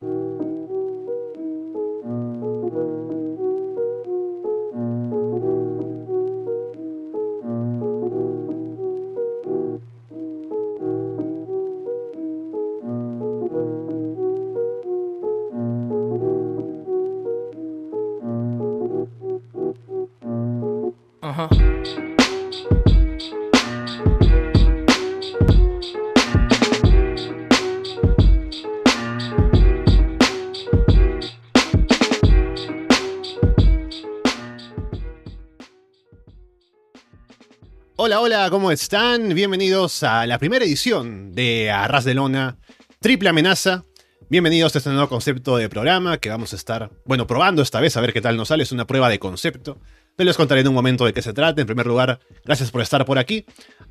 [0.00, 0.24] Hola,
[38.50, 39.34] ¿cómo están?
[39.34, 42.58] Bienvenidos a la primera edición de Arras de Lona,
[43.00, 43.84] Triple Amenaza.
[44.28, 47.96] Bienvenidos a este nuevo concepto de programa que vamos a estar, bueno, probando esta vez
[47.96, 48.64] a ver qué tal nos sale.
[48.64, 49.78] Es una prueba de concepto.
[50.16, 51.60] Pero les contaré en un momento de qué se trata.
[51.60, 53.46] En primer lugar, gracias por estar por aquí.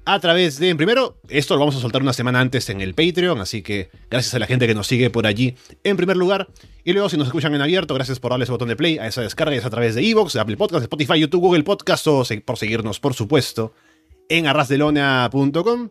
[0.06, 3.40] A través de, primero, esto lo vamos a soltar una semana antes en el Patreon,
[3.42, 6.48] así que gracias a la gente que nos sigue por allí en primer lugar.
[6.84, 9.08] Y luego, si nos escuchan en abierto, gracias por darle ese botón de play a
[9.08, 9.56] esa descarga.
[9.56, 13.16] Es a través de Evox, Apple Podcasts, Spotify, YouTube, Google Podcasts o por seguirnos, por
[13.16, 13.74] supuesto,
[14.30, 15.90] en arrasdelona.com.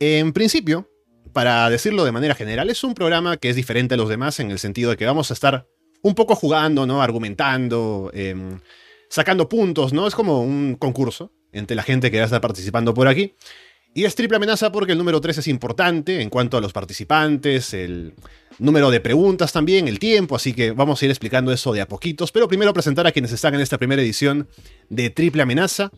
[0.00, 0.90] En principio,
[1.32, 4.50] para decirlo de manera general, es un programa que es diferente a los demás en
[4.50, 5.68] el sentido de que vamos a estar
[6.02, 7.02] un poco jugando, ¿no?
[7.02, 8.60] Argumentando, em,
[9.08, 10.06] sacando puntos, ¿no?
[10.06, 13.34] Es como un concurso entre la gente que va a estar participando por aquí.
[13.94, 17.74] Y es triple amenaza porque el número 3 es importante en cuanto a los participantes,
[17.74, 18.14] el
[18.58, 21.88] número de preguntas también, el tiempo, así que vamos a ir explicando eso de a
[21.88, 22.32] poquitos.
[22.32, 24.48] Pero primero presentar a quienes están en esta primera edición
[24.88, 25.90] de Triple Amenaza.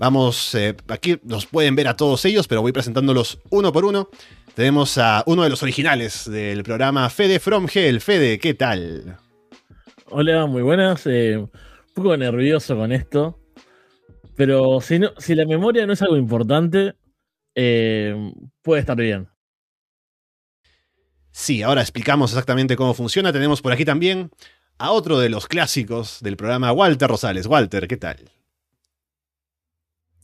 [0.00, 4.08] Vamos, eh, aquí nos pueden ver a todos ellos, pero voy presentándolos uno por uno.
[4.54, 8.00] Tenemos a uno de los originales del programa, Fede From Hell.
[8.00, 9.18] Fede, ¿qué tal?
[10.06, 11.06] Hola, muy buenas.
[11.06, 11.50] Eh, un
[11.92, 13.38] poco nervioso con esto.
[14.36, 16.94] Pero si, no, si la memoria no es algo importante,
[17.54, 19.28] eh, puede estar bien.
[21.30, 23.34] Sí, ahora explicamos exactamente cómo funciona.
[23.34, 24.30] Tenemos por aquí también
[24.78, 27.44] a otro de los clásicos del programa, Walter Rosales.
[27.44, 28.39] Walter, ¿qué tal?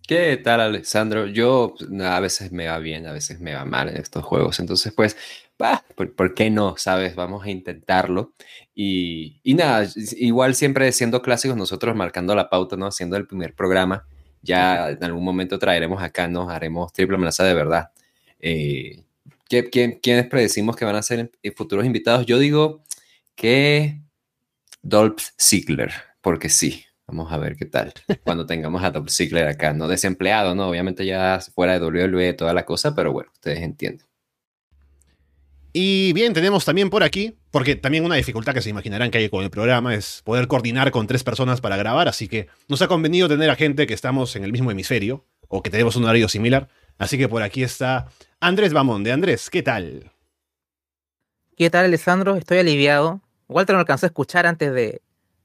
[0.07, 1.27] ¿Qué tal, Alessandro?
[1.27, 4.61] Yo pues, a veces me va bien, a veces me va mal en estos juegos.
[4.61, 5.17] Entonces, pues,
[5.59, 6.77] bah, ¿por, qué no?
[6.77, 7.17] ¿Sabes?
[7.17, 8.33] Vamos a intentarlo.
[8.73, 12.87] Y, nada, igual siempre siendo clásicos, nosotros marcando la pauta, ¿no?
[12.87, 14.07] Haciendo el primer programa.
[14.43, 17.91] Ya en algún momento traeremos acá, nos haremos triple amenaza de verdad.
[18.39, 19.03] Eh,
[19.49, 22.27] ¿Quiénes predecimos que van a ser futuros invitados?
[22.27, 22.85] Yo digo
[23.35, 24.01] que
[24.83, 26.86] Dolph Ziggler, porque sí.
[27.09, 27.93] Vamos a ver qué tal
[28.25, 30.69] cuando tengamos a Top Ziggler acá, no desempleado, ¿no?
[30.69, 34.07] Obviamente ya fuera de WWE toda la cosa, pero bueno, ustedes entienden.
[35.73, 39.29] Y bien, tenemos también por aquí, porque también una dificultad que se imaginarán que hay
[39.29, 42.89] con el programa es poder coordinar con tres personas para grabar, así que nos ha
[42.89, 46.29] convenido tener a gente que estamos en el mismo hemisferio o que tenemos un horario
[46.29, 46.69] similar.
[46.99, 48.09] Así que por aquí está
[48.41, 50.11] Andrés de Andrés, ¿qué tal?
[51.57, 52.37] ¿Qué tal, Alessandro?
[52.37, 53.21] Estoy aliviado.
[53.47, 55.03] Walter no alcanzó a escuchar antes de,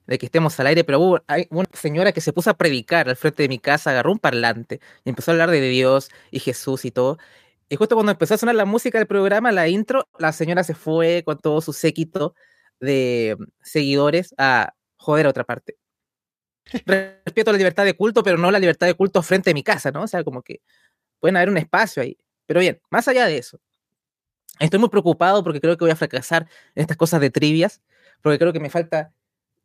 [0.08, 3.10] de que estemos al aire, pero hubo hay una señora que se puso a predicar
[3.10, 6.40] al frente de mi casa, agarró un parlante y empezó a hablar de Dios y
[6.40, 7.18] Jesús y todo.
[7.70, 10.76] Y justo cuando empezó a sonar la música del programa, la intro, la señora se
[10.76, 12.36] fue con todo su séquito
[12.82, 15.78] de seguidores a joder a otra parte.
[16.86, 19.92] Respeto la libertad de culto, pero no la libertad de culto frente de mi casa,
[19.92, 20.04] ¿no?
[20.04, 20.62] O sea, como que
[21.20, 22.18] pueden haber un espacio ahí.
[22.46, 23.60] Pero bien, más allá de eso,
[24.60, 27.82] estoy muy preocupado porque creo que voy a fracasar en estas cosas de trivias,
[28.22, 29.14] porque creo que me falta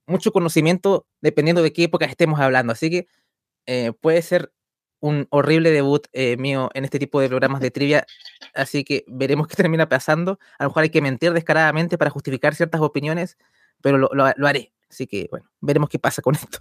[0.07, 2.73] mucho conocimiento dependiendo de qué época estemos hablando.
[2.73, 3.07] Así que
[3.67, 4.53] eh, puede ser
[5.01, 8.07] un horrible debut eh, mío en este tipo de programas de trivia.
[8.55, 10.39] Así que veremos qué termina pasando.
[10.59, 13.37] A lo mejor hay que mentir descaradamente para justificar ciertas opiniones,
[13.83, 14.73] pero lo, haré.
[14.91, 16.59] Así que, bueno, veremos qué pasa con esto.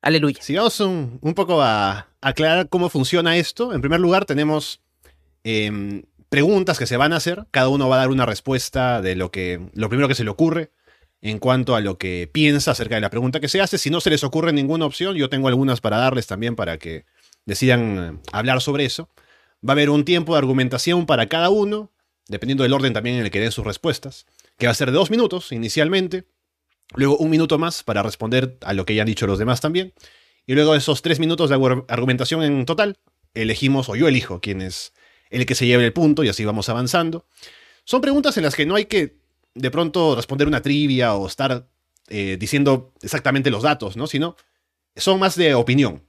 [0.00, 0.42] Aleluya.
[0.42, 3.72] Sigamos un, un poco a, aclarar cómo funciona esto.
[3.72, 4.80] En primer lugar, tenemos
[5.44, 7.46] em, preguntas que se van a hacer.
[7.50, 10.30] Cada uno va a dar una respuesta de lo que lo primero que se le
[10.30, 10.70] ocurre
[11.22, 13.78] en cuanto a lo que piensa acerca de la pregunta que se hace.
[13.78, 17.06] Si no se les ocurre ninguna opción, yo tengo algunas para darles también para que
[17.46, 19.08] decidan eh, hablar sobre eso.
[19.66, 21.92] Va a haber un tiempo de argumentación para cada uno,
[22.26, 24.26] dependiendo del orden también en el que den sus respuestas,
[24.58, 26.24] que va a ser de dos minutos inicialmente,
[26.94, 29.94] luego un minuto más para responder a lo que ya han dicho los demás también,
[30.44, 32.98] y luego esos tres minutos de argumentación en total,
[33.34, 34.92] elegimos, o yo elijo, quién es
[35.30, 37.26] el que se lleve el punto y así vamos avanzando.
[37.84, 39.21] Son preguntas en las que no hay que
[39.54, 41.68] de pronto responder una trivia o estar
[42.08, 44.06] eh, diciendo exactamente los datos, ¿no?
[44.06, 44.36] Sino
[44.96, 46.02] son más de opinión.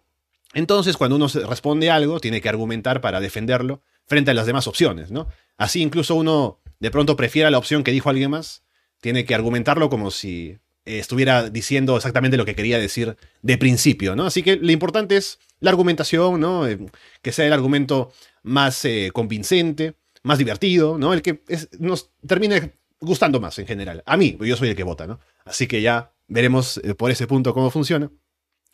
[0.53, 5.11] Entonces, cuando uno responde algo, tiene que argumentar para defenderlo frente a las demás opciones,
[5.11, 5.27] ¿no?
[5.57, 8.63] Así incluso uno de pronto prefiera la opción que dijo alguien más,
[9.01, 14.25] tiene que argumentarlo como si estuviera diciendo exactamente lo que quería decir de principio, ¿no?
[14.25, 16.67] Así que lo importante es la argumentación, ¿no?
[16.67, 16.79] Eh,
[17.21, 18.11] que sea el argumento
[18.43, 21.13] más eh, convincente, más divertido, ¿no?
[21.13, 21.41] El que
[21.79, 24.03] nos termine gustando más en general.
[24.05, 25.19] A mí, yo soy el que vota, ¿no?
[25.45, 28.11] Así que ya veremos eh, por ese punto cómo funciona.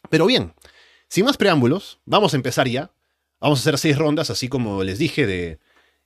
[0.09, 0.53] Pero bien,
[1.07, 2.91] sin más preámbulos, vamos a empezar ya.
[3.39, 5.59] Vamos a hacer seis rondas, así como les dije, de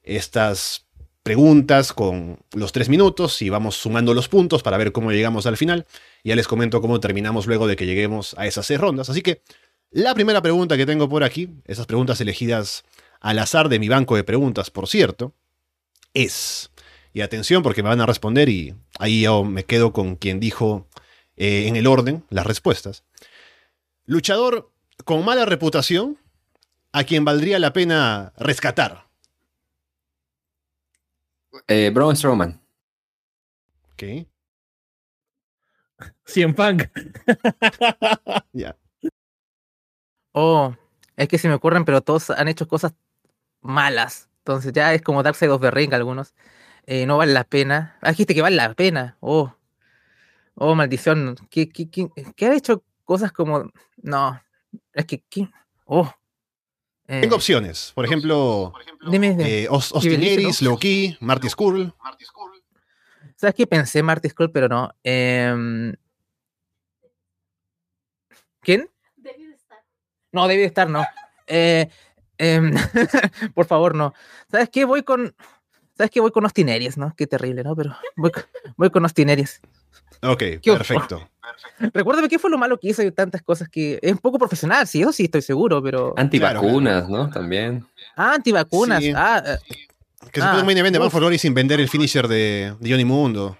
[0.03, 0.85] estas
[1.23, 5.57] preguntas con los tres minutos y vamos sumando los puntos para ver cómo llegamos al
[5.57, 5.87] final.
[6.23, 9.09] Ya les comento cómo terminamos luego de que lleguemos a esas seis rondas.
[9.09, 9.41] Así que
[9.89, 12.83] la primera pregunta que tengo por aquí, esas preguntas elegidas
[13.21, 15.33] al azar de mi banco de preguntas, por cierto,
[16.13, 16.71] es,
[17.13, 20.87] y atención porque me van a responder y ahí yo me quedo con quien dijo
[21.37, 23.05] eh, en el orden las respuestas.
[24.05, 24.71] Luchador
[25.05, 26.17] con mala reputación,
[26.91, 29.07] a quien valdría la pena rescatar.
[31.67, 32.61] Eh, Braun Strowman.
[33.93, 34.03] Ok,
[36.25, 36.83] 100 Punk.
[38.53, 38.75] ya.
[40.31, 40.75] Oh,
[41.15, 42.93] es que se me ocurren, pero todos han hecho cosas
[43.61, 44.29] malas.
[44.39, 46.33] Entonces ya es como Darkseid of the Ring algunos.
[46.85, 47.97] Eh, no vale la pena.
[48.01, 49.17] Ah, dijiste que vale la pena.
[49.19, 49.53] Oh,
[50.55, 51.35] oh, maldición.
[51.49, 53.71] ¿Qué, qué, qué, qué ha hecho cosas como...
[54.01, 54.41] No,
[54.93, 55.23] es que...
[55.29, 55.49] ¿qué?
[55.85, 56.11] Oh.
[57.07, 57.91] Eh, Tengo opciones.
[57.93, 58.73] Por ejemplo,
[59.09, 59.63] dime, dime.
[59.63, 59.67] eh,
[60.61, 61.93] Loki, Marty Skrull.
[63.35, 63.67] ¿Sabes qué?
[63.67, 64.89] Pensé Marty Skull, pero no.
[65.03, 65.93] Em,
[68.61, 68.89] ¿Quién?
[70.31, 71.05] No, David Starr, no.
[71.47, 71.89] Eh,
[72.37, 72.73] em,
[73.53, 74.13] por favor, no.
[74.49, 74.85] ¿Sabes qué?
[74.85, 75.35] Voy con.
[75.97, 76.19] ¿Sabes qué?
[76.21, 77.13] Voy con Austin Aries, ¿no?
[77.15, 77.75] Qué terrible, ¿no?
[77.75, 78.43] Pero voy, con-
[78.77, 79.61] voy con Austin Aries.
[80.21, 81.29] Ok, perfecto.
[81.93, 83.99] Recuérdame qué fue lo malo que hizo y tantas cosas que.
[84.01, 86.13] Es un poco profesional, sí, eso sí estoy seguro, pero.
[86.17, 87.29] Antivacunas, ¿no?
[87.29, 87.85] También.
[88.15, 89.03] Ah, antivacunas.
[89.03, 89.11] Sí.
[89.15, 89.57] Ah, eh,
[90.31, 92.75] Que se Ah, puede un main event de Man for sin vender el finisher de,
[92.79, 93.57] de Johnny Mundo.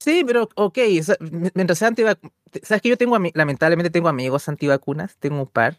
[0.00, 4.08] Sí, pero ok, o sea, m- mientras sea antivacunas, sabes que yo tengo, lamentablemente tengo
[4.08, 5.76] amigos antivacunas, tengo un par,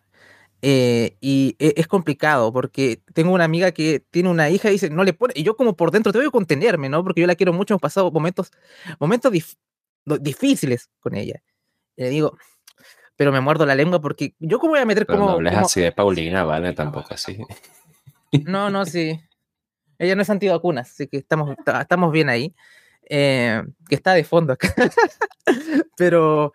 [0.61, 4.89] eh, y e- es complicado porque tengo una amiga que tiene una hija y dice,
[4.89, 7.03] no le pone, y yo como por dentro tengo que contenerme, ¿no?
[7.03, 8.51] Porque yo la quiero mucho, hemos pasado momentos,
[8.99, 9.57] momentos dif-
[10.05, 11.41] difíciles con ella.
[11.95, 12.37] Y le digo,
[13.15, 15.29] pero me muerdo la lengua porque yo cómo voy a meter Pero como...
[15.31, 16.73] no hables como- así de Paulina, ¿vale?
[16.73, 17.37] Tampoco así.
[18.45, 19.19] No, no, sí.
[19.97, 22.55] Ella no es antivacunas, así que estamos, ta- estamos bien ahí.
[23.09, 24.73] Eh, que está de fondo acá.
[25.97, 26.53] Pero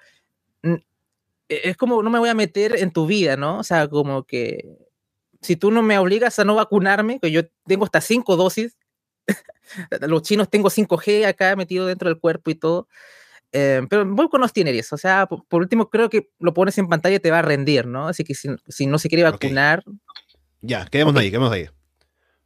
[1.49, 3.59] es como no me voy a meter en tu vida, ¿no?
[3.59, 4.65] O sea, como que
[5.43, 8.77] si tú no me obligas a no vacunarme, que yo tengo hasta cinco dosis,
[10.09, 12.89] los chinos tengo 5G acá metido dentro del cuerpo y todo.
[13.53, 16.77] eh, pero voy con Austin Aries, o sea, por, por último creo que lo pones
[16.79, 18.09] en pantalla y te va a rendir, ¿no?
[18.09, 19.85] Así que si, si no se quiere vacunar,
[20.61, 21.21] Ya, quedemos Ok.
[21.21, 21.69] ahí, quedemos ahí.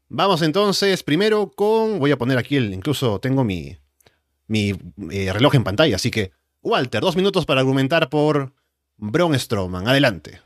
[0.09, 1.99] Vamos entonces primero con.
[1.99, 2.73] Voy a poner aquí el.
[2.75, 3.77] Incluso tengo mi.
[4.47, 4.75] Mi
[5.11, 6.33] eh, reloj en pantalla, así que.
[6.63, 8.53] Walter, dos minutos para argumentar por
[8.99, 9.89] Braun Strowman.
[9.89, 10.41] Adelante.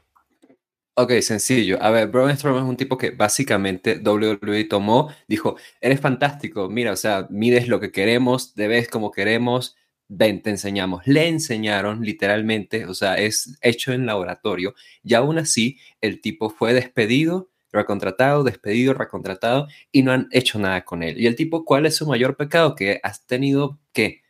[0.95, 1.83] Ok, sencillo.
[1.83, 6.93] A ver, Braun Strowman es un tipo que básicamente WWE tomó, dijo, eres fantástico, mira,
[6.93, 9.75] o sea, mides lo que queremos, debes como queremos,
[10.09, 11.07] ven, te enseñamos.
[11.07, 16.75] Le enseñaron literalmente, o sea, es hecho en laboratorio, y aún así el tipo fue
[16.75, 21.19] despedido, recontratado, despedido, recontratado, y no han hecho nada con él.
[21.19, 22.75] Y el tipo, ¿cuál es su mayor pecado?
[22.75, 24.22] Que has tenido, ¿qué?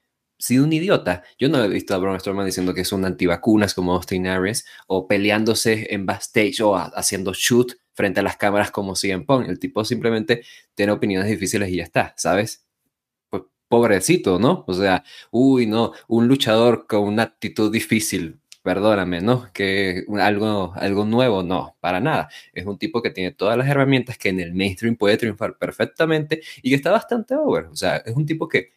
[0.43, 1.23] Sido un idiota.
[1.39, 4.65] Yo no he visto a Braun Strowman diciendo que es un antivacunas como Austin Aries
[4.89, 9.49] o peleándose en backstage o ha- haciendo shoot frente a las cámaras como CM Punk.
[9.49, 10.43] El tipo simplemente
[10.75, 12.67] tiene opiniones difíciles y ya está, ¿sabes?
[13.31, 14.65] Pues pobrecito, ¿no?
[14.67, 19.51] O sea, uy, no, un luchador con una actitud difícil, perdóname, ¿no?
[19.53, 22.29] Que algo, algo nuevo, no, para nada.
[22.53, 26.43] Es un tipo que tiene todas las herramientas que en el mainstream puede triunfar perfectamente
[26.63, 27.67] y que está bastante over.
[27.67, 28.72] O sea, es un tipo que,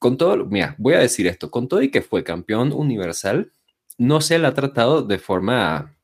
[0.00, 3.52] con todo, mira, voy a decir esto, con todo y que fue campeón universal,
[3.98, 5.94] no se le ha tratado de forma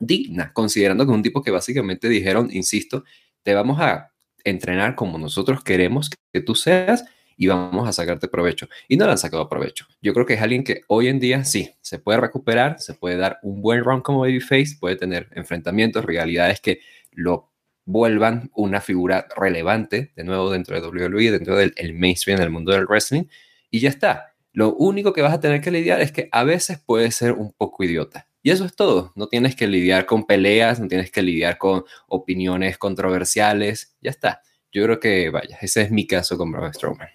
[0.00, 3.04] digna, considerando que es un tipo que básicamente dijeron, insisto,
[3.42, 4.10] te vamos a
[4.42, 7.04] entrenar como nosotros queremos que tú seas
[7.36, 8.68] y vamos a sacarte provecho.
[8.88, 9.86] Y no le han sacado provecho.
[10.00, 13.16] Yo creo que es alguien que hoy en día sí, se puede recuperar, se puede
[13.16, 16.80] dar un buen round como babyface, puede tener enfrentamientos, realidades que
[17.10, 17.51] lo
[17.84, 22.72] vuelvan una figura relevante de nuevo dentro de WWE, dentro del el mainstream del mundo
[22.72, 23.24] del wrestling,
[23.70, 24.34] y ya está.
[24.52, 27.52] Lo único que vas a tener que lidiar es que a veces puede ser un
[27.52, 28.28] poco idiota.
[28.42, 29.12] Y eso es todo.
[29.14, 33.96] No tienes que lidiar con peleas, no tienes que lidiar con opiniones controversiales.
[34.00, 34.42] Ya está.
[34.72, 37.08] Yo creo que, vaya, ese es mi caso con Braun Strowman.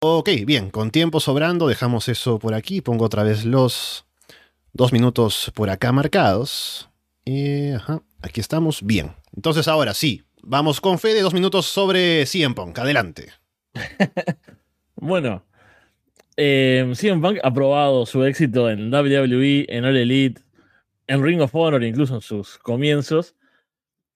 [0.00, 2.80] Ok, bien, con tiempo sobrando, dejamos eso por aquí.
[2.80, 4.06] Pongo otra vez los
[4.72, 6.88] dos minutos por acá marcados.
[7.26, 8.82] Eh, ajá, aquí estamos.
[8.82, 9.12] Bien.
[9.34, 12.78] Entonces ahora sí, vamos con fe de dos minutos sobre CM Punk.
[12.78, 13.32] Adelante.
[14.98, 15.44] Bueno,
[16.38, 20.40] eh, CM Punk ha probado su éxito en WWE, en All Elite,
[21.06, 23.36] en Ring of Honor, incluso en sus comienzos.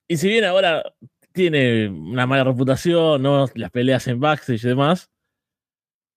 [0.09, 0.83] Y si bien ahora
[1.33, 3.47] tiene una mala reputación, ¿no?
[3.55, 5.11] Las peleas en backstage y demás.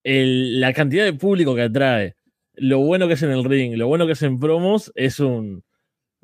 [0.04, 2.16] La cantidad de público que atrae,
[2.54, 5.64] lo bueno que es en el ring, lo bueno que es en promos, es un.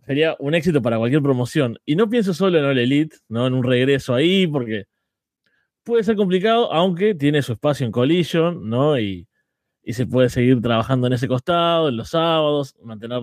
[0.10, 1.78] Sería un éxito para cualquier promoción.
[1.86, 3.46] Y no pienso solo en All Elite, ¿no?
[3.46, 4.86] En un regreso ahí, porque
[5.84, 9.00] puede ser complicado, aunque tiene su espacio en Collision, ¿no?
[9.00, 9.28] Y,
[9.84, 13.22] y se puede seguir trabajando en ese costado, en los sábados, mantener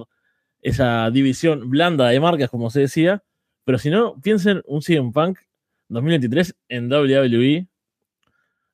[0.62, 3.24] esa división blanda de marcas, como se decía.
[3.64, 5.40] Pero si no, piensen un CM Punk
[5.88, 7.66] 2023 en WWE,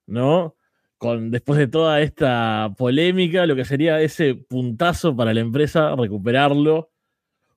[0.06, 0.54] ¿no?
[0.98, 6.91] Con, después de toda esta polémica, lo que sería ese puntazo para la empresa, recuperarlo.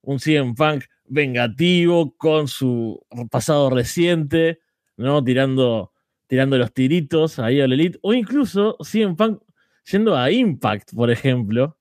[0.05, 4.59] Un CM Punk vengativo con su pasado reciente,
[4.97, 5.23] ¿no?
[5.23, 5.91] Tirando,
[6.27, 7.99] tirando los tiritos ahí al Elite.
[8.01, 9.41] O incluso CM Punk
[9.91, 11.77] yendo a Impact, por ejemplo,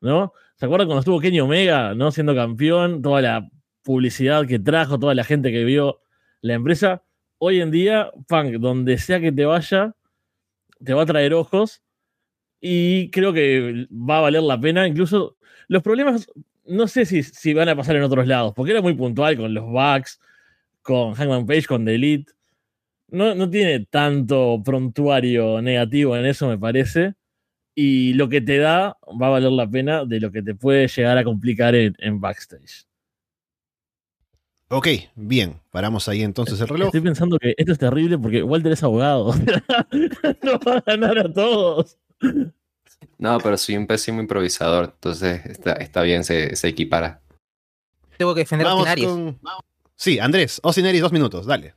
[0.00, 0.32] ¿no?
[0.56, 2.10] ¿Se acuerdan cuando estuvo Kenny Omega, ¿no?
[2.10, 3.48] Siendo campeón, toda la
[3.82, 6.00] publicidad que trajo, toda la gente que vio
[6.40, 7.02] la empresa?
[7.38, 9.94] Hoy en día, Punk, donde sea que te vaya,
[10.84, 11.82] te va a traer ojos
[12.60, 14.86] y creo que va a valer la pena.
[14.86, 15.36] Incluso
[15.68, 16.28] los problemas,
[16.68, 19.52] no sé si, si van a pasar en otros lados, porque era muy puntual con
[19.52, 20.20] los Bucks,
[20.82, 22.32] con Hangman Page, con The Elite.
[23.08, 27.14] No, no tiene tanto prontuario negativo en eso, me parece.
[27.74, 30.88] Y lo que te da va a valer la pena de lo que te puede
[30.88, 32.88] llegar a complicar en, en backstage.
[34.70, 35.60] Ok, bien.
[35.70, 36.88] Paramos ahí entonces el reloj.
[36.88, 39.32] Estoy pensando que esto es terrible porque Walter es abogado.
[40.42, 41.96] no va a ganar a todos.
[43.18, 47.20] No, pero soy un pésimo improvisador, entonces está, está bien, se, se equipara.
[48.16, 49.08] Tengo que defender a Vamos Austin Aries.
[49.08, 49.38] con...
[49.96, 51.74] Sí, Andrés, Osineri, dos minutos, dale.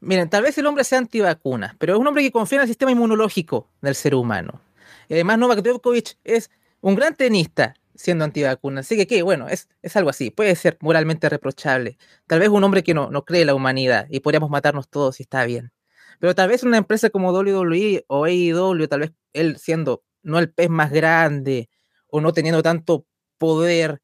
[0.00, 2.68] Miren, tal vez el hombre sea antivacunas, pero es un hombre que confía en el
[2.68, 4.60] sistema inmunológico del ser humano.
[5.08, 8.86] Y además, Novak Djokovic es un gran tenista siendo antivacunas.
[8.86, 9.22] Así que, ¿qué?
[9.22, 10.30] Bueno, es, es algo así.
[10.30, 11.98] Puede ser moralmente reprochable.
[12.28, 15.18] Tal vez un hombre que no, no cree en la humanidad y podríamos matarnos todos
[15.18, 15.72] y está bien.
[16.18, 20.52] Pero tal vez una empresa como WWE o AEW, tal vez él siendo no el
[20.52, 21.68] pez más grande
[22.08, 23.06] o no teniendo tanto
[23.38, 24.00] poder,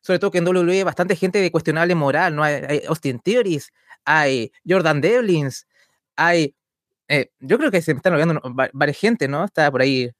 [0.00, 2.42] sobre todo que en WWE hay bastante gente de cuestionable moral, ¿no?
[2.44, 3.72] Hay, Austin Theories,
[4.04, 5.66] hay Jordan Devlins,
[6.16, 6.54] hay.
[7.08, 8.40] eh, yo creo que se me están olvidando
[8.72, 9.44] varias gente, ¿no?
[9.44, 10.10] Está por ahí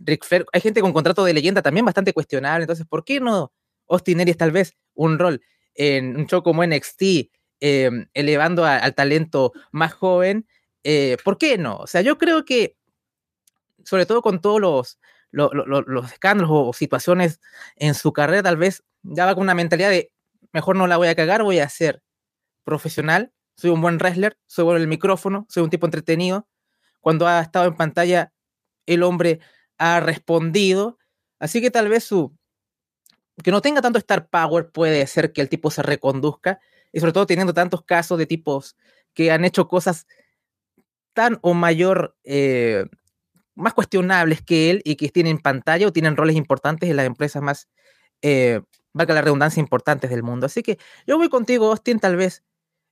[0.00, 0.46] Rick Flair.
[0.52, 2.64] Hay gente con contrato de leyenda también bastante cuestionable.
[2.64, 3.52] Entonces, ¿por qué no
[3.88, 5.40] Austin Aries tal vez un rol
[5.74, 7.02] en un show como NXT,
[7.60, 10.46] eh, elevando al talento más joven?
[10.84, 11.76] Eh, ¿Por qué no?
[11.76, 12.76] O sea, yo creo que,
[13.84, 14.98] sobre todo con todos los,
[15.30, 17.40] lo- lo- lo- los escándalos o situaciones
[17.76, 20.12] en su carrera, tal vez ya va con una mentalidad de
[20.52, 22.02] mejor no la voy a cagar, voy a ser
[22.64, 26.48] profesional, soy un buen wrestler, soy bueno en el micrófono, soy un tipo entretenido.
[27.00, 28.32] Cuando ha estado en pantalla,
[28.86, 29.40] el hombre
[29.78, 30.98] ha respondido.
[31.40, 32.36] Así que tal vez su.
[33.42, 36.60] que no tenga tanto star power puede ser que el tipo se reconduzca.
[36.92, 38.76] Y sobre todo teniendo tantos casos de tipos
[39.14, 40.06] que han hecho cosas
[41.14, 42.16] tan o mayor.
[42.24, 42.86] eh,
[43.54, 47.42] más cuestionables que él y que tienen pantalla o tienen roles importantes en las empresas
[47.42, 47.68] más.
[48.22, 48.60] eh,
[48.92, 50.46] valga la redundancia, importantes del mundo.
[50.46, 52.42] Así que yo voy contigo, Austin, tal vez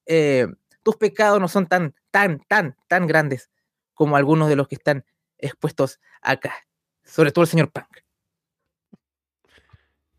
[0.06, 0.46] eh,
[0.82, 3.50] tus pecados no son tan, tan, tan, tan grandes
[3.94, 5.04] como algunos de los que están
[5.38, 6.54] expuestos acá.
[7.04, 7.98] Sobre todo el señor Punk.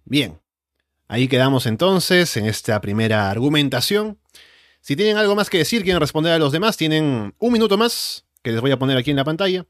[0.05, 0.39] Bien.
[1.07, 4.20] Ahí quedamos entonces en esta primera argumentación.
[4.81, 8.25] Si tienen algo más que decir, quieren responder a los demás, tienen un minuto más
[8.41, 9.65] que les voy a poner aquí en la pantalla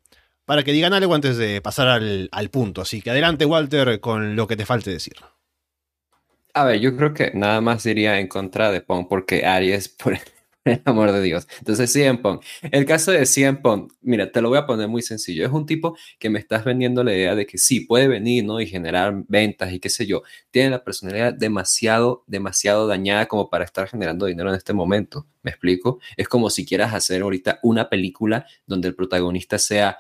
[0.46, 2.82] para que digan algo antes de pasar al, al punto.
[2.82, 5.16] Así que adelante, Walter, con lo que te falte decir.
[6.54, 10.18] A ver, yo creo que nada más diría en contra de Pong porque Aries, por
[10.66, 11.48] el amor de Dios.
[11.60, 12.44] Entonces, CM Punk.
[12.62, 15.46] El caso de CM Punk, mira, te lo voy a poner muy sencillo.
[15.46, 18.62] Es un tipo que me estás vendiendo la idea de que sí, puede venir, ¿no?
[18.62, 20.22] Y generar ventas y qué sé yo.
[20.52, 25.26] Tiene la personalidad demasiado, demasiado dañada como para estar generando dinero en este momento.
[25.42, 26.00] ¿Me explico?
[26.16, 29.98] Es como si quieras hacer ahorita una película donde el protagonista sea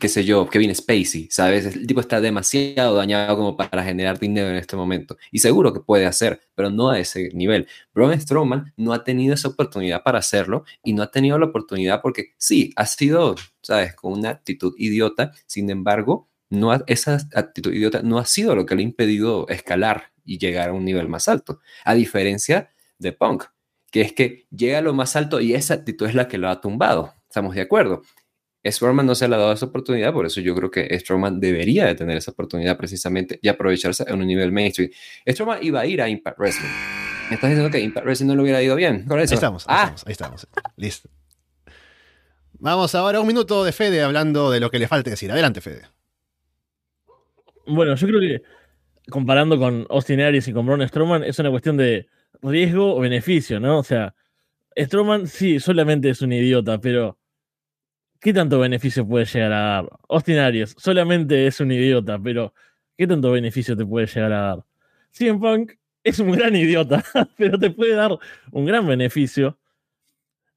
[0.00, 1.64] qué sé yo, Kevin Spacey, ¿sabes?
[1.66, 5.16] El tipo está demasiado dañado como para generar dinero en este momento.
[5.30, 7.68] Y seguro que puede hacer, pero no a ese nivel.
[7.94, 12.00] Braun Strowman no ha tenido esa oportunidad para hacerlo y no ha tenido la oportunidad
[12.02, 13.94] porque sí, ha sido, ¿sabes?
[13.94, 15.32] Con una actitud idiota.
[15.46, 19.46] Sin embargo, no ha- esa actitud idiota no ha sido lo que le ha impedido
[19.48, 21.60] escalar y llegar a un nivel más alto.
[21.84, 23.44] A diferencia de Punk,
[23.92, 26.48] que es que llega a lo más alto y esa actitud es la que lo
[26.48, 27.14] ha tumbado.
[27.28, 28.02] ¿Estamos de acuerdo?
[28.64, 31.86] Strowman no se le ha dado esa oportunidad, por eso yo creo que Strowman debería
[31.86, 34.90] de tener esa oportunidad precisamente y aprovecharse en un nivel mainstream.
[35.26, 36.70] Strowman iba a ir a Impact Wrestling.
[37.28, 39.32] ¿Me estás diciendo que Impact Wrestling no le hubiera ido bien con eso?
[39.32, 40.48] Ahí estamos, ahí ah, estamos, ahí estamos.
[40.76, 41.08] Listo.
[42.54, 45.32] Vamos ahora a un minuto de Fede hablando de lo que le falte decir.
[45.32, 45.82] Adelante, Fede.
[47.66, 48.42] Bueno, yo creo que
[49.10, 52.06] comparando con Austin Aries y con Braun Strowman es una cuestión de
[52.42, 53.78] riesgo o beneficio, ¿no?
[53.78, 54.14] O sea,
[54.76, 57.18] Strowman sí, solamente es un idiota, pero
[58.22, 59.90] ¿qué tanto beneficio puede llegar a dar?
[60.08, 62.54] Austin Aries solamente es un idiota, pero
[62.96, 64.64] ¿qué tanto beneficio te puede llegar a dar?
[65.10, 65.72] CM Punk
[66.04, 67.04] es un gran idiota,
[67.36, 68.16] pero te puede dar
[68.52, 69.58] un gran beneficio.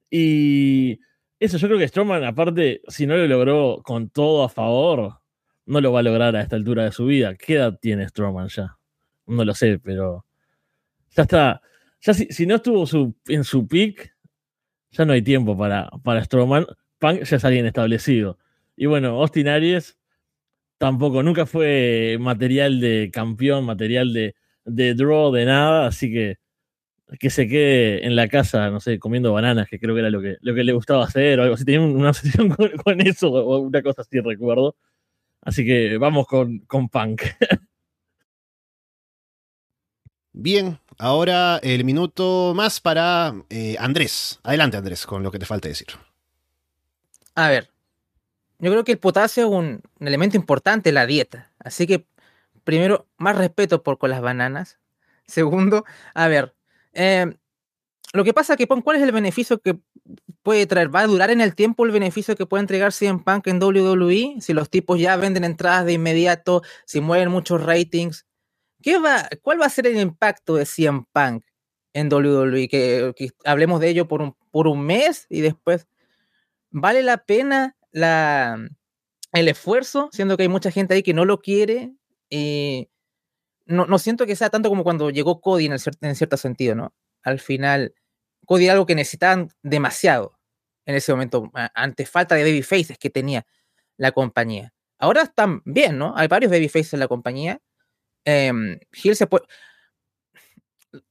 [0.08, 1.00] Y
[1.40, 5.20] eso, yo creo que Strowman, aparte, si no lo logró con todo a favor,
[5.66, 7.34] no lo va a lograr a esta altura de su vida.
[7.34, 8.78] ¿Qué edad tiene Strowman ya?
[9.26, 10.24] No lo sé, pero
[11.16, 11.60] ya está.
[12.00, 14.14] Ya si, si no estuvo su, en su peak,
[14.92, 16.64] ya no hay tiempo para, para Strowman.
[16.98, 18.38] Punk ya es alguien establecido.
[18.76, 19.98] Y bueno, Austin Aries
[20.78, 26.38] tampoco, nunca fue material de campeón, material de, draw, de nada, así que
[27.20, 30.20] que se quede en la casa, no sé, comiendo bananas, que creo que era lo
[30.20, 31.64] que, lo que le gustaba hacer o algo así.
[31.64, 34.76] Tenía una obsesión con, con eso o una cosa así, recuerdo.
[35.42, 37.22] Así que vamos con, con Punk.
[40.32, 44.38] Bien, ahora el minuto más para eh, Andrés.
[44.42, 45.86] Adelante, Andrés, con lo que te falta decir.
[47.36, 47.70] A ver,
[48.58, 51.52] yo creo que el potasio es un, elemento importante en la dieta.
[51.58, 52.06] Así que,
[52.64, 54.78] primero, más respeto por con las bananas.
[55.26, 56.54] Segundo, a ver,
[56.94, 57.36] eh,
[58.14, 59.78] lo que pasa es que, ¿cuál es el beneficio que
[60.42, 60.94] puede traer?
[60.94, 64.40] ¿Va a durar en el tiempo el beneficio que puede entregar CM Punk en WWE?
[64.40, 68.26] Si los tipos ya venden entradas de inmediato, si mueven muchos ratings.
[68.82, 71.44] ¿Qué va, ¿Cuál va a ser el impacto de CM Punk
[71.92, 72.68] en WWE?
[72.68, 75.86] Que, que hablemos de ello por un, por un mes y después.
[76.70, 78.58] ¿Vale la pena la,
[79.32, 80.08] el esfuerzo?
[80.12, 81.94] Siendo que hay mucha gente ahí que no lo quiere.
[82.28, 82.88] Y
[83.66, 86.74] no, no siento que sea tanto como cuando llegó Cody en, el, en cierto sentido,
[86.74, 86.94] ¿no?
[87.22, 87.94] Al final,
[88.46, 90.38] Cody era algo que necesitaban demasiado
[90.86, 93.44] en ese momento, ante falta de babyfaces que tenía
[93.96, 94.72] la compañía.
[94.98, 96.14] Ahora están bien, ¿no?
[96.16, 97.60] Hay varios babyfaces en la compañía.
[98.24, 98.52] Eh,
[99.02, 99.46] Hill se puede.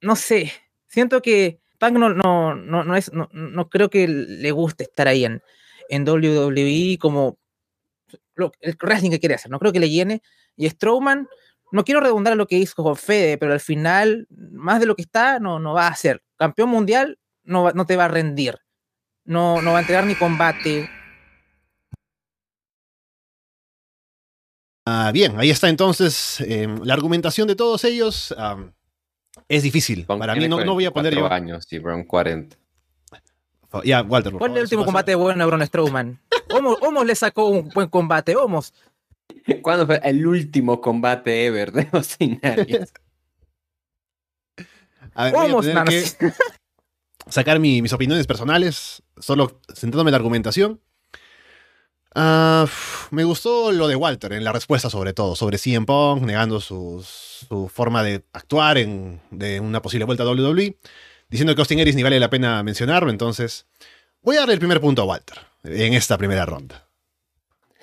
[0.02, 0.52] No sé.
[0.88, 2.10] Siento que Punk no,
[2.56, 5.42] no, no, es, no, no creo que le guste estar ahí en,
[5.90, 7.38] en WWE como
[8.62, 9.52] el wrestling que quiere hacer.
[9.52, 10.22] No creo que le llene.
[10.56, 11.28] Y Strowman,
[11.72, 14.96] no quiero redundar en lo que hizo con Fede, pero al final, más de lo
[14.96, 16.24] que está, no, no va a ser.
[16.38, 18.58] Campeón mundial no, no te va a rendir.
[19.26, 20.90] No, no va a entregar ni combate.
[24.88, 28.34] Ah, bien, ahí está entonces eh, la argumentación de todos ellos.
[28.38, 28.72] um,
[29.50, 30.06] es difícil.
[30.06, 31.22] Punk Para mí no, no voy a poner yo.
[31.22, 32.58] 44 años y Brown 40.
[33.84, 34.32] Ya, Walter.
[34.32, 36.22] por ¿Cuál es favor, el último combate bueno a Braun Strowman?
[36.54, 38.74] Homos, Homos le sacó un buen combate, Homos.
[39.62, 42.16] ¿Cuándo fue el último combate ever de pasa.
[45.14, 46.32] A ver, voy a tener que
[47.28, 50.82] sacar mi- mis opiniones personales, solo centrándome en la argumentación.
[52.16, 56.62] Uf, me gustó lo de Walter en la respuesta sobre todo, sobre CM Punk, negando
[56.62, 60.78] su, su forma de actuar en de una posible vuelta a WWE,
[61.30, 63.66] diciendo que Austin Aries ni vale la pena mencionarlo, entonces
[64.22, 66.88] voy a darle el primer punto a Walter en esta primera ronda.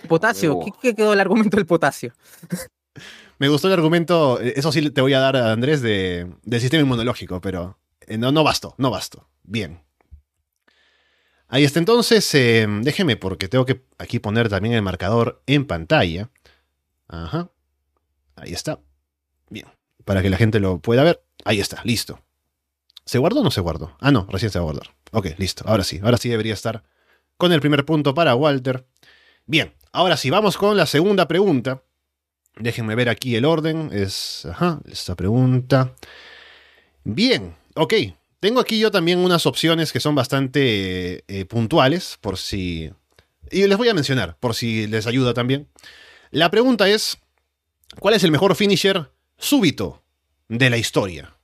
[0.08, 0.60] Potasio.
[0.60, 2.14] ¿qué, qué quedó el argumento del potasio?
[3.38, 6.82] Me gustó el argumento, eso sí te voy a dar a Andrés de, del sistema
[6.82, 9.28] inmunológico, pero eh, no, no bastó, no bastó.
[9.42, 9.82] Bien.
[11.52, 16.30] Ahí está entonces, eh, déjeme porque tengo que aquí poner también el marcador en pantalla.
[17.08, 17.50] Ajá.
[18.36, 18.78] Ahí está.
[19.50, 19.66] Bien.
[20.06, 21.22] Para que la gente lo pueda ver.
[21.44, 22.22] Ahí está, listo.
[23.04, 23.94] ¿Se guardó o no se guardó?
[24.00, 24.94] Ah, no, recién se va a guardar.
[25.10, 25.64] Ok, listo.
[25.66, 26.84] Ahora sí, ahora sí debería estar
[27.36, 28.86] con el primer punto para Walter.
[29.44, 31.82] Bien, ahora sí, vamos con la segunda pregunta.
[32.56, 33.90] Déjenme ver aquí el orden.
[33.92, 34.46] Es.
[34.46, 35.92] Ajá, esta pregunta.
[37.04, 37.92] Bien, ok.
[38.42, 42.90] Tengo aquí yo también unas opciones que son bastante eh, puntuales, por si.
[43.52, 45.68] Y les voy a mencionar, por si les ayuda también.
[46.32, 47.18] La pregunta es:
[48.00, 50.02] ¿Cuál es el mejor finisher súbito
[50.48, 51.36] de la historia?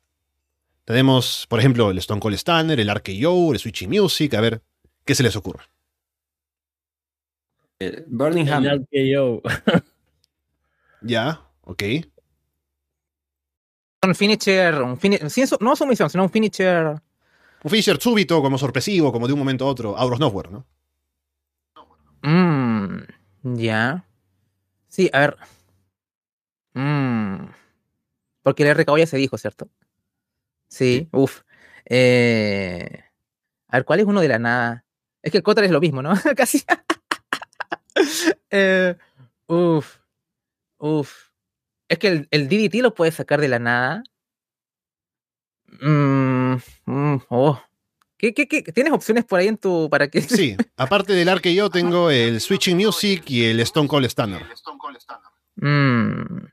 [0.85, 4.35] Tenemos, por ejemplo, el Stone Cold Stunner, el RKO, el Switchy Music.
[4.35, 4.61] A ver,
[5.05, 5.63] ¿qué se les ocurre?
[7.79, 8.67] Eh, Burning Ham.
[8.67, 9.43] El RKO.
[11.03, 11.85] Ya, ok.
[14.03, 16.87] Un finisher, un fini- sin su- no sumisión, sino un finisher.
[17.65, 20.67] Un finisher súbito, como sorpresivo, como de un momento a otro, out of nowhere, ¿no?
[22.23, 22.99] Mmm,
[23.57, 24.05] ya.
[24.89, 25.37] Sí, a ver.
[26.75, 27.47] Mmm.
[28.43, 29.69] Porque el RKO ya se dijo, ¿cierto?
[30.69, 31.43] Sí, uff.
[31.87, 33.05] Eh,
[33.69, 34.85] a ver, ¿cuál es uno de la nada?
[35.23, 36.13] Es que el Cotter es lo mismo, ¿no?
[36.37, 36.63] Casi.
[38.51, 38.97] eh,
[39.49, 39.97] uf.
[40.79, 41.28] Uf.
[41.89, 44.03] Es que el, el DDT lo puedes sacar de la nada.
[45.81, 47.61] Mm, mm, oh.
[48.17, 48.63] ¿Qué, qué, qué?
[48.63, 49.89] ¿Tienes opciones por ahí en tu.
[49.89, 50.21] para que.
[50.21, 54.45] Sí, aparte del arque yo tengo el Switching Music y el Stone Cold Stunner.
[55.55, 56.47] Mm,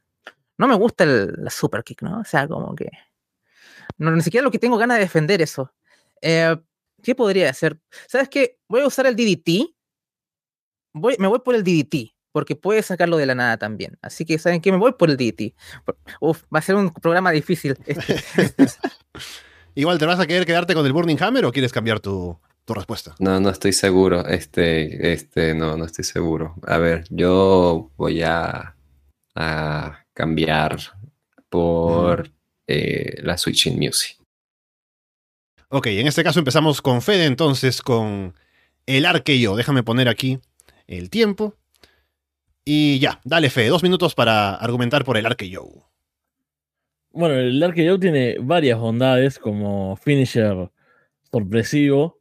[0.58, 2.20] no me gusta el, la super kick, ¿no?
[2.20, 2.90] O sea, como que.
[3.98, 5.74] No, ni siquiera lo que tengo ganas de defender eso.
[6.22, 6.56] Eh,
[7.02, 7.80] ¿Qué podría ser?
[8.08, 8.60] ¿Sabes qué?
[8.68, 9.74] Voy a usar el DDT.
[10.94, 13.98] Voy, me voy por el DDT, porque puede sacarlo de la nada también.
[14.02, 14.70] Así que, ¿saben qué?
[14.70, 15.54] Me voy por el DDT.
[16.20, 17.78] Uf, va a ser un programa difícil.
[17.86, 18.66] Este.
[19.74, 22.74] Igual, ¿te vas a querer quedarte con el Burning Hammer o quieres cambiar tu, tu
[22.74, 23.16] respuesta?
[23.20, 24.28] No, no estoy seguro.
[24.28, 26.56] Este, este, no, no estoy seguro.
[26.68, 28.76] A ver, yo voy a,
[29.34, 30.78] a cambiar
[31.48, 32.30] por
[32.68, 34.18] eh, la Switching Music.
[35.70, 38.36] Ok, en este caso empezamos con Fede, entonces con
[38.88, 39.56] el arqueo.
[39.56, 40.42] Déjame poner aquí
[40.86, 41.56] el tiempo.
[42.68, 45.88] Y ya, dale Fede, dos minutos para argumentar por el arqueo.
[47.12, 50.72] Bueno, el arqueo tiene varias bondades como finisher
[51.32, 52.20] sorpresivo,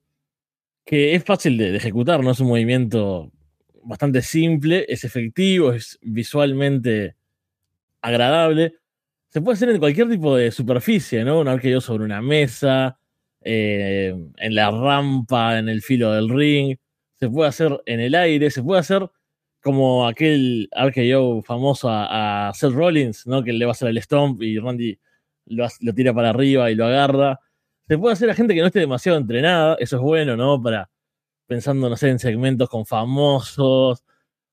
[0.84, 2.30] que es fácil de, ejecutar, ¿no?
[2.30, 3.32] Es un movimiento
[3.84, 7.16] bastante simple, es efectivo, es visualmente
[8.02, 8.74] agradable.
[9.30, 11.40] Se puede hacer en cualquier tipo de superficie, ¿no?
[11.40, 12.98] Un arqueo sobre una mesa,
[13.40, 16.76] eh, en la rampa, en el filo del ring.
[17.18, 19.08] Se puede hacer en el aire, se puede hacer
[19.64, 23.42] como aquel arqueo famoso a, Seth Rollins, ¿no?
[23.42, 24.98] Que le va a hacer el stomp y Randy
[25.46, 27.40] lo, tira para arriba y lo agarra.
[27.88, 30.62] Se puede hacer a gente que no esté demasiado entrenada, eso es bueno, ¿no?
[30.62, 30.90] Para
[31.46, 34.04] pensando, no sé, en segmentos con famosos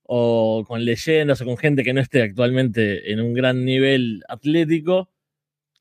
[0.04, 5.10] o con leyendas o con gente que no esté actualmente en un gran nivel atlético.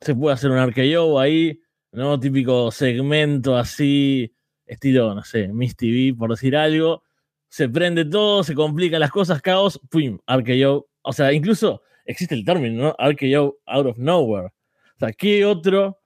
[0.01, 1.61] Se puede hacer un arqueo ahí,
[1.93, 2.19] ¿no?
[2.19, 4.35] Típico segmento así,
[4.67, 7.05] estilo, no sé, Miss TV, por decir algo.
[7.51, 10.19] Se prende todo, se complican las cosas, caos, ¡pum!
[10.27, 10.89] Arqueo.
[11.03, 12.97] O sea, incluso existe el término, ¿no?
[12.99, 14.47] Arqueo out of nowhere.
[14.47, 16.01] O sea, ¿qué otro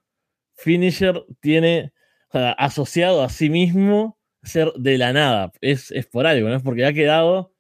[0.54, 1.92] finisher tiene
[2.30, 5.52] asociado a sí mismo ser de la nada?
[5.60, 6.56] Es, es por algo, ¿no?
[6.56, 7.52] Es porque ha quedado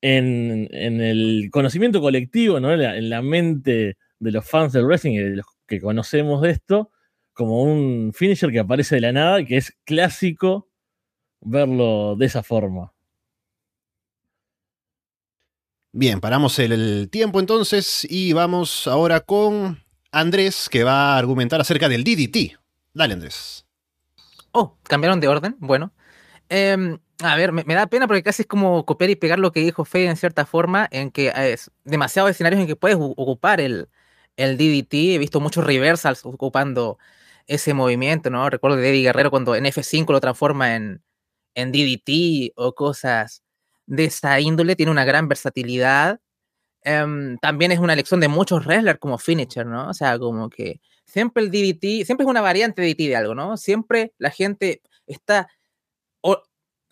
[0.00, 2.72] en, en el conocimiento colectivo, ¿no?
[2.72, 6.42] En la, en la mente de los fans del wrestling y de los que conocemos
[6.42, 6.90] de esto,
[7.32, 10.68] como un finisher que aparece de la nada y que es clásico
[11.40, 12.92] verlo de esa forma.
[15.94, 21.86] Bien, paramos el, tiempo entonces y vamos ahora con Andrés que va a argumentar acerca
[21.86, 22.58] del DDT.
[22.94, 23.66] Dale, Andrés.
[24.52, 25.56] Oh, cambiaron de orden.
[25.60, 25.92] Bueno.
[26.48, 29.60] Eh, a ver, me, da pena porque casi es como copiar y pegar lo que
[29.60, 33.88] dijo Fede en cierta forma, en que es demasiados escenarios en que puedes ocupar el,
[34.36, 34.94] el DDT.
[34.94, 36.98] He visto muchos reversals ocupando
[37.46, 38.48] ese movimiento, ¿no?
[38.48, 41.02] Recuerdo de Eddie Guerrero cuando en F5 lo transforma en,
[41.54, 43.42] en DDT o cosas
[43.86, 44.76] de esa índole.
[44.76, 46.20] Tiene una gran versatilidad.
[46.84, 49.88] Um, también es una elección de muchos wrestlers como finisher, ¿no?
[49.88, 53.34] O sea, como que siempre el DDT, siempre es una variante de DDT de algo,
[53.34, 53.56] ¿no?
[53.56, 55.48] Siempre la gente está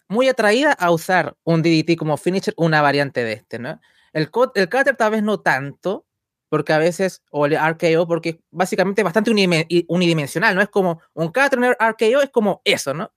[0.09, 3.81] muy atraída a usar un DDT como finisher, una variante de este, ¿no?
[4.13, 6.05] El, el cutter tal vez no tanto,
[6.49, 10.63] porque a veces, o el RKO, porque básicamente es bastante unidimensional, ¿no?
[10.63, 13.13] Es como un cutter, un RKO es como eso, ¿no?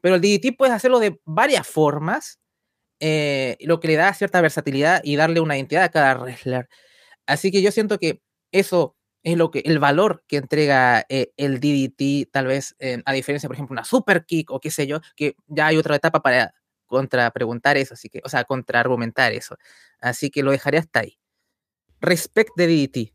[0.00, 2.40] Pero el DDT puedes hacerlo de varias formas,
[3.04, 6.68] eh, lo que le da cierta versatilidad y darle una identidad a cada wrestler.
[7.26, 11.58] Así que yo siento que eso es lo que el valor que entrega eh, el
[11.58, 15.00] DDT, tal vez eh, a diferencia, por ejemplo, una super kick o qué sé yo,
[15.16, 16.54] que ya hay otra etapa para
[16.86, 19.56] contra preguntar eso, así que, o sea, contra argumentar eso.
[20.00, 21.18] Así que lo dejaré hasta ahí.
[22.00, 23.12] Respect de DDT.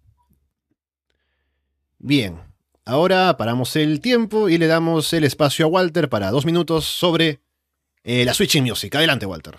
[1.98, 2.42] Bien,
[2.84, 7.40] ahora paramos el tiempo y le damos el espacio a Walter para dos minutos sobre
[8.04, 8.94] la Switching Music.
[8.94, 9.56] Adelante, Walter.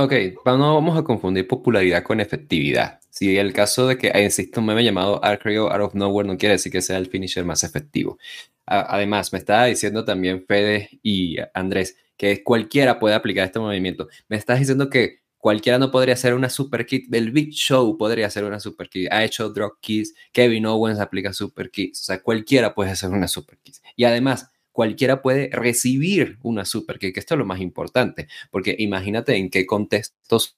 [0.00, 0.12] Ok,
[0.44, 3.00] no vamos a confundir popularidad con efectividad.
[3.10, 6.52] Si el caso de que existe un meme llamado Arcreo Out of Nowhere no quiere
[6.52, 8.16] decir que sea el finisher más efectivo.
[8.64, 14.06] Además, me estaba diciendo también Fede y Andrés que cualquiera puede aplicar este movimiento.
[14.28, 17.12] Me estás diciendo que cualquiera no podría hacer una super kit.
[17.12, 19.08] El Big Show podría hacer una super kit.
[19.10, 20.14] Ha hecho drop kits.
[20.30, 22.02] Kevin Owens aplica super kits.
[22.02, 23.74] O sea, cualquiera puede hacer una super kit.
[23.96, 24.48] Y además,
[24.78, 29.66] cualquiera puede recibir una super que esto es lo más importante, porque imagínate en qué
[29.66, 30.54] contextos,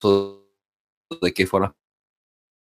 [1.23, 1.75] de qué forma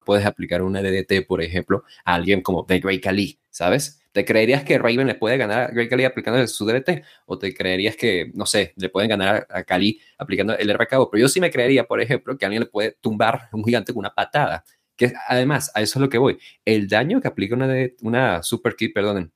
[0.05, 3.03] puedes aplicar una DDT, por ejemplo, a alguien como The Great
[3.51, 4.01] ¿sabes?
[4.13, 7.03] ¿Te creerías que Raven le puede ganar a Great Khali aplicando su DDT?
[7.27, 11.11] ¿O te creerías que, no sé, le pueden ganar a Khali aplicando el RKO?
[11.11, 13.99] Pero yo sí me creería, por ejemplo, que alguien le puede tumbar un gigante con
[13.99, 14.63] una patada.
[14.95, 16.39] Que además, a eso es lo que voy.
[16.65, 19.33] El daño que aplica una, una super kit, perdonen,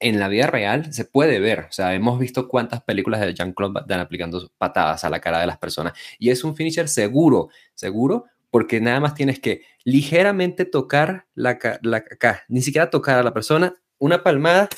[0.00, 1.60] en la vida real se puede ver.
[1.68, 5.46] O sea, hemos visto cuántas películas de Jean-Claude Van aplicando patadas a la cara de
[5.46, 5.92] las personas.
[6.18, 11.98] Y es un finisher seguro, seguro, porque nada más tienes que ligeramente tocar la, la
[11.98, 14.68] acá, ni siquiera tocar a la persona, una palmada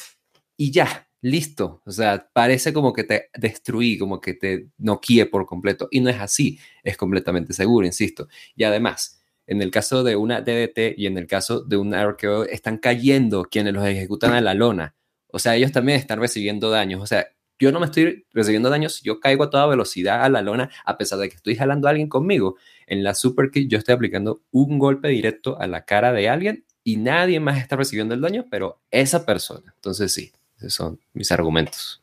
[0.56, 1.80] y ya, listo.
[1.86, 5.88] O sea, parece como que te destruí, como que te noquíe por completo.
[5.90, 8.28] Y no es así, es completamente seguro, insisto.
[8.54, 12.44] Y además, en el caso de una DDT y en el caso de un RKO,
[12.44, 14.94] están cayendo quienes los ejecutan a la lona.
[15.32, 17.02] O sea, ellos también están recibiendo daños.
[17.02, 17.26] O sea,
[17.58, 20.98] yo no me estoy recibiendo daños, yo caigo a toda velocidad a la lona, a
[20.98, 22.56] pesar de que estoy jalando a alguien conmigo.
[22.86, 26.64] En la Super Kick yo estoy aplicando un golpe directo a la cara de alguien
[26.84, 29.72] y nadie más está recibiendo el daño, pero esa persona.
[29.76, 32.02] Entonces sí, esos son mis argumentos.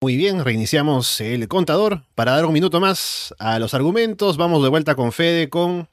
[0.00, 4.36] Muy bien, reiniciamos el contador para dar un minuto más a los argumentos.
[4.36, 5.88] Vamos de vuelta con Fede con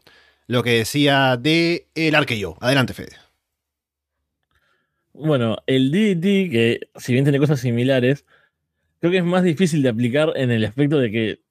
[0.48, 2.58] lo que decía de el arqueo.
[2.60, 3.31] Adelante, Fede.
[5.24, 8.26] Bueno, el DDT, que si bien tiene cosas similares,
[9.00, 11.42] creo que es más difícil de aplicar en el aspecto de que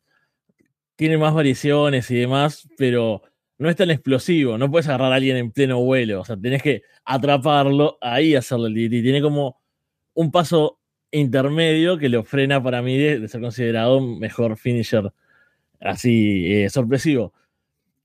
[0.96, 3.22] tiene más variaciones y demás, pero
[3.58, 4.58] no es tan explosivo.
[4.58, 6.20] No puedes agarrar a alguien en pleno vuelo.
[6.22, 9.02] O sea, tenés que atraparlo, ahí hacerle el DDT.
[9.02, 9.60] Tiene como
[10.14, 10.80] un paso
[11.12, 15.12] intermedio que lo frena para mí de, ser considerado mejor finisher
[15.80, 17.34] así eh, sorpresivo.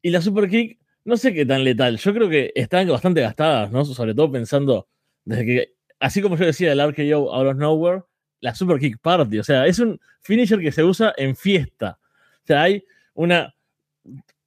[0.03, 1.97] Y la super kick, no sé qué tan letal.
[1.97, 3.83] Yo creo que están bastante gastadas, ¿no?
[3.83, 4.87] Sobre todo pensando
[5.27, 8.03] que, así como yo decía, el RKO out of nowhere,
[8.41, 9.39] la super kick party.
[9.39, 11.99] O sea, es un finisher que se usa en fiesta.
[12.43, 12.83] O sea, hay
[13.13, 13.53] una.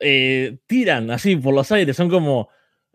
[0.01, 2.49] Eh, tiran así por los aires, son como.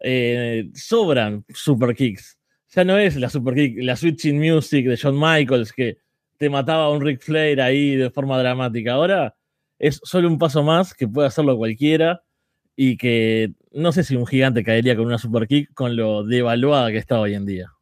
[0.06, 2.38] Eh, sobran super kicks
[2.76, 5.98] ya no es la super kick, la switching music de Shawn Michaels que
[6.38, 8.94] te mataba a un Ric Flair ahí de forma dramática.
[8.94, 9.36] Ahora
[9.78, 12.24] es solo un paso más que puede hacerlo cualquiera
[12.76, 16.92] y que no sé si un gigante caería con una super kick con lo devaluada
[16.92, 17.74] que está hoy en día.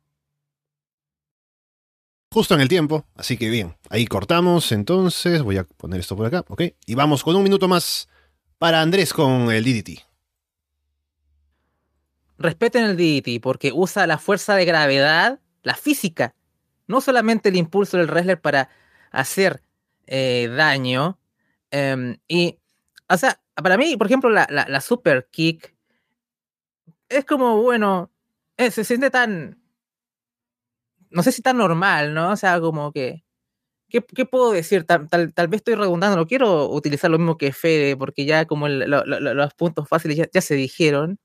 [2.34, 6.26] Justo en el tiempo, así que bien, ahí cortamos entonces, voy a poner esto por
[6.26, 8.08] acá, ok, y vamos con un minuto más
[8.58, 10.12] para Andrés con el DDT
[12.42, 16.36] respeten el DDT porque usa la fuerza de gravedad, la física,
[16.88, 18.70] no solamente el impulso del wrestler para
[19.12, 19.62] hacer
[20.08, 21.20] eh, daño.
[21.70, 22.58] Em, y,
[23.08, 25.76] o sea, para mí, por ejemplo, la, super kick
[27.10, 28.12] es como, bueno,
[28.58, 29.62] eh, se siente tan,
[31.10, 32.32] no sé si tan normal, ¿no?
[32.32, 33.24] O sea, como que,
[33.90, 34.86] ¿qué, puedo decir?
[34.86, 38.68] Tal, tal, vez estoy redundando, no quiero utilizar lo mismo que Fede, porque ya como
[38.70, 41.20] los puntos fáciles ya se dijeron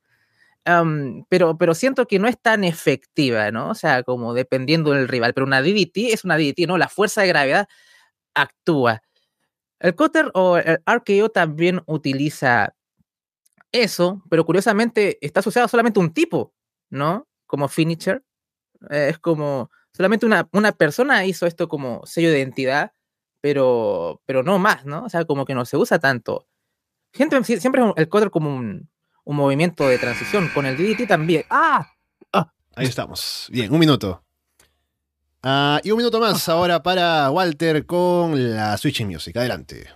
[1.28, 3.70] pero, pero siento que no es tan efectiva, ¿no?
[3.70, 5.32] O sea, como dependiendo del rival.
[5.32, 6.76] Pero una DDT es una DDT, ¿no?
[6.76, 7.68] La fuerza de gravedad
[8.34, 9.02] actúa.
[9.78, 12.74] El cutter o el RKO también utiliza
[13.72, 16.54] eso, pero curiosamente está asociado solamente un tipo,
[16.90, 17.28] ¿no?
[17.46, 18.24] Como finisher.
[18.90, 22.92] es como, solamente una, una persona hizo esto como sello de identidad,
[23.40, 25.04] pero, pero no más, ¿no?
[25.04, 26.48] O sea, como que no se usa tanto.
[27.12, 28.88] Gente, siempre el cutter como un,
[29.26, 30.48] un movimiento de transición.
[30.54, 31.44] Con el DDT también.
[31.50, 31.92] ¡Ah!
[32.32, 33.48] ah ahí estamos.
[33.50, 34.25] Bien, un minuto.
[35.48, 39.36] Ah, y un minuto más ahora para Walter con la Switching Music.
[39.36, 39.95] Adelante.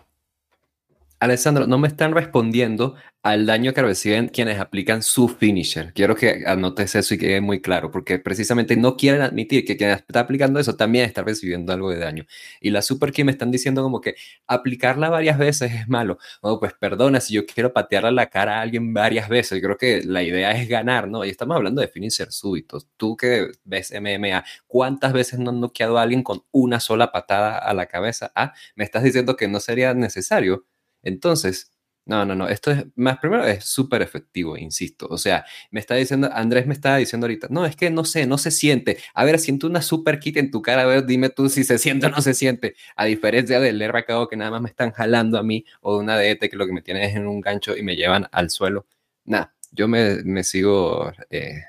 [1.21, 5.93] Alessandro, no me están respondiendo al daño que reciben quienes aplican su finisher.
[5.93, 9.91] Quiero que anotes eso y quede muy claro, porque precisamente no quieren admitir que quien
[9.91, 12.25] está aplicando eso también está recibiendo algo de daño.
[12.59, 14.15] Y la super que me están diciendo como que
[14.47, 16.17] aplicarla varias veces es malo.
[16.41, 20.03] Oh, pues perdona, si yo quiero patearle la cara a alguien varias veces, creo que
[20.03, 21.23] la idea es ganar, ¿no?
[21.27, 22.89] Y estamos hablando de finisher súbitos.
[22.97, 27.59] Tú que ves MMA, ¿cuántas veces no han noqueado a alguien con una sola patada
[27.59, 28.33] a la cabeza?
[28.35, 30.65] Ah, me estás diciendo que no sería necesario.
[31.03, 31.71] Entonces,
[32.11, 35.07] no, no, no, esto es, más primero es súper efectivo, insisto.
[35.11, 38.27] O sea, me está diciendo, Andrés me estaba diciendo ahorita, no, es que no sé,
[38.27, 38.99] no se siente.
[39.15, 41.79] A ver, siento una super kit en tu cara, a ver, dime tú si se
[41.79, 42.75] siente o no se siente.
[42.97, 46.19] A diferencia del RKO que nada más me están jalando a mí, o de una
[46.19, 48.87] DT que lo que me tiene es en un gancho y me llevan al suelo.
[49.25, 51.63] Nada, yo me, sigo eh,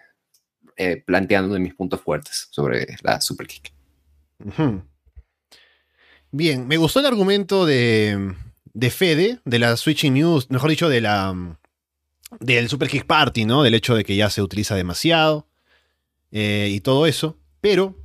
[0.75, 3.73] eh, planteando mis puntos fuertes sobre la super kick.
[6.31, 8.33] Bien, me gustó el argumento de
[8.73, 11.57] de Fede, de la Switching News, mejor dicho, de la
[12.39, 13.63] del Super Kick Party, ¿no?
[13.63, 15.47] Del hecho de que ya se utiliza demasiado
[16.31, 17.37] eh, y todo eso.
[17.59, 17.97] Pero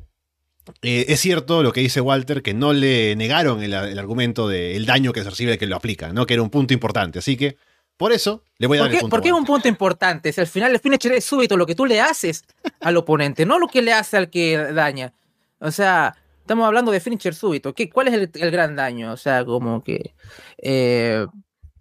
[0.83, 5.13] eh, es cierto lo que dice Walter, que no le negaron el, argumento del daño
[5.13, 6.27] que se recibe de que lo aplica, ¿no?
[6.27, 7.21] Que era un punto importante.
[7.21, 7.57] Así que,
[7.97, 9.15] por eso, le voy a dar el punto.
[9.15, 10.33] ¿Por qué es un punto importante?
[10.33, 12.45] Si al final el finisher es súbito lo que tú le haces
[12.81, 15.13] al oponente, no lo que le hace al que daña.
[15.61, 17.75] O sea, Estamos hablando de finisher súbito.
[17.75, 19.13] ¿Qué, ¿Cuál es el, gran daño?
[19.13, 20.15] O sea, como que.
[20.59, 21.27] Eh,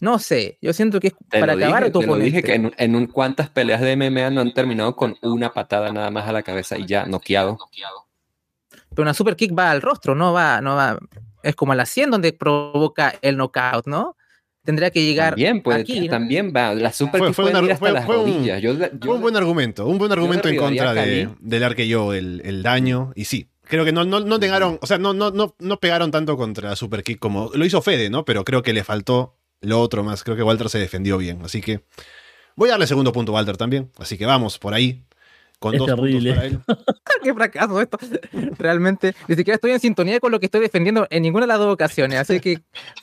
[0.02, 3.06] no sé, yo siento que es para acabar dije, Te lo dije que en, un,
[3.06, 6.80] cuántas peleas de MMA no han terminado con una patada nada más a la cabeza
[6.80, 7.60] y ya noqueado.
[8.90, 10.98] Pero una super kick va al rostro, no va, no va.
[11.44, 14.18] Es como a la 100 donde provoca el knockout, ¿no?
[14.64, 16.10] Tendría que llegar también puede, aquí.
[16.10, 16.74] También va.
[16.74, 18.64] La super kick fue, ir hasta las rodillas.
[18.64, 23.12] Un, un buen argumento, un buen argumento en contra de, del arqueo, el, el daño.
[23.14, 26.12] Y sí, Creo que no, no, no negaron, o sea, no, no, no, no pegaron
[26.12, 28.26] tanto contra Super Kick como lo hizo Fede, ¿no?
[28.26, 30.24] Pero creo que le faltó lo otro más.
[30.24, 31.42] Creo que Walter se defendió bien.
[31.44, 31.82] Así que
[32.56, 33.92] voy a darle segundo punto a Walter también.
[33.98, 35.04] Así que vamos por ahí
[35.60, 36.34] con Es dos terrible.
[36.34, 36.60] puntos para él.
[37.24, 37.98] Qué fracaso esto.
[38.58, 41.60] Realmente, ni siquiera estoy en sintonía con lo que estoy defendiendo en ninguna de las
[41.60, 42.20] dos ocasiones.
[42.20, 42.62] Así que,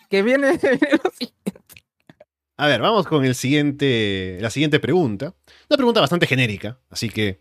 [0.08, 0.58] que viene.
[2.56, 5.34] A ver, vamos con el siguiente, la siguiente pregunta.
[5.68, 7.40] Una pregunta bastante genérica, así que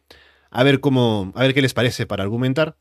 [0.50, 2.76] a ver cómo, a ver qué les parece para argumentar.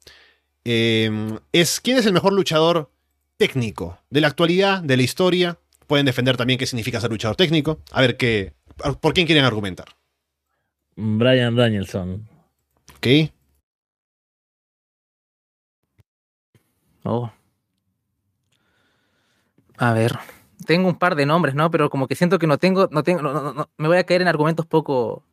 [0.65, 2.91] Eh, es quién es el mejor luchador
[3.37, 5.59] técnico de la actualidad, de la historia.
[5.87, 7.81] Pueden defender también qué significa ser luchador técnico.
[7.91, 8.55] A ver qué,
[9.01, 9.89] por quién quieren argumentar.
[10.97, 12.29] Brian Danielson.
[12.97, 13.07] ¿Ok?
[17.05, 17.33] Oh.
[19.79, 20.19] A ver,
[20.67, 21.71] tengo un par de nombres, ¿no?
[21.71, 24.05] Pero como que siento que no tengo, no tengo, no, no, no, me voy a
[24.05, 25.25] caer en argumentos poco,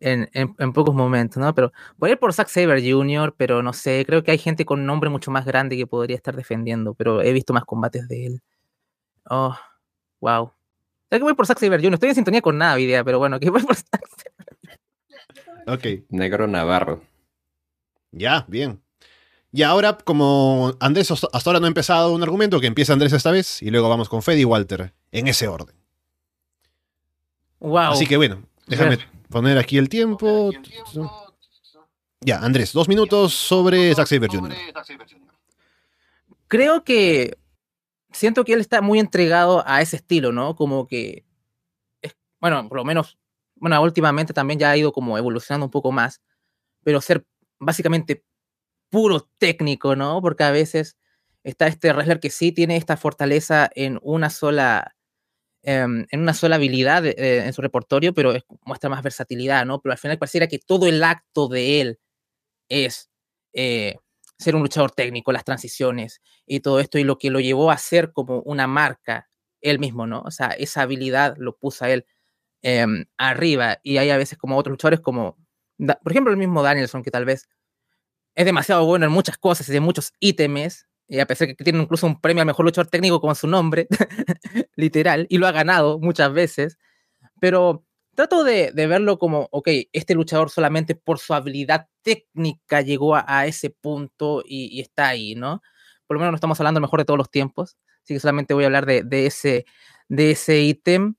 [0.00, 1.54] en, en, en, pocos momentos, ¿no?
[1.54, 4.64] Pero voy a ir por Zack Saber Jr., pero no sé, creo que hay gente
[4.64, 8.08] con un nombre mucho más grande que podría estar defendiendo, pero he visto más combates
[8.08, 8.42] de él.
[9.28, 9.56] Oh,
[10.20, 10.52] wow.
[11.08, 13.38] Creo que voy por Zack Saber Jr., estoy en sintonía con nada, idea, pero bueno,
[13.38, 14.80] que voy por Zack Saber
[15.66, 16.04] Ok.
[16.08, 17.02] Negro Navarro.
[18.10, 18.80] Ya, bien.
[19.52, 23.30] Y ahora, como Andrés hasta ahora no ha empezado un argumento, que empieza Andrés esta
[23.30, 25.76] vez, y luego vamos con Fede y Walter, en ese orden.
[27.58, 27.92] Wow.
[27.92, 28.98] Así que bueno, déjame
[29.30, 30.50] poner aquí el tiempo.
[32.20, 34.54] Ya, Andrés, dos minutos sobre Zack Saber Jr.
[36.48, 37.38] Creo que
[38.12, 40.56] siento que él está muy entregado a ese estilo, ¿no?
[40.56, 41.24] Como que,
[42.02, 43.18] es, bueno, por lo menos,
[43.54, 46.20] bueno, últimamente también ya ha ido como evolucionando un poco más,
[46.82, 47.24] pero ser
[47.58, 48.24] básicamente
[48.90, 50.20] puro técnico, ¿no?
[50.20, 50.96] Porque a veces
[51.44, 54.96] está este wrestler que sí tiene esta fortaleza en una sola,
[55.62, 59.80] eh, en una sola habilidad eh, en su repertorio, pero es, muestra más versatilidad, ¿no?
[59.80, 61.98] Pero al final pareciera que todo el acto de él
[62.68, 63.10] es
[63.54, 63.96] eh,
[64.38, 67.78] ser un luchador técnico, las transiciones y todo esto, y lo que lo llevó a
[67.78, 69.28] ser como una marca
[69.60, 70.22] él mismo, ¿no?
[70.22, 72.06] O sea, esa habilidad lo puso a él
[72.62, 75.36] em, arriba, y hay a veces como otros luchadores como,
[76.02, 77.48] por ejemplo, el mismo Danielson, que tal vez
[78.34, 81.64] es demasiado bueno en muchas cosas y de muchos ítems, y a pesar de que
[81.64, 83.88] tiene incluso un premio al mejor luchador técnico con su nombre,
[84.76, 86.78] literal, y lo ha ganado muchas veces,
[87.40, 93.16] pero trato de, de, verlo como, ok, este luchador solamente por su habilidad técnica llegó
[93.16, 95.62] a, a ese punto y, está ahí, ¿no?
[96.06, 98.64] Por lo menos no estamos hablando mejor de todos los tiempos, así que solamente voy
[98.64, 99.66] a hablar de, de ese
[100.08, 101.14] de ese ítem.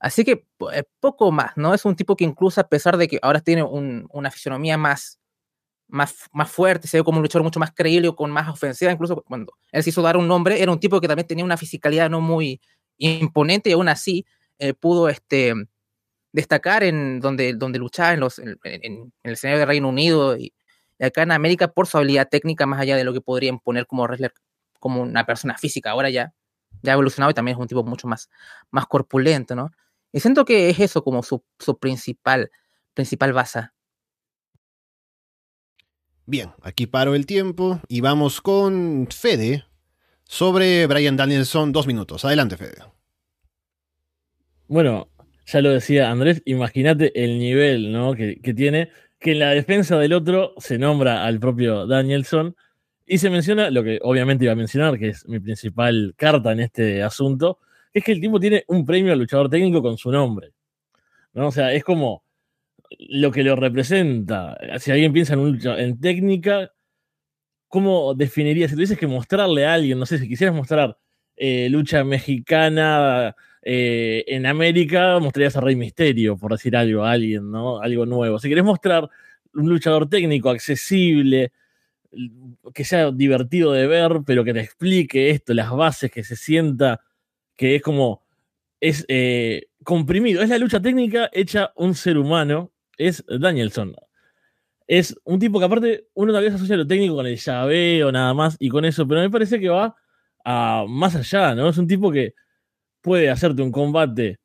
[0.00, 1.74] Así que eh, poco más, ¿no?
[1.74, 5.20] Es un tipo que incluso a pesar de que ahora tiene un, una fisionomía más,
[5.92, 9.22] más, más fuerte, se ve como un luchador mucho más creíble con más ofensiva, incluso
[9.22, 12.08] cuando él se hizo dar un nombre, era un tipo que también tenía una fisicalidad
[12.08, 12.60] no muy
[12.96, 14.24] imponente y aún así
[14.58, 15.52] eh, pudo este,
[16.32, 18.56] destacar en donde, donde luchaba en, los, en,
[19.22, 20.54] el escenario de Reino Unido y,
[20.98, 23.86] y, acá en América por su habilidad técnica más allá de lo que podría imponer
[23.86, 24.32] como wrestler,
[24.80, 25.90] como una persona física.
[25.90, 26.32] Ahora ya,
[26.80, 28.30] ya ha evolucionado y también es un tipo mucho más,
[28.70, 29.70] más corpulento, ¿no?
[30.10, 32.50] Y siento que es eso como su, su principal,
[32.94, 33.68] principal base.
[36.32, 39.66] Bien, aquí paro el tiempo y vamos con Fede
[40.24, 41.72] sobre Brian Danielson.
[41.72, 42.24] Dos minutos.
[42.24, 42.76] Adelante, Fede.
[44.66, 45.10] Bueno,
[45.44, 48.14] ya lo decía Andrés, imagínate el nivel ¿no?
[48.14, 48.88] que, tiene,
[49.20, 52.56] que en la defensa del otro se nombra al propio Danielson
[53.04, 56.60] y se menciona lo que obviamente iba a mencionar, que es mi principal carta en
[56.60, 57.58] este asunto,
[57.92, 60.54] es que el tipo tiene un premio al luchador técnico con su nombre.
[61.34, 61.48] ¿no?
[61.48, 62.24] O sea, es como
[62.98, 64.58] lo que lo representa.
[64.78, 66.72] Si alguien piensa en, un, en técnica,
[67.68, 68.70] ¿cómo definirías?
[68.70, 70.96] Si tuvieses que mostrarle a alguien, no sé, si quisieras mostrar
[71.36, 77.50] eh, lucha mexicana eh, en América, mostrarías a Rey Misterio, por decir algo, a alguien,
[77.50, 77.80] ¿no?
[77.80, 78.38] Algo nuevo.
[78.38, 79.08] Si querés mostrar
[79.54, 81.52] un luchador técnico accesible,
[82.74, 87.00] que sea divertido de ver, pero que te explique esto, las bases, que se sienta
[87.56, 88.22] que es como,
[88.80, 92.71] es eh, comprimido, es la lucha técnica hecha un ser humano,
[93.08, 93.94] es Danielson.
[94.86, 98.34] Es un tipo que aparte uno tal vez asocia lo técnico con el llaveo nada
[98.34, 99.96] más y con eso, pero me parece que va
[100.88, 101.68] más allá, ¿no?
[101.68, 102.34] Es un tipo que
[103.00, 104.38] puede hacerte un combate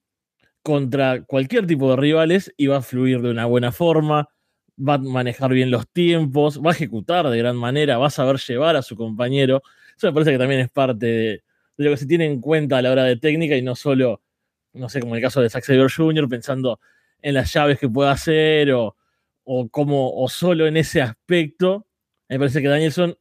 [0.61, 4.29] contra cualquier tipo de rivales y va a fluir de una buena forma,
[4.77, 8.37] va a manejar bien los tiempos, va a ejecutar de gran manera, va a saber
[8.37, 9.61] llevar a su compañero.
[9.95, 11.43] Eso me parece que también es parte de,
[11.77, 14.21] lo que se tiene en cuenta a la hora de técnica y no solo,
[14.73, 16.79] no sé, como el caso de Zack Saber Jr., pensando
[17.21, 18.95] en las llaves que pueda hacer o,
[19.43, 21.87] o, como, o solo en ese aspecto.
[22.29, 23.17] Me parece que Danielson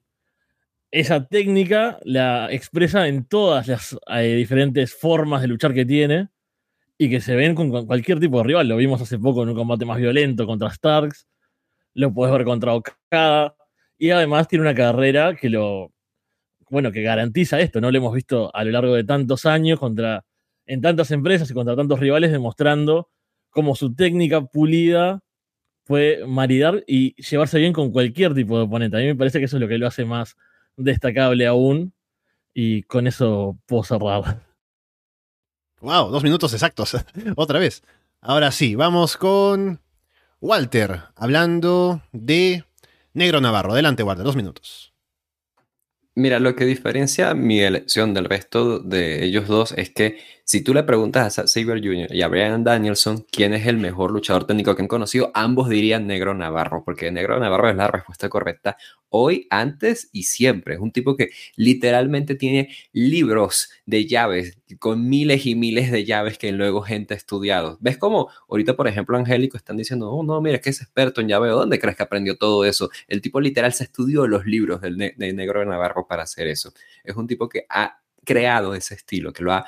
[0.90, 6.28] esa técnica la expresa en todas las eh, diferentes formas de luchar que tiene
[6.98, 8.68] y que se ven con, cualquier tipo de rival.
[8.68, 11.26] Lo vimos hace poco en un combate más violento contra Starks,
[11.94, 13.56] lo puedes ver contra Okada
[13.98, 15.92] y además tiene una carrera que lo,
[16.70, 17.90] bueno, que garantiza esto, ¿no?
[17.90, 20.24] Lo hemos visto a lo largo de tantos años contra,
[20.66, 23.10] en tantas empresas y contra tantos rivales demostrando
[23.56, 25.22] cómo su técnica pulida
[25.86, 28.98] puede maridar y llevarse bien con cualquier tipo de oponente.
[28.98, 30.36] A mí me parece que eso es lo que lo hace más
[30.76, 31.94] destacable aún.
[32.52, 34.42] Y con eso puedo cerrar.
[35.80, 36.98] Wow, dos minutos exactos.
[37.36, 37.82] Otra vez.
[38.20, 39.80] Ahora sí, vamos con
[40.42, 42.62] Walter, hablando de
[43.14, 43.72] Negro Navarro.
[43.72, 44.92] Adelante, Walter, dos minutos.
[46.14, 50.72] Mira, lo que diferencia mi elección del resto de ellos dos es que si tú
[50.72, 52.14] le preguntas a Saber Jr.
[52.14, 56.06] y a Brian Danielson quién es el mejor luchador técnico que han conocido, ambos dirían
[56.06, 58.76] Negro Navarro, porque Negro Navarro es la respuesta correcta
[59.08, 60.74] hoy, antes y siempre.
[60.74, 66.38] Es un tipo que literalmente tiene libros de llaves, con miles y miles de llaves
[66.38, 67.76] que luego gente ha estudiado.
[67.80, 71.20] ¿Ves cómo ahorita, por ejemplo, Angélico están diciendo, oh, no, mira, es que es experto
[71.20, 71.56] en llaveo.
[71.56, 72.88] ¿Dónde crees que aprendió todo eso?
[73.08, 76.72] El tipo literal se estudió los libros de Negro Navarro para hacer eso.
[77.02, 79.64] Es un tipo que ha creado ese estilo, que lo ha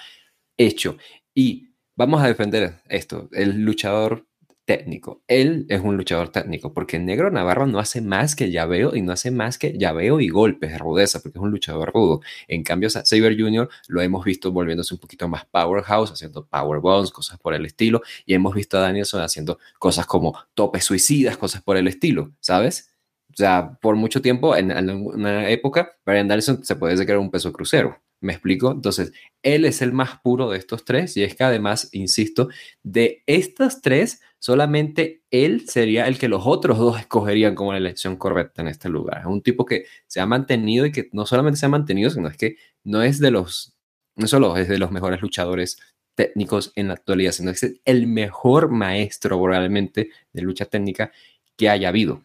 [0.59, 0.99] hecho.
[1.35, 4.29] Y vamos a defender esto, el luchador
[4.69, 5.23] técnico.
[5.29, 9.13] Él es un luchador técnico, porque Negro Navarro no hace más que llaveo y no
[9.13, 12.21] hace más que llaveo y golpes de rudeza, porque es un luchador rudo.
[12.49, 13.67] En cambio, Saber Jr.
[13.89, 18.03] lo hemos visto volviéndose un poquito más powerhouse, haciendo power bombs, cosas por el estilo,
[18.27, 22.95] y hemos visto a Danielson haciendo cosas como topes suicidas, cosas por el estilo, ¿sabes?
[23.31, 27.31] O sea, por mucho tiempo, en, una época, Brian Danielson se puede decir que un
[27.31, 27.99] peso crucero.
[28.21, 28.73] ¿Me explico?
[28.73, 29.13] Entonces,
[29.43, 32.49] él es el más puro de estos tres y es que además, insisto,
[32.83, 38.17] de estas tres, solamente él sería el que los otros dos escogerían como la elección
[38.17, 39.21] correcta en este lugar.
[39.21, 42.29] Es un tipo que se ha mantenido y que no solamente se ha mantenido, sino
[42.29, 43.77] es que no es de los,
[44.17, 45.79] no solo es de los mejores luchadores
[46.17, 51.13] técnicos en la actualidad, sino que es el mejor maestro probablemente de lucha técnica
[51.57, 52.25] que haya habido.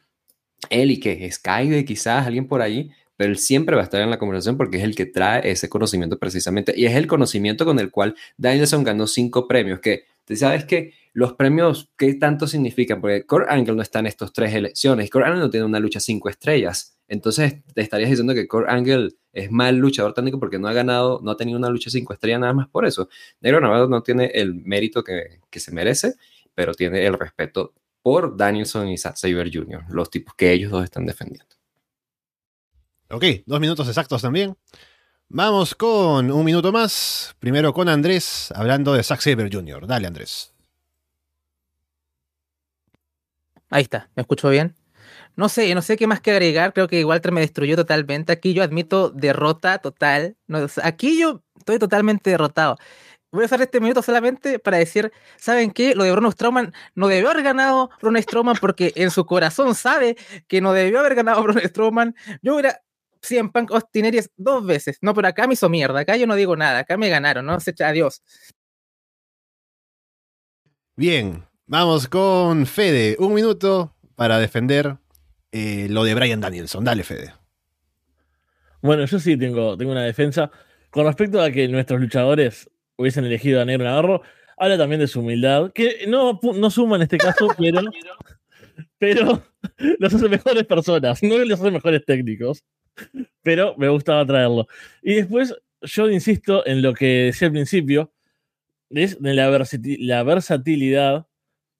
[0.72, 2.92] Él y que Sky, quizás alguien por ahí,
[3.24, 6.20] él siempre va a estar en la conversación porque es el que trae ese conocimiento
[6.20, 6.74] precisamente.
[6.76, 10.06] Y es el conocimiento con el cual Danielson ganó cinco premios, que
[10.36, 13.00] sabes que los premios, ¿qué tanto significan?
[13.00, 15.10] Porque Kurt Angle no está en estas tres elecciones.
[15.12, 16.98] Kurt Angle no tiene una lucha cinco estrellas.
[17.08, 21.20] Entonces, te estarías diciendo que Kurt Angle es mal luchador técnico porque no ha ganado,
[21.24, 23.10] no ha tenido una lucha cinco estrellas nada más por eso.
[23.42, 26.16] Negro Navarro no tiene el mérito que, que se merece,
[26.56, 31.06] pero tiene el respeto por Danielson y Saber Jr., los tipos que ellos dos están
[31.06, 31.56] defendiendo.
[33.14, 34.58] Ok, dos minutos exactos también.
[35.30, 37.36] Vamos con un minuto más.
[37.38, 39.86] Primero con Andrés, hablando de Zack Saber Jr.
[39.86, 40.52] Dale, Andrés.
[43.70, 44.76] Ahí está, ¿me escucho bien?
[45.36, 46.74] No sé, no sé qué más que agregar.
[46.74, 48.34] Creo que Walter me destruyó totalmente.
[48.34, 50.36] Aquí yo admito derrota total.
[50.82, 52.78] aquí yo estoy totalmente derrotado.
[53.32, 55.94] Voy a usar este minuto solamente para decir, ¿saben qué?
[55.94, 60.18] Lo de Bruno Strowman no debió haber ganado Bruno Strowman porque en su corazón sabe
[60.48, 62.16] que no debió haber ganado Bruno Strowman.
[62.42, 62.82] Yo hubiera
[63.32, 64.98] en Punk Austin dos veces.
[65.02, 66.00] No, pero acá me hizo mierda.
[66.00, 66.80] Acá yo no digo nada.
[66.80, 67.60] Acá me ganaron, ¿no?
[67.60, 68.22] Se echa adiós.
[70.96, 73.16] Bien, vamos con Fede.
[73.20, 74.98] Un minuto para defender
[75.52, 76.84] eh, lo de Brian Danielson.
[76.84, 77.34] Dale, Fede.
[78.82, 80.52] Bueno, yo sí tengo, tengo una defensa.
[80.90, 84.22] Con respecto a que nuestros luchadores hubiesen elegido a Negro Navarro,
[84.58, 87.82] habla también de su humildad, que no, no suma en este caso, pero,
[89.00, 89.44] pero
[90.00, 92.64] los hace mejores personas, no los hace mejores técnicos
[93.44, 94.68] pero me gustaba traerlo.
[95.02, 98.12] Y después, yo insisto en lo que decía al principio,
[98.90, 101.28] es de la, versatilidad,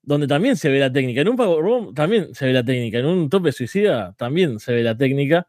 [0.02, 1.22] donde también se ve la técnica.
[1.22, 3.00] En un Power también se ve la técnica.
[3.00, 5.48] En un tope suicida también se ve la técnica.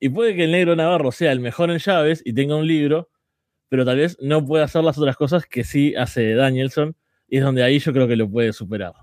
[0.00, 3.10] Y puede que el negro Navarro sea el mejor en llaves y tenga un libro,
[3.68, 6.96] pero tal vez no pueda hacer las otras cosas que sí hace Danielson.
[7.28, 8.94] Y es donde ahí yo creo que lo puede superar.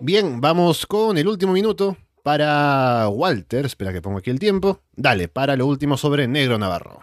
[0.00, 4.80] Bien, vamos con el último minuto para Walter, espera que pongo aquí el tiempo.
[4.96, 7.02] Dale, para lo último sobre Negro Navarro.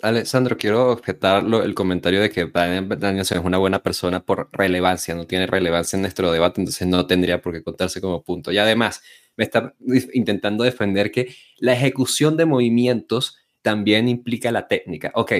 [0.00, 5.26] Alessandro, quiero objetar el comentario de que Danielson es una buena persona por relevancia, no
[5.26, 8.52] tiene relevancia en nuestro debate, entonces no tendría por qué contarse como punto.
[8.52, 9.02] Y además,
[9.36, 9.74] me está
[10.12, 15.10] intentando defender que la ejecución de movimientos también implica la técnica.
[15.16, 15.32] Ok,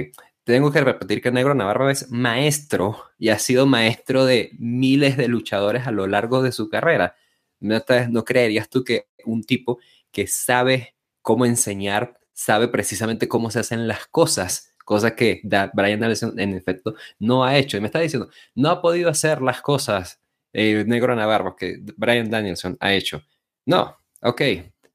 [0.42, 5.28] tengo que repetir que Negro Navarro es maestro y ha sido maestro de miles de
[5.28, 7.14] luchadores a lo largo de su carrera.
[7.60, 9.78] ¿No creerías tú que un tipo
[10.10, 15.40] que sabe cómo enseñar, sabe precisamente cómo se hacen las cosas, cosa que
[15.74, 17.76] Brian Danielson en efecto no ha hecho?
[17.76, 20.20] Y me está diciendo, no ha podido hacer las cosas
[20.52, 23.22] eh, Negro Navarro que Brian Danielson ha hecho.
[23.66, 24.42] No, ok.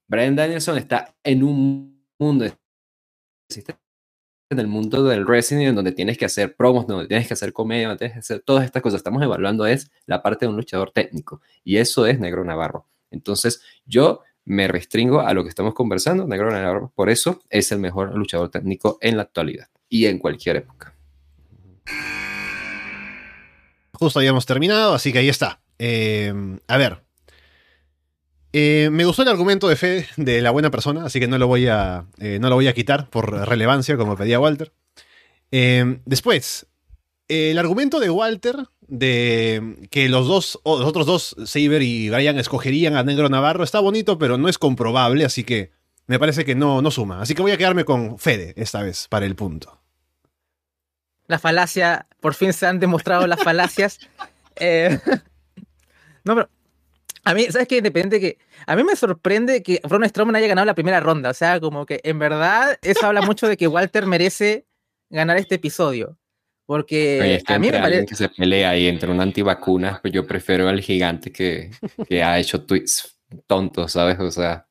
[0.07, 2.45] Brian Danielson está en un mundo
[4.53, 7.51] en el mundo del wrestling en donde tienes que hacer promos, donde tienes que hacer
[7.51, 8.97] comedia, donde tienes que hacer todas estas cosas.
[8.97, 12.87] Estamos evaluando es la parte de un luchador técnico y eso es Negro Navarro.
[13.11, 16.25] Entonces yo me restringo a lo que estamos conversando.
[16.25, 20.57] Negro Navarro por eso es el mejor luchador técnico en la actualidad y en cualquier
[20.57, 20.95] época.
[23.93, 25.61] justo habíamos terminado, así que ahí está.
[25.79, 26.33] Eh,
[26.67, 27.02] a ver.
[28.55, 31.47] Eh, me gustó el argumento de fe de la buena persona, así que no lo
[31.47, 34.71] voy a, eh, no lo voy a quitar por relevancia, como pedía Walter.
[35.51, 36.67] Eh, después,
[37.27, 42.37] el argumento de Walter de que los dos, o los otros dos, Saber y Brian,
[42.37, 45.71] escogerían a Negro Navarro, está bonito, pero no es comprobable, así que
[46.05, 47.21] me parece que no, no suma.
[47.21, 49.81] Así que voy a quedarme con Fede esta vez para el punto.
[51.25, 53.99] La falacia, por fin se han demostrado las falacias.
[56.25, 56.49] No, pero
[57.23, 57.77] a mí, ¿sabes qué?
[57.77, 58.37] Independiente que.
[58.65, 61.29] A mí me sorprende que Braun Strowman haya ganado la primera ronda.
[61.29, 64.65] O sea, como que en verdad eso habla mucho de que Walter merece
[65.09, 66.17] ganar este episodio.
[66.65, 68.05] Porque Oye, es que a mí me parece.
[68.05, 71.71] que se pelea ahí entre un antivacunas, pues yo prefiero al gigante que,
[72.07, 74.19] que ha hecho tweets tontos, ¿sabes?
[74.19, 74.67] O sea,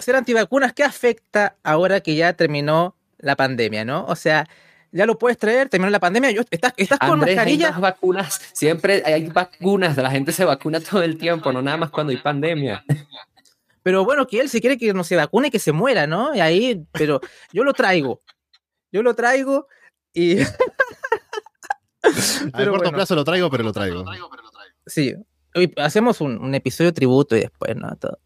[0.00, 4.04] ser antivacunas, ¿qué afecta ahora que ya terminó la pandemia, no?
[4.06, 4.48] O sea,
[4.92, 7.70] ya lo puedes traer, terminó la pandemia, yo, estás, estás con Andrés, hay mascarilla.
[7.72, 11.90] más vacunas, siempre hay vacunas, la gente se vacuna todo el tiempo, no nada más
[11.90, 12.84] cuando hay pandemia.
[13.82, 16.34] Pero bueno, que él si quiere que no se vacune, que se muera, ¿no?
[16.34, 17.20] Y ahí, pero
[17.52, 18.20] yo lo traigo.
[18.92, 19.66] Yo lo traigo
[20.12, 20.38] y.
[22.02, 22.92] A Pero corto bueno.
[22.92, 24.04] plazo lo traigo, pero lo traigo.
[24.86, 25.14] Sí.
[25.54, 27.94] Hoy hacemos un, un episodio tributo y después, ¿no?
[27.96, 28.18] Todo.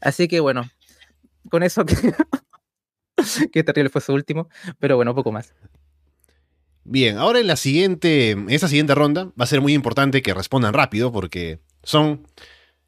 [0.00, 0.68] Así que bueno,
[1.48, 1.94] con eso que.
[3.52, 4.48] Qué terrible fue su último,
[4.78, 5.54] pero bueno, poco más.
[6.84, 10.34] Bien, ahora en la siguiente, en esta siguiente ronda va a ser muy importante que
[10.34, 12.26] respondan rápido porque son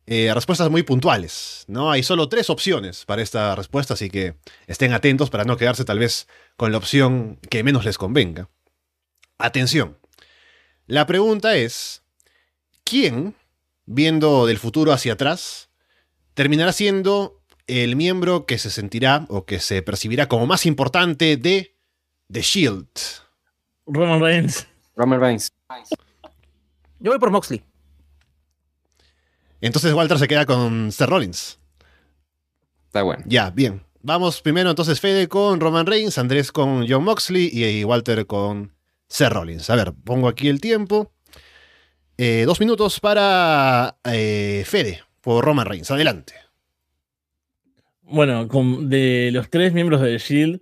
[0.07, 1.90] eh, respuestas muy puntuales, ¿no?
[1.90, 4.34] Hay solo tres opciones para esta respuesta, así que
[4.66, 6.26] estén atentos para no quedarse tal vez
[6.57, 8.49] con la opción que menos les convenga.
[9.38, 9.99] Atención.
[10.86, 12.03] La pregunta es,
[12.84, 13.36] ¿quién,
[13.86, 15.68] viendo del futuro hacia atrás,
[16.34, 21.76] terminará siendo el miembro que se sentirá o que se percibirá como más importante de
[22.30, 22.88] The Shield?
[23.93, 24.66] Roman Reigns.
[24.97, 25.49] Roman Reigns.
[26.99, 27.62] Yo voy por Moxley.
[29.61, 31.59] Entonces Walter se queda con Seth Rollins.
[32.86, 33.22] Está bueno.
[33.26, 33.82] Ya, bien.
[34.03, 38.74] Vamos primero entonces Fede con Roman Reigns, Andrés con John Moxley y Walter con
[39.09, 39.70] Seth Rollins.
[39.70, 41.12] A ver, pongo aquí el tiempo.
[42.18, 45.90] Eh, dos minutos para eh, Fede por Roman Reigns.
[45.90, 46.34] Adelante.
[48.03, 50.61] Bueno, con- de los tres miembros de The Shield,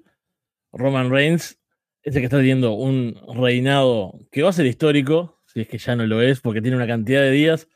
[0.73, 1.57] Roman Reigns
[2.03, 5.79] es el que está teniendo un reinado que va a ser histórico, si es que
[5.79, 7.69] ya no lo es, porque tiene una cantidad de días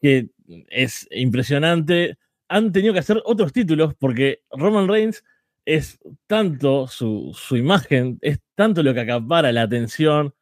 [0.00, 0.30] que
[0.68, 2.18] es impresionante.
[2.48, 5.24] Han tenido que hacer otros títulos porque Roman Reigns
[5.64, 10.34] es tanto su, su imagen, es tanto lo que acapara la atención,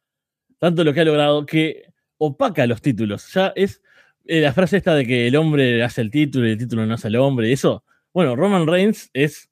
[0.57, 3.31] tanto lo que ha logrado que opaca los títulos.
[3.33, 3.81] Ya es
[4.25, 6.95] eh, la frase esta de que el hombre hace el título y el título no
[6.95, 7.83] hace el hombre, y eso
[8.13, 9.48] bueno, Roman Reigns es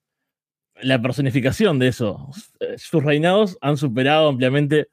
[0.81, 2.29] la personificación de eso.
[2.77, 4.87] Sus reinados han superado ampliamente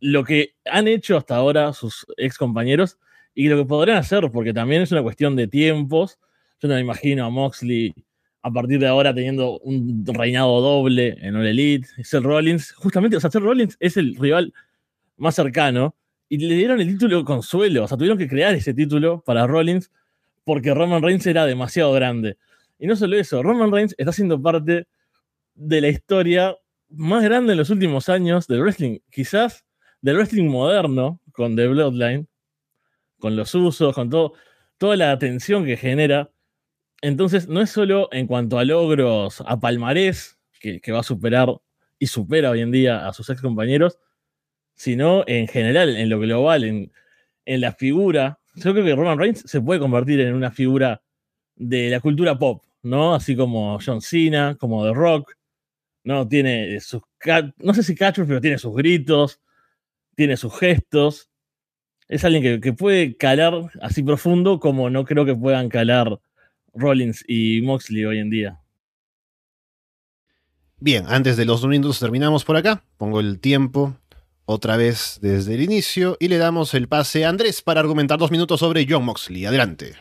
[0.00, 2.98] lo que han hecho hasta ahora sus ex compañeros
[3.34, 6.18] y lo que podrán hacer, porque también es una cuestión de tiempos.
[6.60, 7.94] Yo no me imagino a Moxley
[8.42, 11.88] a partir de ahora teniendo un reinado doble en All Elite.
[12.02, 14.52] Seth Rollins, justamente, o sea, Seth Rollins es el rival
[15.16, 15.94] más cercano
[16.28, 17.84] y le dieron el título consuelo.
[17.84, 19.90] O sea, tuvieron que crear ese título para Rollins
[20.44, 22.36] porque Roman Reigns era demasiado grande.
[22.78, 24.86] Y no solo eso, Roman Reigns está siendo parte
[25.54, 26.56] de la historia
[26.88, 28.98] más grande en los últimos años del wrestling.
[29.10, 29.64] Quizás
[30.00, 32.28] del wrestling moderno, con The Bloodline,
[33.18, 34.34] con los usos, con todo,
[34.78, 36.30] toda la atención que genera.
[37.00, 41.48] Entonces, no es solo en cuanto a logros, a palmarés, que, va a superar
[41.98, 43.98] y supera hoy en día a sus ex compañeros,
[44.74, 46.92] sino en general, en lo global, en,
[47.44, 48.40] en la figura.
[48.54, 51.02] Yo creo que Roman Reigns se puede convertir en una figura
[51.56, 53.14] de la cultura pop, ¿no?
[53.14, 55.36] Así como John Cena, como The Rock,
[56.04, 56.26] ¿no?
[56.28, 59.40] Tiene sus, ca- no sé si cachos, pero tiene sus gritos,
[60.16, 61.30] tiene sus gestos.
[62.08, 66.18] Es alguien que, que puede calar así profundo como no creo que puedan calar
[66.74, 68.58] Rollins y Moxley hoy en día.
[70.78, 72.84] Bien, antes de los minutos terminamos por acá.
[72.96, 73.96] Pongo el tiempo
[74.44, 78.32] otra vez desde el inicio y le damos el pase a Andrés para argumentar dos
[78.32, 79.46] minutos sobre John Moxley.
[79.46, 79.94] Adelante.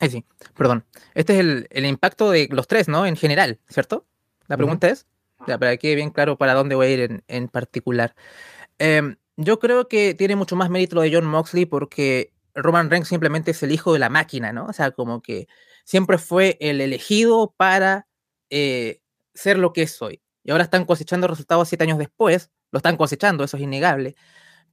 [0.00, 0.24] Sí,
[0.56, 0.84] perdón.
[1.14, 3.06] Este es el, el impacto de los tres, ¿no?
[3.06, 4.06] En general, ¿cierto?
[4.48, 5.06] La pregunta es,
[5.46, 8.14] ya, para que quede bien claro para dónde voy a ir en, en particular.
[8.78, 13.08] Em, yo creo que tiene mucho más mérito lo de John Moxley porque Roman Reigns
[13.08, 14.66] simplemente es el hijo de la máquina, ¿no?
[14.66, 15.48] O sea, como que
[15.84, 18.06] siempre fue el elegido para
[18.50, 19.00] eh,
[19.34, 20.22] ser lo que es hoy.
[20.44, 24.14] Y ahora están cosechando resultados siete años después, lo están cosechando, eso es innegable.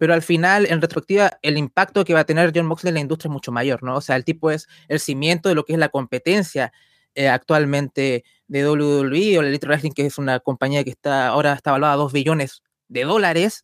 [0.02, 3.02] Pero al final, en retrospectiva, el impacto que va a tener John Moxley en la
[3.02, 3.98] industria es mucho mayor, ¿no?
[3.98, 6.74] O sea, el tipo es el cimiento de lo que es la competencia
[7.14, 11.54] eh, actualmente de WWE o la Elite Wrestling, que es una compañía que está ahora
[11.54, 13.64] está evaluada a 2 billones de dólares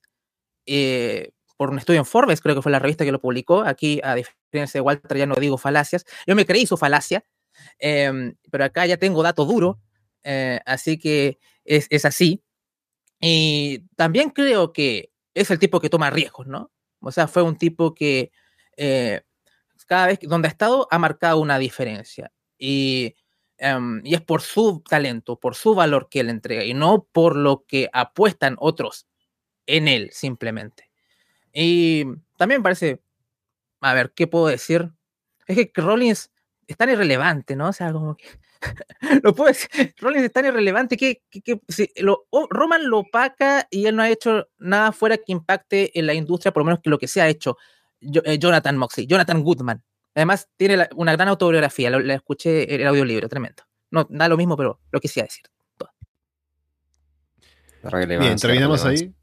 [0.68, 3.64] eh, por un estudio en Forbes, creo que fue la revista que lo publicó.
[3.64, 6.06] Aquí, a diferencia de Walter, ya no digo falacias.
[6.28, 7.24] Yo me creí su falacia,
[7.80, 9.80] em, pero acá ya tengo dato duro,
[10.22, 12.44] eh, así que es, es así.
[13.20, 15.10] Y también creo que
[15.42, 16.72] es el tipo que toma riesgos, ¿no?
[17.00, 18.32] O sea, fue un tipo que
[18.76, 19.22] eh,
[19.88, 22.32] cada vez donde ha estado ha marcado una diferencia.
[22.58, 23.16] Y,
[23.58, 27.36] em, y es por su talento, por su valor que él entrega y no por
[27.36, 29.08] lo que apuestan otros
[29.68, 30.90] en él, simplemente.
[31.54, 32.06] Y
[32.38, 33.02] también parece,
[33.82, 34.92] a ver, ¿qué puedo decir?
[35.48, 36.32] Es que Rollins
[36.68, 37.70] es tan irrelevante, ¿no?
[37.70, 38.28] O sea, como que...
[39.24, 43.00] lo puedo decir, Rollins es tan irrelevante que, que- que si lo, o- Roman lo
[43.00, 46.66] opaca y él no ha hecho nada fuera que impacte en la industria, por lo
[46.66, 47.58] menos que lo que se ha hecho
[48.00, 49.84] Yo- eh, Jonathan Moxley, Jonathan Goodman.
[50.14, 53.64] Además, tiene la- una gran autobiografía, la escuché en el audiolibro, tremendo.
[53.92, 55.46] No, da lo mismo, pero lo quisiera decir.
[58.20, 59.14] Bien, terminamos ahí.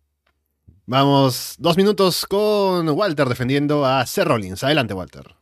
[0.86, 4.62] Vamos, dos minutos con Walter defendiendo a Seth Rollins.
[4.64, 5.34] Adelante, Walter.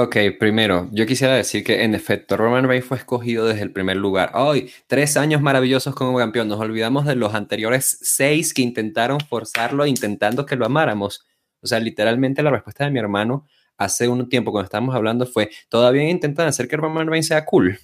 [0.00, 3.96] Ok, primero, yo quisiera decir que en efecto Roman Reigns fue escogido desde el primer
[3.96, 4.30] lugar.
[4.34, 6.46] Hoy, tres años maravillosos como campeón.
[6.46, 11.26] Nos olvidamos de los anteriores seis que intentaron forzarlo, intentando que lo amáramos.
[11.62, 13.44] O sea, literalmente la respuesta de mi hermano
[13.76, 17.80] hace un tiempo cuando estábamos hablando fue, todavía intentan hacer que Roman Reigns sea cool.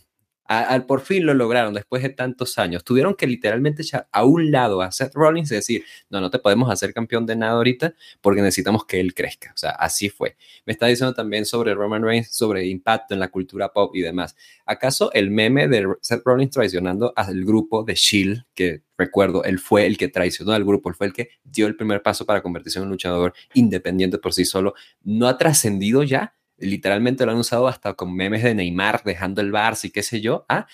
[0.47, 2.85] Al por fin lo lograron después de tantos años.
[2.85, 6.39] Tuvieron que literalmente echar a un lado a Seth Rollins y decir, no, no te
[6.39, 9.53] podemos hacer campeón de nada ahorita porque necesitamos que él crezca.
[9.55, 10.37] O sea, así fue.
[10.67, 14.37] Me está diciendo también sobre Roman Reigns, sobre impacto en la cultura pop y demás.
[14.67, 19.87] ¿Acaso el meme de Seth Rollins traicionando al grupo de Shield, que recuerdo, él fue
[19.87, 22.79] el que traicionó al grupo, él fue el que dio el primer paso para convertirse
[22.79, 26.35] en un luchador independiente por sí solo, no ha trascendido ya?
[26.59, 30.21] Literalmente lo han usado hasta con memes de Neymar dejando el Barça y qué sé
[30.21, 30.47] yo.
[30.49, 30.67] Ah,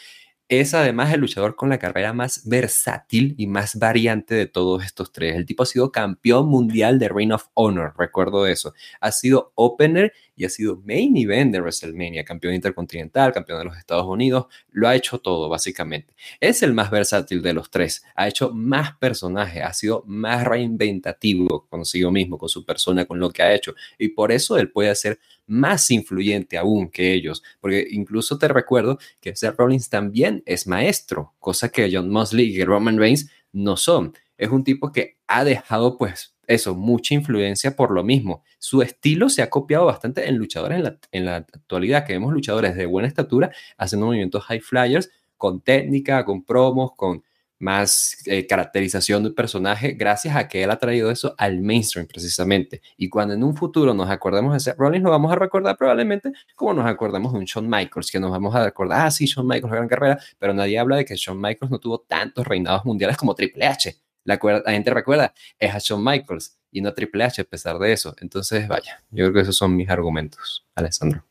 [0.50, 5.12] es además el luchador con la carrera más versátil y más variante de todos estos
[5.12, 5.36] tres.
[5.36, 8.74] El tipo ha sido campeón mundial de Reign of Honor, recuerdo eso.
[9.00, 13.76] Ha sido opener y ha sido main event de WrestleMania, campeón intercontinental, campeón de los
[13.76, 16.14] Estados Unidos, lo ha hecho todo básicamente.
[16.41, 21.66] Es el más versátil de los tres, ha hecho más personajes, ha sido más reinventativo
[21.68, 24.95] consigo mismo, con su persona, con lo que ha hecho y por eso él puede
[24.95, 30.66] ser más influyente aún que ellos, porque incluso te recuerdo que Seth Rollins también es
[30.66, 34.14] maestro, cosa que John Mosley y Roman Reigns no son.
[34.38, 38.42] Es un tipo que ha dejado pues eso, mucha influencia por lo mismo.
[38.59, 42.32] Su estilo se ha copiado bastante en luchadores en la, en la actualidad, que vemos
[42.32, 47.22] luchadores de buena estatura haciendo movimientos high flyers con técnica, con promos, con
[47.61, 52.80] más eh, caracterización del personaje, gracias a que él ha traído eso al mainstream precisamente.
[52.96, 56.32] Y cuando en un futuro nos acordemos de Seth Rollins, nos vamos a recordar probablemente
[56.57, 59.46] como nos acordamos de un Shawn Michaels, que nos vamos a recordar, ah, sí, Shawn
[59.46, 63.16] Michaels, gran carrera, pero nadie habla de que Shawn Michaels no tuvo tantos reinados mundiales
[63.18, 63.94] como Triple H.
[64.24, 67.92] La, gente recuerda, es a Shawn Michaels y no a Triple H a pesar de
[67.92, 68.14] eso.
[68.20, 71.24] Entonces, vaya, yo creo que esos son mis argumentos, Alessandro.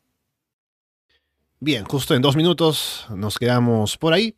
[1.59, 4.35] Bien, justo en dos minutos nos quedamos por ahí.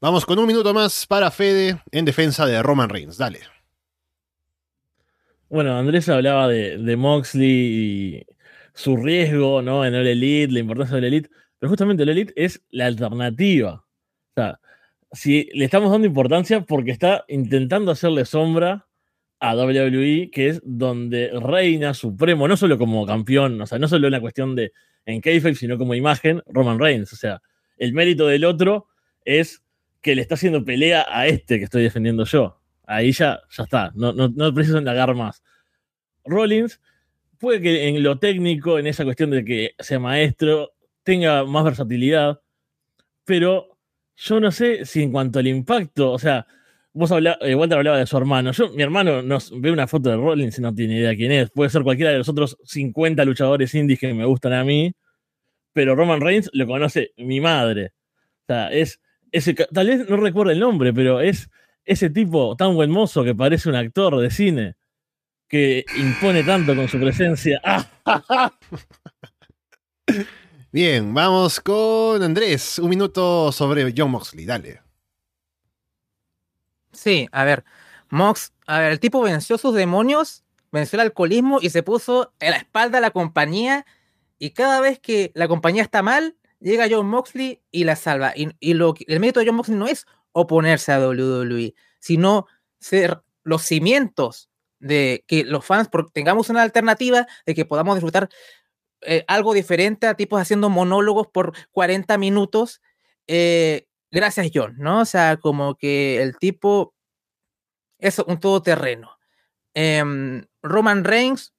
[0.00, 3.16] Vamos con un minuto más para Fede en defensa de Roman Reigns.
[3.16, 3.40] Dale.
[5.48, 8.26] Bueno, Andrés hablaba de, de Moxley y
[8.74, 9.84] su riesgo, ¿no?
[9.84, 11.30] En el Elite, la importancia del Elite.
[11.58, 13.84] Pero justamente el Elite es la alternativa.
[14.30, 14.60] O sea,
[15.14, 18.86] si le estamos dando importancia porque está intentando hacerle sombra
[19.40, 24.08] a WWE, que es donde reina supremo, no solo como campeón, o sea, no solo
[24.08, 24.72] una cuestión de
[25.06, 27.12] en kayfabe, sino como imagen, Roman Reigns.
[27.12, 27.42] O sea,
[27.76, 28.86] el mérito del otro
[29.24, 29.62] es
[30.00, 32.60] que le está haciendo pelea a este que estoy defendiendo yo.
[32.86, 35.42] Ahí ya, ya está, no, no, no preciso indagar más.
[36.24, 36.80] Rollins
[37.38, 42.40] puede que en lo técnico, en esa cuestión de que sea maestro, tenga más versatilidad,
[43.24, 43.73] pero
[44.16, 46.46] yo no sé si en cuanto al impacto, o sea,
[46.92, 50.16] vos habla, eh, Walter hablaba de su hermano, yo, mi hermano ve una foto de
[50.16, 53.74] Rollins y no tiene idea quién es, puede ser cualquiera de los otros 50 luchadores
[53.74, 54.92] indies que me gustan a mí,
[55.72, 57.92] pero Roman Reigns lo conoce mi madre.
[58.42, 59.00] O sea, es
[59.32, 61.50] ese, tal vez no recuerdo el nombre, pero es
[61.84, 64.76] ese tipo tan buen mozo que parece un actor de cine
[65.48, 67.60] que impone tanto con su presencia.
[70.74, 72.80] Bien, vamos con Andrés.
[72.80, 74.44] Un minuto sobre John Moxley.
[74.44, 74.82] Dale.
[76.90, 77.64] Sí, a ver,
[78.10, 82.50] Mox, a ver, el tipo venció sus demonios, venció el alcoholismo y se puso en
[82.50, 83.86] la espalda a la compañía.
[84.40, 88.32] Y cada vez que la compañía está mal, llega John Moxley y la salva.
[88.34, 92.48] Y, y lo, el mérito de John Moxley no es oponerse a WWE, sino
[92.80, 94.50] ser los cimientos
[94.80, 98.28] de que los fans tengamos una alternativa, de que podamos disfrutar
[99.06, 102.80] eh, algo diferente a tipos haciendo monólogos por 40 minutos.
[103.26, 105.00] eh, gracias John, ¿no?
[105.00, 106.94] O sea, como que el tipo
[107.98, 109.18] es un todoterreno.
[109.74, 111.54] Em, Roman Reigns,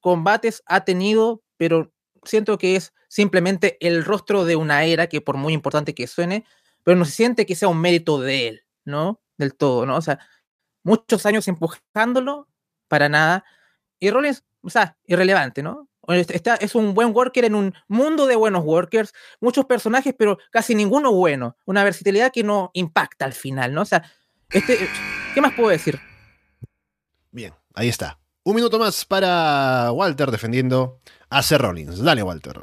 [0.00, 1.92] combates ha tenido, pero
[2.24, 6.44] siento que es simplemente el rostro de una era que por muy importante que suene,
[6.84, 9.22] pero no se siente que sea un mérito de él, ¿no?
[9.38, 9.96] Del todo, ¿no?
[9.96, 10.18] O sea,
[10.84, 12.48] muchos años empujándolo
[12.88, 13.44] para nada.
[14.00, 15.88] Y Rollins, o sea, irrelevante, ¿no?
[16.08, 20.74] Está, es un buen worker en un mundo de buenos workers, muchos personajes, pero casi
[20.74, 21.56] ninguno bueno.
[21.64, 23.82] Una versatilidad que no impacta al final, ¿no?
[23.82, 24.02] O sea,
[24.50, 24.88] este,
[25.34, 26.00] ¿qué más puedo decir?
[27.30, 28.18] Bien, ahí está.
[28.44, 31.00] Un minuto más para Walter defendiendo
[31.30, 32.02] a Seth Rollins.
[32.02, 32.60] Dale, Walter.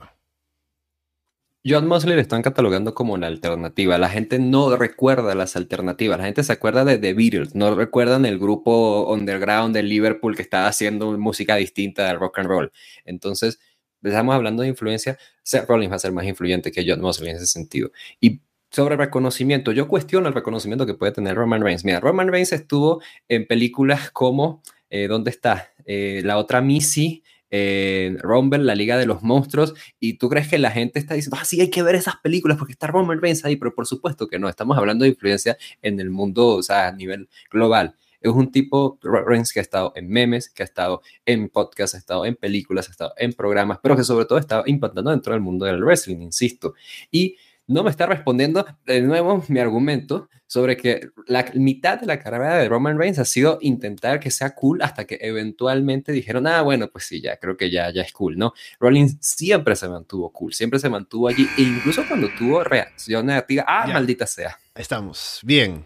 [1.65, 3.97] John Mosley le están catalogando como una alternativa.
[3.97, 6.17] La gente no recuerda las alternativas.
[6.17, 7.53] La gente se acuerda de The Beatles.
[7.53, 12.47] No recuerdan el grupo underground de Liverpool que estaba haciendo música distinta del rock and
[12.47, 12.71] roll.
[13.03, 13.59] Entonces,
[14.01, 15.17] estamos hablando de influencia.
[15.43, 17.91] Seth Rollins va a ser más influyente que John Mosley en ese sentido.
[18.21, 18.39] Y
[18.71, 21.83] sobre reconocimiento, yo cuestiono el reconocimiento que puede tener Roman Reigns.
[21.83, 25.73] Mira, Roman Reigns estuvo en películas como, eh, ¿dónde está?
[25.85, 30.57] Eh, la otra Missy eh, Rumble, la Liga de los Monstruos, y tú crees que
[30.57, 33.45] la gente está diciendo, ah, sí, hay que ver esas películas porque está Roman Reigns
[33.45, 36.87] ahí, pero por supuesto que no, estamos hablando de influencia en el mundo, o sea,
[36.87, 37.95] a nivel global.
[38.21, 41.99] Es un tipo, Reigns, que ha estado en memes, que ha estado en podcasts, ha
[41.99, 45.41] estado en películas, ha estado en programas, pero que sobre todo está impactando dentro del
[45.41, 46.73] mundo del wrestling, insisto.
[47.11, 47.37] Y
[47.69, 52.55] no me está respondiendo de nuevo mi argumento sobre que la mitad de la carrera
[52.55, 56.89] de Roman Reigns ha sido intentar que sea cool hasta que eventualmente dijeron, ah, bueno,
[56.91, 58.53] pues sí, ya creo que ya, ya es cool, ¿no?
[58.79, 63.63] Rollins siempre se mantuvo cool, siempre se mantuvo allí, e incluso cuando tuvo reacción negativa,
[63.67, 64.57] ah, maldita sea.
[64.73, 65.85] Estamos, bien.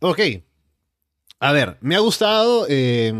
[0.00, 0.20] Ok.
[1.40, 3.14] A ver, me ha gustado eh,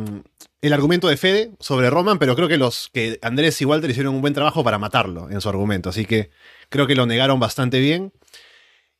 [0.66, 4.14] el argumento de Fede sobre Roman, pero creo que los que Andrés y Walter hicieron
[4.14, 6.30] un buen trabajo para matarlo en su argumento, así que
[6.70, 8.12] creo que lo negaron bastante bien.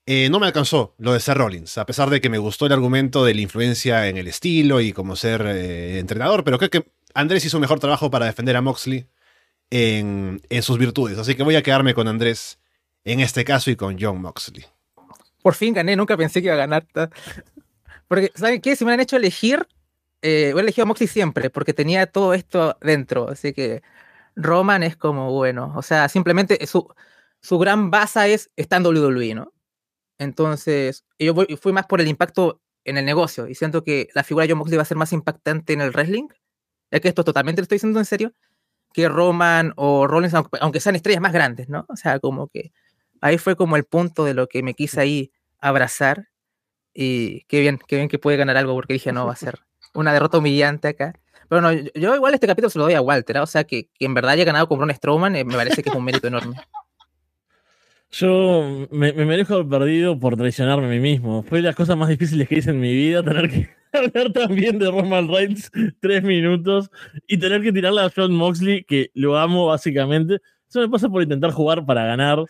[0.07, 2.73] Eh, no me alcanzó lo de ser Rollins, a pesar de que me gustó el
[2.73, 6.87] argumento de la influencia en el estilo y como ser eh, entrenador, pero creo que
[7.15, 9.07] Andrés hizo un mejor trabajo para defender a Moxley
[9.71, 11.19] en, sus virtudes.
[11.19, 12.59] Así que voy a quedarme con Andrés
[13.05, 14.67] en este caso y con John Moxley.
[15.43, 16.87] Por fin gané, nunca pensé que iba a ganar.
[18.09, 18.77] Porque, ¿saben qué?
[18.77, 19.67] Si me han hecho elegir,
[20.25, 23.29] eh, he elegido a Moxley siempre, porque tenía todo esto dentro.
[23.29, 23.83] Así que
[24.37, 26.89] Roman es como, bueno, o sea, simplemente su,
[27.43, 29.53] su gran base es estando en WWE, ¿no?
[30.19, 34.47] Entonces, yo fui más por el impacto en el negocio y siento que la figura
[34.47, 36.29] de John Moxley va a ser más impactante en el wrestling,
[36.91, 38.33] ya que esto totalmente lo estoy diciendo en serio,
[38.95, 41.85] que Roman o Rollins, aunque sean estrellas más grandes, ¿no?
[41.91, 42.73] O sea, como que
[43.21, 46.29] ahí fue como el punto de lo que me quise ahí abrazar
[46.95, 49.61] y qué bien, qué bien que puede ganar algo porque dije, no, va a ser
[49.95, 51.15] una derrota humillante acá.
[51.49, 53.43] Pero no, yo, igual este capítulo se lo doy a Walter, ¿ah?
[53.43, 55.95] o sea, que, en verdad haya ganado con Ron Strowman eh, me parece que es
[55.95, 56.57] un mérito enorme.
[58.11, 61.43] Yo me, me merezco haber perdido por traicionarme a mí mismo.
[61.43, 64.79] Fue de las cosas más difíciles que hice en mi vida, tener que hablar también
[64.79, 65.71] de Roman Reigns
[66.01, 66.91] tres minutos
[67.27, 70.41] y tener que tirarle a John Moxley, que lo amo básicamente.
[70.69, 72.45] Eso me pasa por intentar jugar para ganar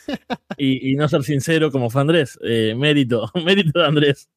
[0.56, 2.38] y, no ser sincero como fue Andrés.
[2.42, 4.28] Eh, mérito, mérito de Andrés.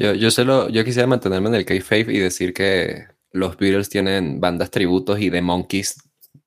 [0.00, 4.40] Yo, yo, solo, yo quisiera mantenerme en el kayfabe y decir que los Beatles tienen
[4.40, 5.96] bandas tributos y The Monkeys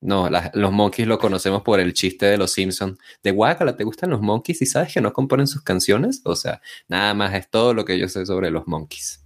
[0.04, 2.98] no, los Monkeys lo conocemos por el chiste de los Simpsons.
[3.22, 6.20] De Guacala, ¿te gustan los Monkeys y sabes que no componen sus canciones?
[6.24, 9.24] O sea, nada más es todo lo que yo sé sobre los Monkeys.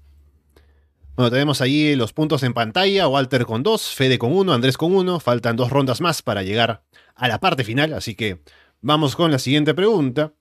[1.17, 3.09] Bueno, tenemos ahí los puntos en pantalla.
[3.09, 5.19] Walter con dos, Fede con uno, Andrés con uno.
[5.19, 6.85] Faltan dos rondas más para llegar
[7.17, 8.41] a la parte final, así que
[8.81, 10.33] vamos con la siguiente pregunta.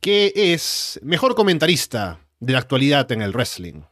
[0.00, 3.82] ¿Qué es mejor comentarista de la actualidad en el wrestling?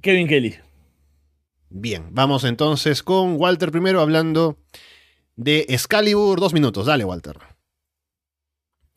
[0.00, 0.56] Kevin Kelly.
[1.68, 4.58] Bien, vamos entonces con Walter primero hablando
[5.36, 6.40] de Excalibur.
[6.40, 7.38] Dos minutos, dale Walter.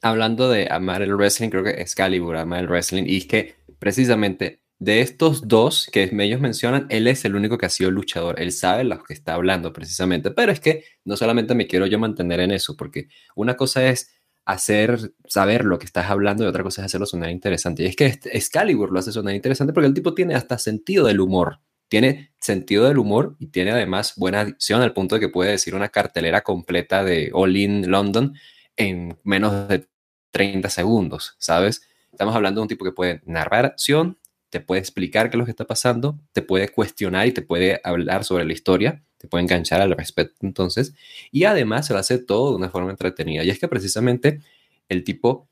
[0.01, 4.62] Hablando de amar el wrestling, creo que Excalibur ama el wrestling y es que precisamente
[4.83, 8.41] de estos dos que ellos mencionan, él es el único que ha sido luchador.
[8.41, 10.29] Él sabe lo que está hablando precisamente.
[10.31, 14.11] Pero es que no solamente me quiero yo mantener en eso, porque una cosa es
[14.43, 17.83] hacer saber lo que estás hablando y otra cosa es hacerlo sonar interesante.
[17.83, 21.21] Y es que Excalibur lo hace sonar interesante porque el tipo tiene hasta sentido del
[21.21, 21.59] humor.
[21.87, 25.75] Tiene sentido del humor y tiene además buena dicción al punto de que puede decir
[25.75, 28.33] una cartelera completa de All In London
[28.75, 29.87] en menos de
[30.31, 31.87] 30 segundos, ¿sabes?
[32.11, 34.17] Estamos hablando de un tipo que puede narrar acción,
[34.53, 37.81] te puede explicar qué es lo que está pasando, te puede cuestionar y te puede
[37.83, 40.93] hablar sobre la historia te puede enganchar al respecto entonces,
[41.31, 43.45] y además se lo hace todo de una forma entretenida.
[43.45, 44.41] Y es que precisamente
[44.89, 45.47] el tipo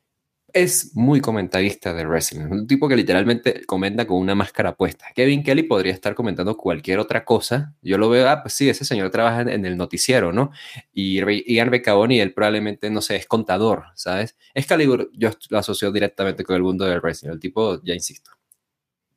[0.52, 2.42] es muy comentarista de wrestling.
[2.52, 5.06] Un tipo que literalmente comenta con una máscara puesta.
[5.16, 7.74] Kevin Kelly podría estar comentando cualquier otra cosa.
[7.82, 10.52] Yo lo veo, ah, pues sí, ese señor trabaja en el noticiero, ¿no?
[10.92, 11.22] Y
[11.54, 14.36] Ian Beccaboni, él probablemente, no sé, es contador, ¿sabes?
[14.54, 17.32] Excalibur, yo lo asocio directamente con el mundo del wrestling.
[17.32, 18.32] El tipo, ya insisto,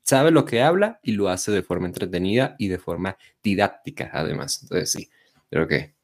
[0.05, 4.61] sabe lo que habla y lo hace de forma entretenida y de forma didáctica, además.
[4.63, 5.11] Entonces, sí,
[5.51, 5.95] creo que,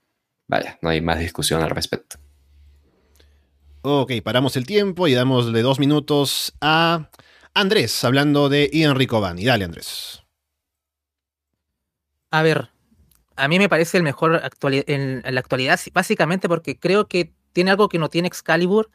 [0.49, 2.17] vaya, no hay más discusión al respecto.
[3.83, 7.09] Ok, paramos el tiempo y damos de dos minutos a
[7.55, 9.45] Andrés, hablando de Ian Ricobani.
[9.45, 10.23] Dale, Andrés.
[12.31, 12.69] A ver,
[13.37, 17.89] a mí me parece el mejor en, la actualidad, básicamente porque creo que tiene algo
[17.89, 18.91] que no tiene Excalibur,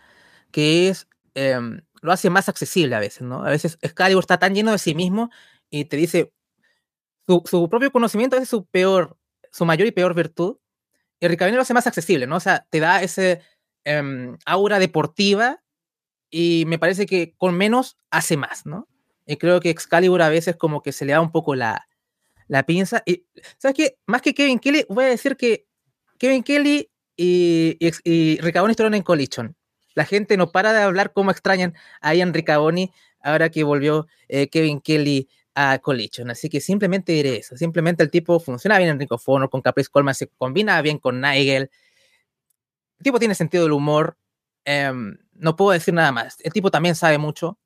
[0.52, 3.44] que es, em, lo hace más accesible a veces, ¿no?
[3.46, 5.30] A veces Excalibur está tan lleno de sí mismo
[5.70, 6.34] y te dice,
[7.28, 9.18] su, su propio conocimiento es su peor,
[9.52, 10.58] su mayor y peor virtud,
[11.20, 12.36] y Ricabani lo hace más accesible, ¿no?
[12.36, 13.42] O sea, te da ese
[13.88, 15.62] Em, aura deportiva
[16.32, 18.90] y me parece que con menos hace más, ¿no?
[19.28, 21.88] Y creo que Excalibur a veces como que se le da un poco la,
[22.48, 23.04] la pinza.
[23.06, 23.28] Y,
[23.60, 23.98] ¿sabes qué?
[24.08, 25.68] Más que Kevin Kelly, voy a decir que
[26.18, 29.56] Kevin Kelly y, y, y Ricaboni estuvieron en Collision.
[29.96, 34.50] La gente no para de hablar cómo extrañan a Ian Ricaboni ahora que volvió eh,
[34.50, 36.30] Kevin Kelly a Collision.
[36.30, 37.58] Así que simplemente diré eso.
[37.58, 39.18] Simplemente el tipo funciona bien en Rico
[39.50, 41.72] con Caprice Coleman, se combina bien con Nigel,
[43.00, 44.18] el tipo tiene sentido del humor.
[44.66, 46.38] Em, no puedo decir nada más.
[46.42, 47.60] El tipo también sabe mucho.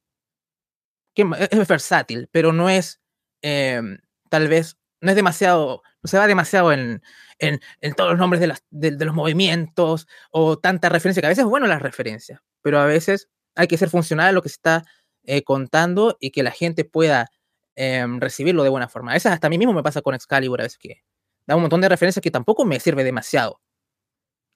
[1.16, 3.02] Es versátil, pero no es,
[3.42, 4.00] em,
[4.30, 7.02] tal vez, no es demasiado, no se va demasiado en,
[7.40, 7.60] en,
[7.96, 11.82] todos los nombres de, los movimientos o tanta referencia, que a veces es bueno las
[11.82, 14.86] referencias, pero a veces hay que ser funcional a lo que se está
[15.24, 17.30] eh, contando y que la gente pueda
[17.76, 19.12] em, recibirlo de buena forma.
[19.12, 21.04] A veces hasta a mí mismo me pasa con Excalibur, a veces que
[21.48, 23.62] da un montón de referencias que tampoco me sirve demasiado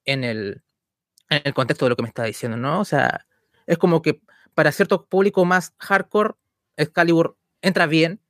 [0.05, 0.63] en el,
[1.29, 2.79] en el contexto de lo que me está diciendo, ¿no?
[2.79, 3.25] O sea,
[3.65, 4.21] es como que
[4.53, 6.35] para cierto público más hardcore,
[6.77, 8.21] Excalibur entra bien,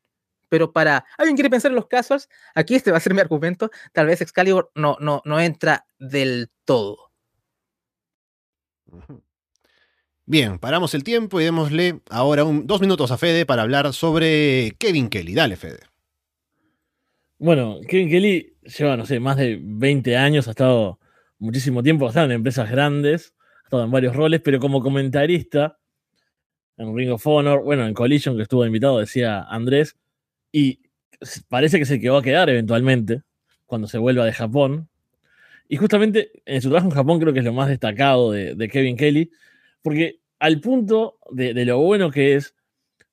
[0.54, 3.72] pero para alguien quiere pensar en los casos, aquí este va a ser mi argumento,
[3.92, 7.12] tal vez Excalibur no, no, no entra del todo.
[10.28, 14.76] Bien, paramos el tiempo y démosle ahora un, dos minutos a Fede para hablar sobre
[14.78, 15.34] Kevin Kelly.
[15.34, 15.80] Dale, Fede.
[17.40, 21.00] Bueno, Kevin Kelly lleva, no sé, más de 20 años, ha estado
[21.40, 23.34] muchísimo tiempo, ha estado en empresas grandes,
[23.64, 25.80] ha estado en varios roles, pero como comentarista
[26.78, 29.98] en Ring of Honor, bueno, en Collision, que estuvo invitado, decía Andrés,
[30.54, 30.80] y
[31.50, 33.24] parece que se quedó a quedar eventualmente
[33.66, 34.88] cuando se vuelva de Japón.
[35.68, 38.96] Y justamente en su trabajo en Japón creo que es lo más destacado de, Kevin
[38.96, 39.32] Kelly,
[39.82, 42.56] porque al punto de, lo bueno que es,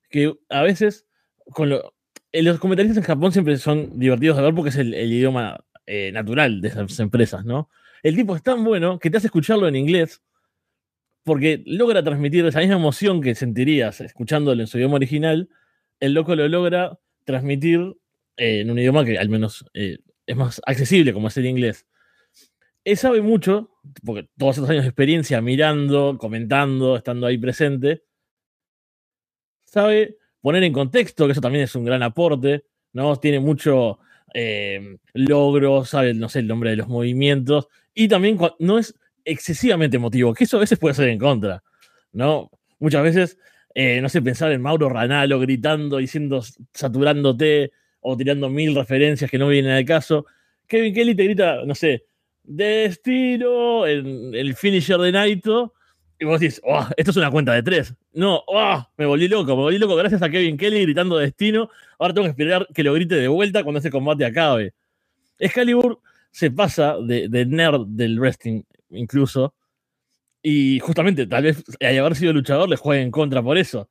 [0.09, 1.07] que a veces
[1.45, 1.95] con lo,
[2.31, 6.61] los comentaristas en Japón siempre son divertidos de ver porque es el, idioma eh, natural
[6.61, 7.69] de esas empresas, ¿no?
[8.03, 10.21] El tipo es tan bueno que te hace escucharlo en inglés
[11.23, 15.49] porque logra transmitir esa misma emoción que sentirías escuchándolo en su idioma original.
[15.99, 16.99] El loco lo logra
[17.31, 17.79] transmitir
[18.37, 21.87] eh, en un idioma que al menos eh, es más accesible, como es el inglés.
[22.83, 23.71] Él sabe mucho,
[24.03, 28.03] porque todos esos años de experiencia mirando, comentando, estando ahí presente,
[29.65, 33.15] sabe poner en contexto, que eso también es un gran aporte, ¿no?
[33.17, 33.99] Tiene mucho
[34.33, 39.97] eh, logro, sabe, no sé, el nombre de los movimientos, y también no es excesivamente
[39.97, 41.63] emotivo, que eso a veces puede ser en contra,
[42.11, 42.49] ¿no?
[42.79, 43.37] Muchas veces,
[43.73, 46.43] eh, no sé, pensar en Mauro Ranalo gritando, diciendo,
[46.73, 50.25] saturándote o tirando mil referencias que no vienen al caso.
[50.67, 52.05] Kevin Kelly te grita, no sé,
[52.43, 55.73] destino, en el finisher de Naito,
[56.21, 57.95] y vos decís, oh, esto es una cuenta de tres.
[58.13, 61.71] No, oh, me volví loco, me volví loco gracias a Kevin Kelly gritando destino.
[61.97, 64.75] Ahora tengo que esperar que lo grite de vuelta cuando ese combate acabe.
[65.39, 65.99] Excalibur
[66.29, 68.61] se pasa de, nerd del wrestling
[68.91, 69.55] incluso.
[70.43, 73.89] Y justamente, tal vez al haber sido luchador le juegue en contra por eso.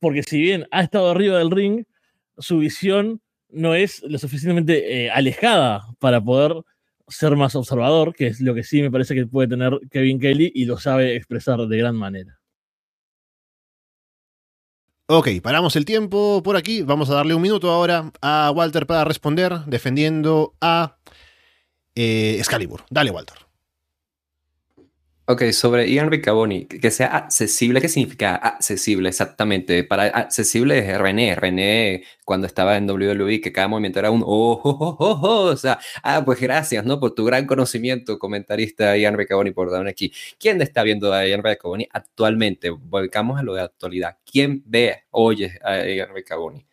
[0.00, 1.84] Porque si bien ha estado arriba del ring,
[2.38, 3.20] su visión
[3.50, 6.54] no es lo suficientemente eh, alejada para poder
[7.08, 10.50] ser más observador, que es lo que sí me parece que puede tener Kevin Kelly
[10.54, 12.40] y lo sabe expresar de gran manera.
[15.06, 16.80] Ok, paramos el tiempo por aquí.
[16.80, 20.96] Vamos a darle un minuto ahora a Walter para responder defendiendo a
[21.94, 22.84] eh, Excalibur.
[22.88, 23.36] Dale, Walter.
[25.26, 29.82] Ok, sobre Ian Riccaboni, que sea accesible, ¿qué significa accesible exactamente?
[29.82, 34.60] Para accesible es René, René cuando estaba en WWE, que cada movimiento era un oh,
[34.62, 37.00] oh, oh, oh, o sea, ah, pues gracias, ¿no?
[37.00, 40.12] Por tu gran conocimiento, comentarista Ian Riccaboni, por darme aquí.
[40.38, 42.68] ¿Quién está viendo a Ian Riccaboni actualmente?
[42.68, 44.18] Volcamos a lo de actualidad.
[44.30, 46.66] ¿Quién ve, oye a Ian Riccaboni?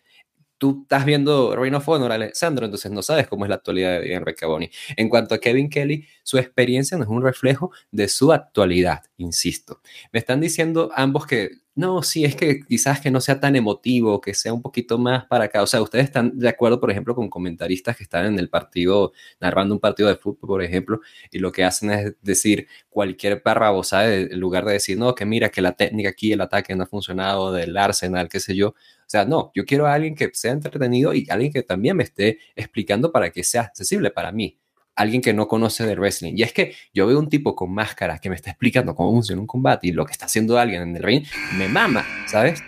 [0.61, 4.09] Tú estás viendo Reign of Honor, Alessandro, entonces no sabes cómo es la actualidad de
[4.09, 4.69] Ian Riccaboni.
[4.95, 9.81] En cuanto a Kevin Kelly, su experiencia no es un reflejo de su actualidad, insisto.
[10.13, 14.21] Me están diciendo ambos que no, sí, es que quizás que no sea tan emotivo,
[14.21, 15.63] que sea un poquito más para acá.
[15.63, 19.13] O sea, ustedes están de acuerdo, por ejemplo, con comentaristas que están en el partido,
[19.39, 20.99] narrando un partido de fútbol, por ejemplo,
[21.31, 25.49] y lo que hacen es decir cualquier barrabosada en lugar de decir, no, que mira,
[25.49, 28.75] que la técnica aquí, el ataque no ha funcionado, del Arsenal, qué sé yo.
[29.11, 32.03] O sea, no, yo quiero a alguien que sea entretenido y alguien que también me
[32.03, 34.57] esté explicando para que sea accesible para mí
[34.95, 36.35] alguien que no conoce de wrestling.
[36.37, 39.41] Y es que yo veo un tipo con máscara que me está explicando cómo funciona
[39.41, 41.25] un combate y lo que está haciendo alguien en el ring,
[41.57, 42.63] me mama, ¿sabes?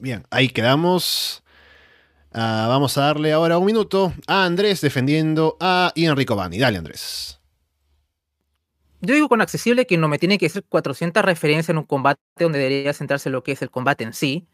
[0.00, 1.44] Bien, ahí quedamos.
[2.32, 6.58] Ah, vamos a darle ahora un minuto a Andrés defendiendo a Ian Ricobani.
[6.58, 7.38] Dale, Andrés.
[9.00, 12.20] Yo digo con accesible que no me tiene que ser 400 referencias en un combate
[12.36, 14.48] donde debería centrarse lo que es el combate en sí,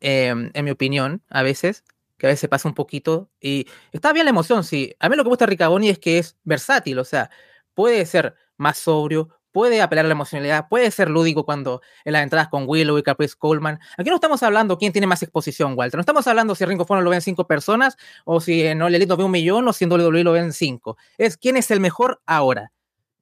[0.00, 1.84] em, en mi opinión, a veces
[2.18, 3.30] que a veces pasa un poquito.
[3.40, 4.94] Y está bien la emoción, sí.
[5.00, 7.30] A mí lo que me gusta de Ricaboni es que es versátil, o sea,
[7.74, 12.22] puede ser más sobrio, puede apelar a la emocionalidad, puede ser lúdico cuando en las
[12.22, 13.78] entradas con Willow y Caprice Coleman.
[13.96, 15.96] Aquí no estamos hablando quién tiene más exposición, Walter.
[15.96, 19.08] No estamos hablando si Ringo Fono lo ven cinco personas o si en All Elite
[19.08, 20.96] lo ve un millón o si en WWE lo ven cinco.
[21.16, 22.72] Es quién es el mejor ahora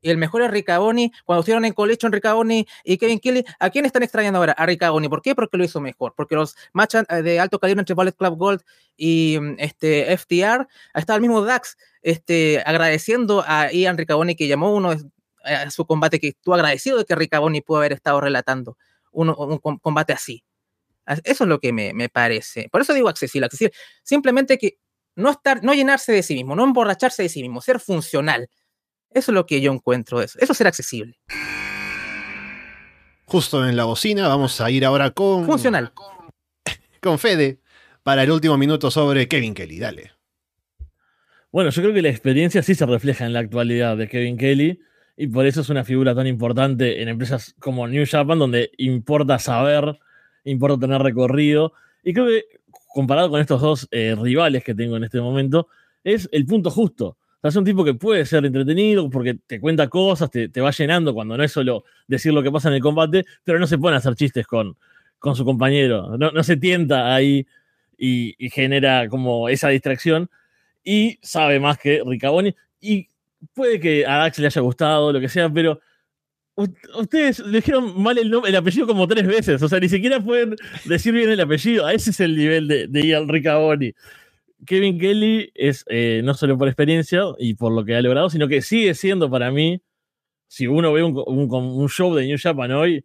[0.04, 1.10] y el mejor es Ricaboni.
[1.24, 4.52] Cuando estuvieron en Collection, Ricaboni y Kevin Kelly, ¿a quién están extrañando ahora?
[4.52, 5.08] A Ricaboni.
[5.08, 5.34] ¿Por qué?
[5.34, 6.12] Porque lo hizo mejor.
[6.14, 8.60] Porque los matches eh, de alto calibre entre Bullet Club Gold
[8.98, 14.74] y mm, este, FTR, está el mismo Dax este, agradeciendo a Ian Ricaboni que llamó
[14.74, 14.94] uno
[15.42, 18.76] a su combate, que estuvo agradecido de que Ricaboni pudo haber estado relatando
[19.10, 19.32] un,
[19.80, 20.44] combate así.
[21.06, 22.68] Eso es lo que me, me, parece.
[22.70, 23.74] Por eso digo accesible, accesible.
[24.02, 24.76] Simplemente que
[25.16, 28.50] no, estar, no llenarse de sí mismo, no emborracharse de sí mismo, ser funcional.
[29.14, 30.20] Eso es lo que yo encuentro.
[30.20, 31.18] Eso, eso será accesible.
[33.24, 35.46] Justo en la bocina, vamos a ir ahora con.
[35.46, 35.92] Funcional.
[37.00, 37.60] Con Fede
[38.02, 39.78] para el último minuto sobre Kevin Kelly.
[39.78, 40.12] Dale.
[41.52, 44.80] Bueno, yo creo que la experiencia sí se refleja en la actualidad de Kevin Kelly
[45.16, 49.38] y por eso es una figura tan importante en empresas como New Japan, donde importa
[49.38, 49.98] saber,
[50.42, 51.72] importa tener recorrido.
[52.02, 52.44] Y creo que
[52.92, 55.68] comparado con estos dos eh, rivales que tengo en este momento,
[56.02, 57.16] es el punto justo
[57.48, 61.36] es un tipo que puede ser entretenido porque te cuenta cosas, te, va llenando cuando
[61.36, 63.98] no es solo decir lo que pasa en el combate, pero no se pone a
[63.98, 64.76] hacer chistes con,
[65.18, 66.16] con su compañero.
[66.16, 67.46] No, se tienta ahí
[67.98, 70.30] y, genera como esa distracción.
[70.82, 72.54] Y sabe más que Ricaboni.
[72.80, 73.08] Y
[73.52, 75.80] puede que a Dax le haya gustado, lo que sea, pero
[76.96, 79.62] ustedes le dijeron mal el, el, apellido como tres veces.
[79.62, 81.84] O sea, ni siquiera pueden decir bien el apellido.
[81.84, 83.92] A ese es el nivel de, de Ian Ricaboni.
[84.66, 88.48] Kevin Kelly es eh, no solo por experiencia y por lo que ha logrado, sino
[88.48, 89.82] que sigue siendo para mí,
[90.48, 93.04] si uno ve un, show de New Japan hoy,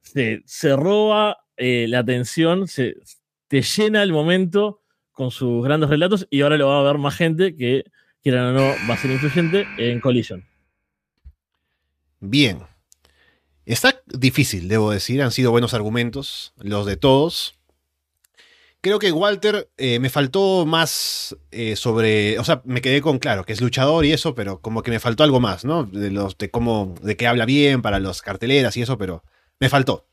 [0.00, 0.42] se,
[0.76, 2.66] roba eh, la atención,
[3.48, 4.82] te llena el momento
[5.12, 7.84] con sus grandes relatos y ahora lo va a ver más gente que,
[8.22, 10.44] quieran o no, va a ser influyente en Collision.
[12.20, 12.60] Bien.
[13.64, 15.22] Está difícil, debo decir.
[15.22, 17.59] Han sido buenos argumentos, los de todos.
[18.82, 22.38] Creo que Walter eh, me faltó más eh, sobre.
[22.38, 25.00] O sea, me quedé con claro que es luchador y eso, pero como que me
[25.00, 25.84] faltó algo más, ¿no?
[25.84, 26.94] De los, de cómo.
[27.02, 29.22] de que habla bien para los carteleras y eso, pero
[29.58, 30.06] me faltó.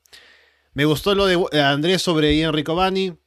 [0.74, 3.18] Me gustó lo de eh, Andrés sobre Ian Ricobani,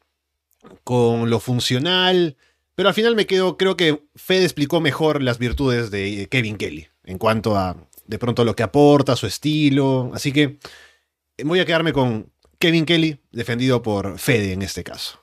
[0.85, 2.37] con lo funcional.
[2.75, 6.89] Pero al final me quedo, creo que Fede explicó mejor las virtudes de Kevin Kelly.
[7.05, 7.77] En cuanto a
[8.07, 10.11] de pronto lo que aporta, su estilo.
[10.15, 10.59] Así que
[11.45, 15.21] voy a quedarme con Kevin Kelly, defendido por Fede en este caso.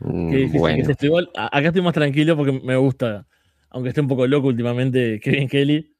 [0.00, 1.28] Mm, bueno.
[1.34, 3.26] acá estoy más tranquilo porque me gusta,
[3.70, 5.94] aunque esté un poco loco últimamente, Kevin Kelly.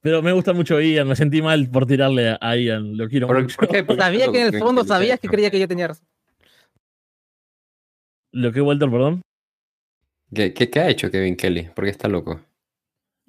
[0.00, 3.56] Pero me gusta mucho Ian, me sentí mal por tirarle a Ian, lo quiero mucho.
[3.96, 6.06] sabía que en el fondo sabías que creía que yo tenía razón.
[8.32, 9.22] ¿Lo que Walter, perdón?
[10.32, 11.70] ¿Qué, qué, ha hecho Kevin Kelly?
[11.74, 12.40] ¿Por qué está loco?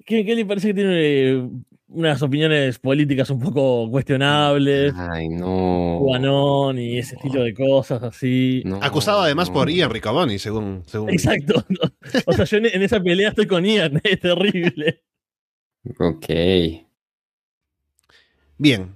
[0.08, 1.48] Kelly parece que tiene
[1.88, 4.92] unas opiniones políticas un poco cuestionables.
[4.96, 5.98] Ay, no.
[6.00, 8.62] Juanón y ese estilo de cosas así.
[8.80, 11.10] Acusado además por Ian Riccaboni, según, según.
[11.10, 11.64] Exacto.
[12.26, 15.02] O sea, yo en esa pelea estoy con Ian, es terrible.
[15.98, 16.26] Ok.
[18.56, 18.94] Bien.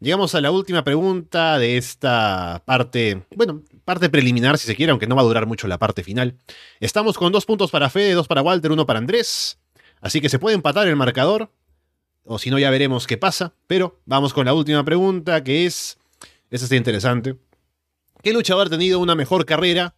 [0.00, 5.08] Llegamos a la última pregunta de esta parte, bueno, parte preliminar si se quiere, aunque
[5.08, 6.36] no va a durar mucho la parte final.
[6.78, 9.58] Estamos con dos puntos para Fede, dos para Walter, uno para Andrés.
[10.00, 11.50] Así que se puede empatar el marcador
[12.24, 13.54] o si no ya veremos qué pasa.
[13.66, 15.98] Pero vamos con la última pregunta, que es,
[16.50, 17.36] esta está interesante.
[18.22, 19.94] ¿Qué luchador ha tenido una mejor carrera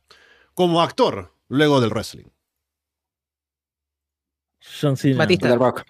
[0.55, 2.27] como actor luego del wrestling?
[4.81, 5.17] John Cena.
[5.17, 5.49] Batista.
[5.49, 5.85] The Rock.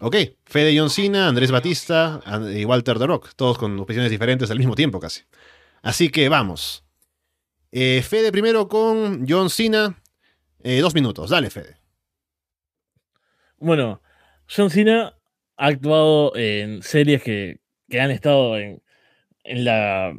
[0.00, 2.20] Ok, Fede John Cena, Andrés Batista
[2.52, 5.22] y Walter The Rock, todos con opiniones diferentes al mismo tiempo casi.
[5.80, 6.84] Así que vamos.
[7.70, 10.02] Eh, Fede primero con John Cena.
[10.62, 11.30] Eh, dos minutos.
[11.30, 11.81] Dale, Fede.
[13.62, 14.02] Bueno,
[14.54, 15.16] John Cena
[15.56, 18.82] ha actuado en series que, que han estado en,
[19.44, 20.14] en la.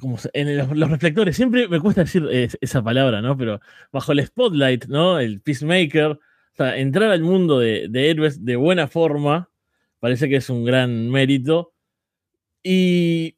[0.00, 1.36] como en los, reflectores.
[1.36, 3.36] Siempre me cuesta decir es- esa palabra, ¿no?
[3.36, 3.60] Pero
[3.92, 5.18] bajo el spotlight, ¿no?
[5.18, 6.12] El Peacemaker.
[6.12, 9.50] O sea, entrar al mundo de, de héroes de buena forma
[10.00, 11.74] parece que es un gran mérito.
[12.62, 13.36] Y.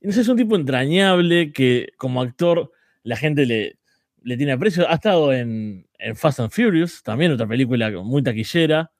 [0.00, 2.72] No sé, es un tipo entrañable que como actor
[3.02, 3.77] la gente le,
[4.22, 4.88] le tiene aprecio.
[4.88, 8.92] Ha estado en, Fast and Furious, también otra película muy taquillera.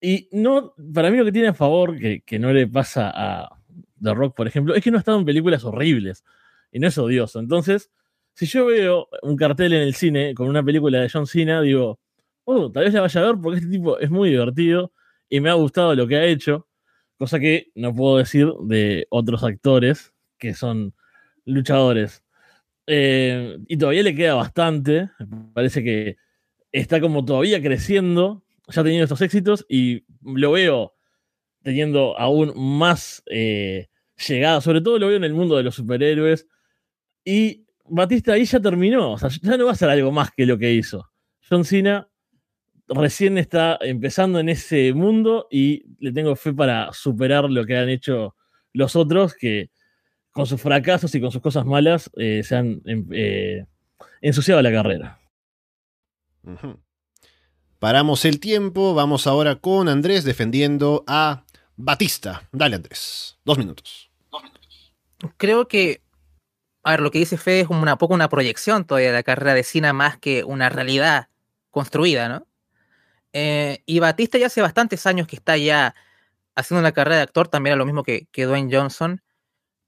[0.00, 3.58] Y no, para mí lo que tiene a favor, que, que no le pasa a
[4.00, 6.24] The Rock, por ejemplo, es que no ha estado en películas horribles.
[6.70, 7.40] Y no es odioso.
[7.40, 7.90] Entonces,
[8.34, 11.98] si yo veo un cartel en el cine con una película de John Cena, digo,
[12.44, 14.92] oh, tal vez la vaya a ver porque este tipo es muy divertido
[15.28, 16.68] y me ha gustado lo que ha hecho.
[17.18, 20.94] Cosa que no puedo decir de otros actores que son
[21.44, 22.22] luchadores.
[22.90, 25.10] Eh, y todavía le queda bastante.
[25.52, 26.16] Parece que
[26.72, 30.94] está como todavía creciendo, ya teniendo estos éxitos, y lo veo
[31.62, 33.88] teniendo aún más eh,
[34.26, 34.62] llegada.
[34.62, 36.46] Sobre todo lo veo en el mundo de los superhéroes.
[37.24, 39.12] Y Batista ahí ya terminó.
[39.12, 41.10] O sea, ya no va a ser algo más que lo que hizo.
[41.46, 42.08] John Cena
[42.88, 47.90] recién está empezando en ese mundo y le tengo fe para superar lo que han
[47.90, 48.34] hecho
[48.72, 49.70] los otros que
[50.32, 53.66] con sus fracasos y con sus cosas malas eh, se han em, eh,
[54.20, 55.18] ensuciado la carrera.
[57.78, 58.94] Paramos el tiempo.
[58.94, 61.44] Vamos ahora con Andrés defendiendo a
[61.76, 62.48] Batista.
[62.52, 63.38] Dale, Andrés.
[63.44, 64.10] Dos minutos.
[65.36, 66.00] Creo que,
[66.82, 69.22] a ver, lo que dice Fede es como una poco una proyección todavía de la
[69.22, 71.28] carrera de Cena más que una realidad
[71.70, 72.46] construida, ¿no?
[73.32, 75.94] Eh, y Batista ya hace bastantes años que está ya
[76.54, 79.22] haciendo una carrera de actor, también a lo mismo que, que Dwayne Johnson,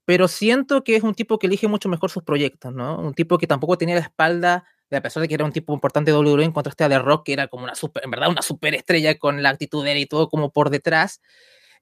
[0.05, 2.99] pero siento que es un tipo que elige mucho mejor sus proyectos, ¿no?
[2.99, 6.11] Un tipo que tampoco tenía la espalda, a pesar de que era un tipo importante
[6.11, 8.41] de WWE, en contraste a The Rock, que era como una super, en verdad, una
[8.41, 11.21] superestrella con la actitud de él y todo como por detrás.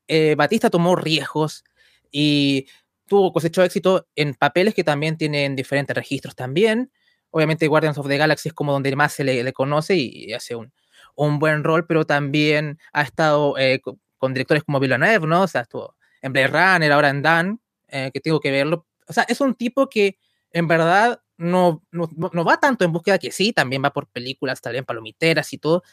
[0.08, 1.64] Eh, Batista tomó riesgos
[2.12, 2.68] y
[3.08, 6.92] tuvo cosechó éxito en papeles que también tienen diferentes registros también.
[7.32, 10.34] Obviamente Guardians of the Galaxy es como donde más se le, le conoce y, y
[10.34, 10.72] hace un,
[11.16, 15.44] un buen rol, pero también ha estado eh, con, con directores como Villeneuve, ¿no?
[15.44, 17.62] O sea, estuvo en Blade Runner, ahora en Dan,
[17.92, 18.86] eh, que tengo que verlo.
[19.08, 20.18] O sea, es un tipo que
[20.52, 24.62] en verdad no, no, no va tanto en búsqueda, que sí, también va por películas,
[24.62, 25.84] también palomiteras y todo,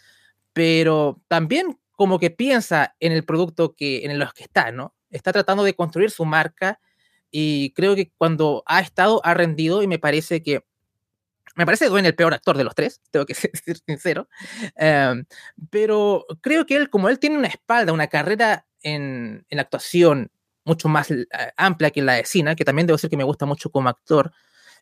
[0.52, 4.94] pero también como que piensa en el producto que, en los que está, ¿no?
[5.10, 6.80] Está tratando de construir su marca
[7.30, 10.64] y creo que cuando ha estado ha rendido y me parece que
[11.54, 13.50] me parece Dwayne el peor actor de los tres, tengo que ser
[13.86, 14.28] sincero,
[14.78, 15.24] um,
[15.70, 20.30] pero creo que él, como él tiene una espalda, una carrera en, en actuación
[20.66, 21.24] mucho más uh,
[21.56, 24.32] amplia que la de Cena, que también debo decir que me gusta mucho como actor,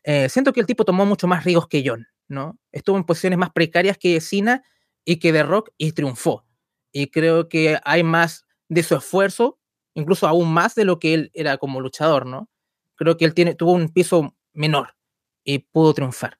[0.03, 2.59] eh, siento que el tipo tomó mucho más riesgos que John, ¿no?
[2.71, 4.63] Estuvo en posiciones más precarias que Cena
[5.05, 6.45] y que The Rock y triunfó.
[6.91, 9.59] Y creo que hay más de su esfuerzo,
[9.93, 12.49] incluso aún más de lo que él era como luchador, ¿no?
[12.95, 14.95] Creo que él tiene, tuvo un piso menor
[15.43, 16.39] y pudo triunfar.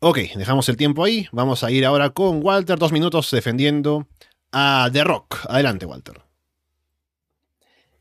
[0.00, 1.28] Ok, dejamos el tiempo ahí.
[1.30, 4.08] Vamos a ir ahora con Walter, dos minutos defendiendo
[4.50, 5.46] a The Rock.
[5.48, 6.31] Adelante, Walter.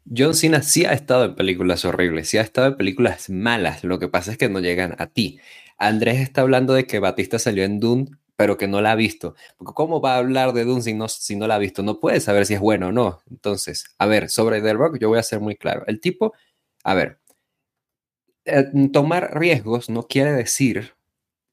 [0.06, 3.84] John Cena sí ha estado en películas horribles, sí ha estado en películas malas.
[3.84, 5.40] Lo que pasa es que no llegan a ti.
[5.78, 9.36] Andrés está hablando de que Batista salió en Dune, pero que no la ha visto.
[9.58, 11.84] ¿Cómo va a hablar de Dune si no, si no la ha visto?
[11.84, 13.22] No puede saber si es bueno o no.
[13.30, 15.84] Entonces, a ver, sobre The Rock yo voy a ser muy claro.
[15.88, 16.34] El tipo,
[16.84, 17.20] a ver,
[18.46, 20.94] eh, tomar riesgos no quiere decir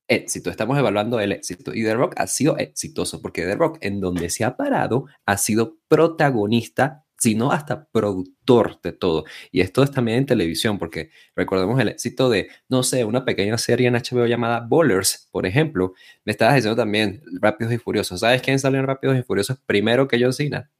[0.09, 0.51] éxito.
[0.51, 1.75] Estamos evaluando el éxito.
[1.75, 5.37] Y The Rock ha sido exitoso porque The Rock en donde se ha parado ha
[5.37, 9.25] sido protagonista sino hasta productor de todo.
[9.51, 13.59] Y esto es también en televisión, porque recordemos el éxito de, no sé, una pequeña
[13.59, 15.93] serie en HBO llamada Bowlers, por ejemplo.
[16.25, 18.21] Me estabas diciendo también Rápidos y Furiosos.
[18.21, 20.71] ¿Sabes quién salió en Rápidos y Furiosos primero que John Cena?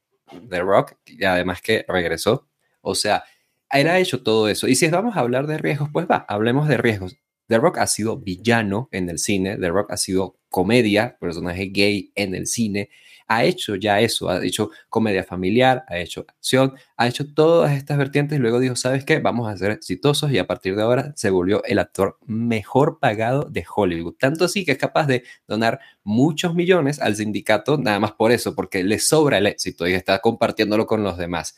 [0.49, 2.47] The Rock, y además que regresó.
[2.81, 3.23] O sea,
[3.71, 4.67] era hecho todo eso.
[4.67, 7.17] Y si vamos a hablar de riesgos, pues va, hablemos de riesgos.
[7.47, 12.11] The Rock ha sido villano en el cine, The Rock ha sido comedia, personaje gay
[12.15, 12.89] en el cine,
[13.29, 17.97] ha hecho ya eso, ha hecho comedia familiar, ha hecho acción, ha hecho todas estas
[17.97, 19.19] vertientes y luego dijo, ¿sabes qué?
[19.19, 23.43] Vamos a ser exitosos y a partir de ahora se volvió el actor mejor pagado
[23.43, 24.15] de Hollywood.
[24.19, 28.55] Tanto así que es capaz de donar muchos millones al sindicato, nada más por eso,
[28.55, 31.55] porque le sobra el éxito y está compartiéndolo con los demás.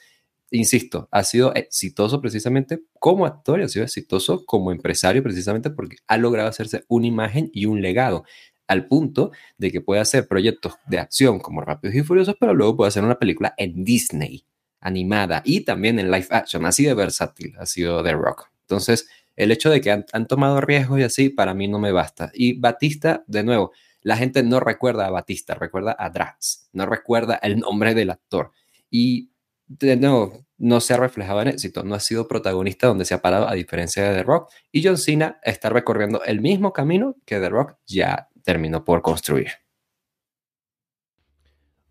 [0.53, 5.95] Insisto, ha sido exitoso precisamente como actor y ha sido exitoso como empresario precisamente porque
[6.07, 8.25] ha logrado hacerse una imagen y un legado
[8.71, 12.77] al punto de que puede hacer proyectos de acción como Rápidos y Furiosos, pero luego
[12.77, 14.45] puede hacer una película en Disney,
[14.79, 18.49] animada y también en live action, así de versátil ha sido The Rock.
[18.61, 22.31] Entonces, el hecho de que han, tomado riesgos y así, para mí no me basta.
[22.33, 23.73] Y Batista, de nuevo,
[24.03, 28.51] la gente no recuerda a Batista, recuerda a Drax, no recuerda el nombre del actor.
[28.89, 29.31] Y
[29.67, 33.21] de nuevo, no se ha reflejado en éxito, no ha sido protagonista donde se ha
[33.21, 34.51] parado a diferencia de The Rock.
[34.71, 39.47] Y John Cena está recorriendo el mismo camino que The Rock ya terminó por construir.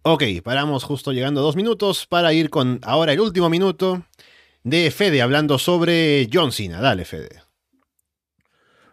[0.03, 4.07] Ok, paramos justo llegando a dos minutos para ir con ahora el último minuto
[4.63, 6.81] de Fede hablando sobre John Cena.
[6.81, 7.43] Dale, Fede.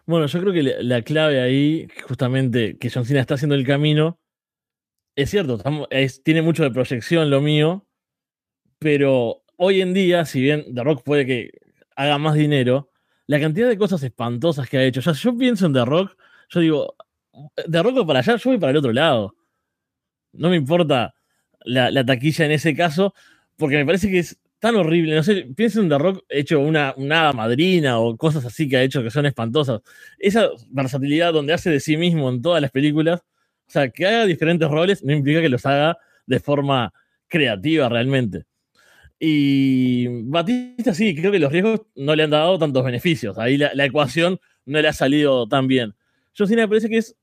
[0.06, 3.66] Bueno, yo creo que la, la clave ahí, justamente, que John Cena está haciendo el
[3.66, 4.18] camino,
[5.16, 7.86] es cierto, estamos- es- tiene mucho de proyección lo mío,
[8.78, 11.50] pero hoy en día, si bien The Rock puede que
[11.96, 12.90] haga más dinero,
[13.26, 15.00] la cantidad de cosas espantosas que ha hecho.
[15.00, 16.16] O sea, si yo pienso en The Rock,
[16.50, 16.94] yo digo,
[17.82, 19.34] Rock va para allá, yo voy para el otro lado.
[20.32, 21.14] No me importa
[21.60, 23.14] la, la taquilla en ese caso,
[23.56, 25.14] porque me parece que es tan horrible.
[25.14, 28.82] No sé, pienso en The Rock hecho una, una madrina o cosas así que ha
[28.82, 29.80] hecho que son espantosas.
[30.18, 34.26] Esa versatilidad donde hace de sí mismo en todas las películas, o sea, que haga
[34.26, 36.92] diferentes roles no implica que los haga de forma
[37.26, 38.44] creativa realmente.
[39.20, 43.36] Y Batista sí, creo que los riesgos no le han dado tantos beneficios.
[43.38, 45.94] Ahí la ecuación no le ha salido tan bien.
[46.34, 47.16] Yo sí me parece que es,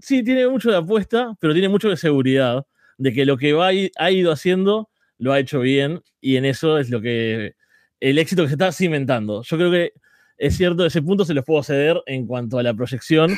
[0.00, 2.66] sí, tiene mucho de apuesta, pero tiene mucho de seguridad,
[2.98, 6.78] de que lo que va, ha ido haciendo lo ha hecho bien y en eso
[6.78, 7.54] es lo que
[8.00, 9.42] el éxito que se está cimentando.
[9.42, 9.92] Yo creo que
[10.36, 13.36] es cierto, ese punto se los puedo ceder en cuanto a la proyección,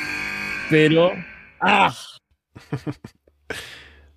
[0.71, 1.13] pero...
[1.61, 1.95] ¡Ah!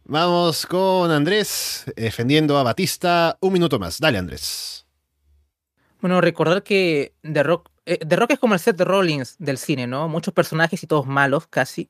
[0.06, 3.38] Vamos con Andrés defendiendo a Batista.
[3.42, 4.00] Un minuto más.
[4.00, 4.88] Dale, Andrés.
[6.00, 9.86] Bueno, recordar que The Rock, eh, The Rock es como el Seth Rollins del cine,
[9.86, 10.08] ¿no?
[10.08, 11.90] Muchos personajes y todos malos, casi.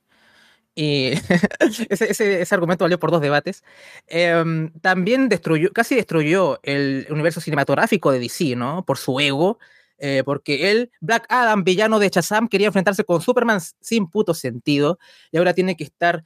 [0.79, 1.11] Y
[1.89, 3.63] ese, ese- ese argumento valió por dos debates.
[4.07, 8.85] Em, también destruyó, casi destruyó el universo cinematográfico de DC, ¿no?
[8.85, 9.59] Por su ego.
[9.99, 14.99] eh, porque él, Black Adam, villano de Shazam, quería enfrentarse con Superman sin puto sentido.
[15.31, 16.23] Y ahora tiene que estar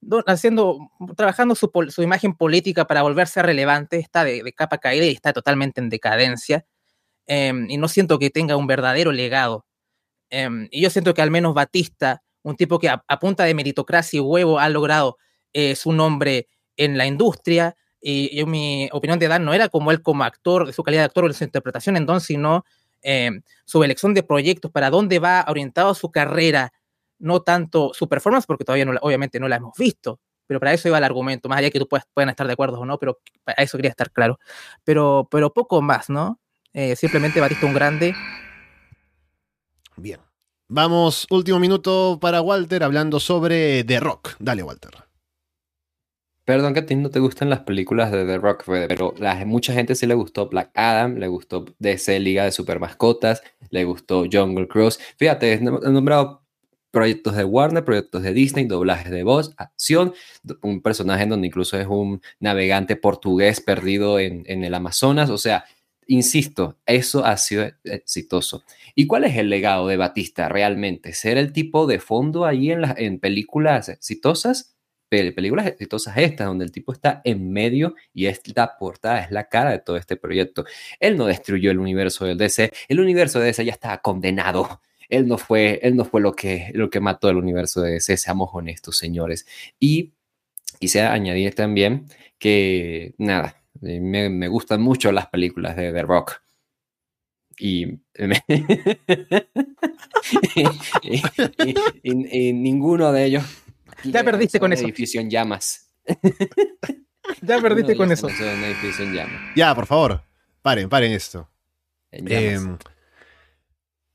[0.00, 3.98] do- haciendo, trabajando su, su imagen política para volverse relevante.
[3.98, 6.64] Está de, de capa caída y está totalmente en decadencia.
[7.28, 9.66] Em, y no siento que tenga un verdadero legado.
[10.70, 14.20] Y yo siento que al menos Batista, un tipo que a, punta de meritocracia y
[14.20, 15.16] huevo ha logrado
[15.52, 17.76] eh, su nombre en la industria.
[18.06, 21.06] Y mi opinión de Dan no era como él como actor, de su calidad de
[21.06, 22.66] actor o de su interpretación en Don, sino
[23.00, 26.70] em, su elección de proyectos, para dónde va orientado su carrera,
[27.18, 30.88] no tanto su performance, porque todavía no, obviamente no la hemos visto, pero para eso
[30.88, 33.20] iba el argumento, más allá que tú puedas, puedan estar de acuerdo o no, pero
[33.42, 34.38] para eso quería estar claro.
[34.84, 36.38] Pero, pero poco más, ¿no?
[36.74, 38.14] Eh, simplemente Batista un grande.
[39.96, 40.20] Bien.
[40.68, 44.30] Vamos, último minuto para Walter hablando sobre The Rock.
[44.38, 44.92] Dale, Walter.
[46.46, 49.72] Perdón que a ti no te gustan las películas de The Rock, pero a mucha
[49.72, 54.24] gente sí le gustó Black Adam, le gustó DC Liga de Super Mascotas, le gustó
[54.30, 54.98] Jungle Cruise.
[55.16, 56.42] Fíjate, he nom- he nombrado
[56.90, 60.12] proyectos de Warner, proyectos de Disney, doblajes de voz, acción,
[60.62, 65.30] un personaje en donde incluso es un navegante portugués perdido en el Amazonas.
[65.30, 65.64] O sea,
[66.08, 68.64] insisto, eso ha sido exitoso.
[68.94, 71.12] ¿Y cuál es el legado de Batista realmente?
[71.12, 74.76] ¿Ser el tipo de fondo ahí en, las en películas exitosas?
[75.10, 79.30] Pel- películas exitosas estas, donde el tipo está en medio y es la portada, es
[79.30, 80.64] la cara de todo este proyecto.
[81.00, 84.80] Él no destruyó el universo del DC, el universo de DC ya estaba condenado.
[85.08, 88.16] Él no fue, él no fue lo, que, lo que mató el universo de DC,
[88.16, 89.46] seamos honestos, señores.
[89.78, 90.14] Y
[90.80, 92.06] quise añadir también
[92.38, 96.40] que, nada, me, me gustan mucho las películas de The Rock.
[97.58, 97.86] Y,
[98.18, 98.42] me-
[100.56, 100.64] y-
[101.02, 103.44] y- y- y ninguno de ellos.
[104.04, 104.84] Ya perdiste con eso.
[104.84, 105.90] edificio en llamas.
[107.40, 108.28] Ya perdiste con eso.
[108.28, 109.40] edificio en llamas.
[109.56, 110.22] Ya, por favor.
[110.60, 111.48] Paren, paren esto.
[112.12, 112.58] Eh,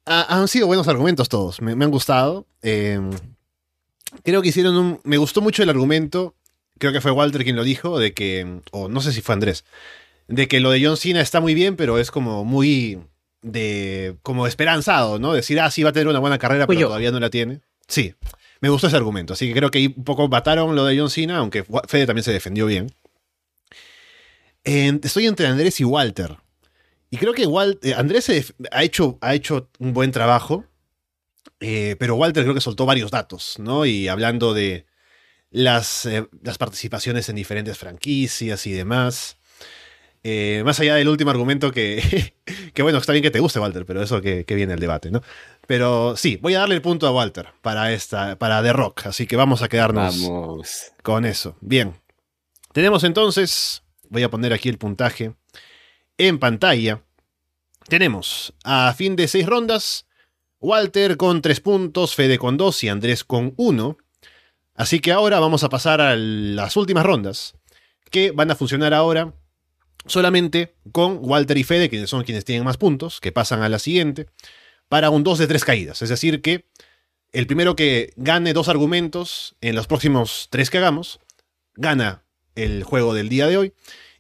[0.05, 1.59] ha- han sido buenos argumentos todos.
[1.59, 2.45] Me, me han gustado.
[2.61, 2.99] Eh,
[4.23, 5.01] creo que hicieron un.
[5.03, 6.35] Me gustó mucho el argumento.
[6.79, 7.99] Creo que fue Walter quien lo dijo.
[7.99, 8.61] De que.
[8.71, 9.63] O no sé si fue Andrés.
[10.27, 12.99] De que lo de John Cena está muy bien, pero es como muy.
[13.41, 14.15] De.
[14.23, 15.33] Como esperanzado, ¿no?
[15.33, 16.87] Decir, ah, sí, va a tener una buena carrera, Fui pero yo.
[16.87, 17.61] todavía no la tiene.
[17.87, 18.15] Sí.
[18.61, 19.33] Me gustó ese argumento.
[19.33, 22.23] Así que creo que ahí un poco mataron lo de John Cena, aunque Fede también
[22.23, 22.91] se defendió bien.
[24.63, 26.37] En- estoy entre Andrés y Walter.
[27.09, 28.29] Y creo que Wal- eh, Andrés
[28.71, 30.65] ha, hecho, ha hecho un buen trabajo,
[31.59, 33.85] eh, pero Walter creo que soltó varios datos, ¿no?
[33.85, 34.85] Y hablando de
[35.51, 39.37] las, eh, las participaciones en diferentes franquicias y demás.
[40.23, 42.33] Eh, más allá del último argumento que,
[42.73, 45.11] que bueno, está bien que te guste, Walter, pero eso que, que viene el debate,
[45.11, 45.21] ¿no?
[45.65, 49.27] Pero sí, voy a darle el punto a Walter para esta, para The Rock, así
[49.27, 50.91] que vamos a quedarnos Vamos.
[51.03, 51.55] con eso.
[51.61, 51.95] Bien.
[52.73, 55.33] Tenemos entonces, voy a poner aquí el puntaje
[56.17, 57.01] en pantalla.
[57.87, 60.05] tenemos a fin de seis rondas,
[60.59, 63.97] Walter con tres puntos, Fede con dos y Andrés con uno.
[64.79, 67.53] Así que ahora vamos a pasar a las últimas rondas,
[68.11, 69.33] que van a funcionar ahora
[70.05, 73.77] solamente con Walter y Fede, que son quienes tienen más puntos, que pasan a la
[73.77, 74.27] siguiente,
[74.87, 76.01] para un 2 de 3 caídas.
[76.01, 76.69] Es decir, que
[77.33, 81.19] el primero que gane dos argumentos en los próximos tres que hagamos,
[81.75, 82.23] gana
[82.55, 83.73] el juego del día de hoy.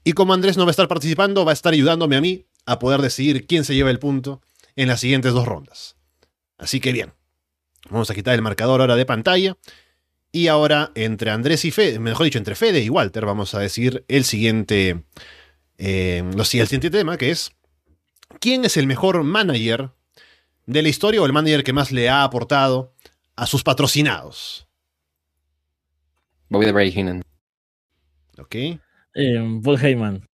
[0.03, 2.79] Y como Andrés no va a estar participando, va a estar ayudándome a mí a
[2.79, 4.41] poder decidir quién se lleva el punto
[4.75, 5.95] en las siguientes dos rondas.
[6.57, 7.13] Así que bien,
[7.89, 9.55] vamos a quitar el marcador ahora de pantalla.
[10.31, 14.05] Y ahora entre Andrés y Fede, mejor dicho, entre Fede y Walter, vamos a decir
[14.07, 15.03] el siguiente,
[15.77, 17.51] eh, el siguiente tema, que es
[18.39, 19.91] ¿quién es el mejor manager
[20.65, 22.93] de la historia o el manager que más le ha aportado
[23.35, 24.67] a sus patrocinados?
[26.49, 27.23] Bobby the Bray Heenan.
[28.37, 28.55] Ok.
[28.55, 30.25] Eh, Paul Heyman.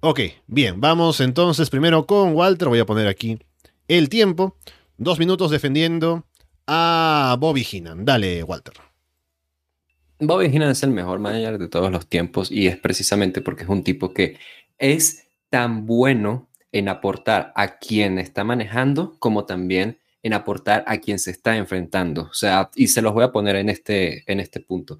[0.00, 2.68] Ok, bien, vamos entonces primero con Walter.
[2.68, 3.38] Voy a poner aquí
[3.88, 4.56] el tiempo.
[4.98, 6.26] Dos minutos defendiendo
[6.66, 8.04] a Bobby Heenan.
[8.04, 8.74] Dale, Walter.
[10.18, 13.68] Bobby Heenan es el mejor manager de todos los tiempos y es precisamente porque es
[13.68, 14.38] un tipo que
[14.78, 21.18] es tan bueno en aportar a quien está manejando como también en aportar a quien
[21.18, 22.22] se está enfrentando.
[22.22, 24.98] O sea, y se los voy a poner en este, en este punto.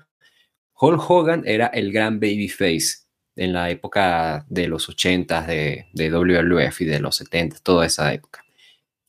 [0.79, 3.05] Hulk Hogan era el gran babyface
[3.37, 8.13] en la época de los 80s de, de WWF y de los 70 toda esa
[8.13, 8.45] época.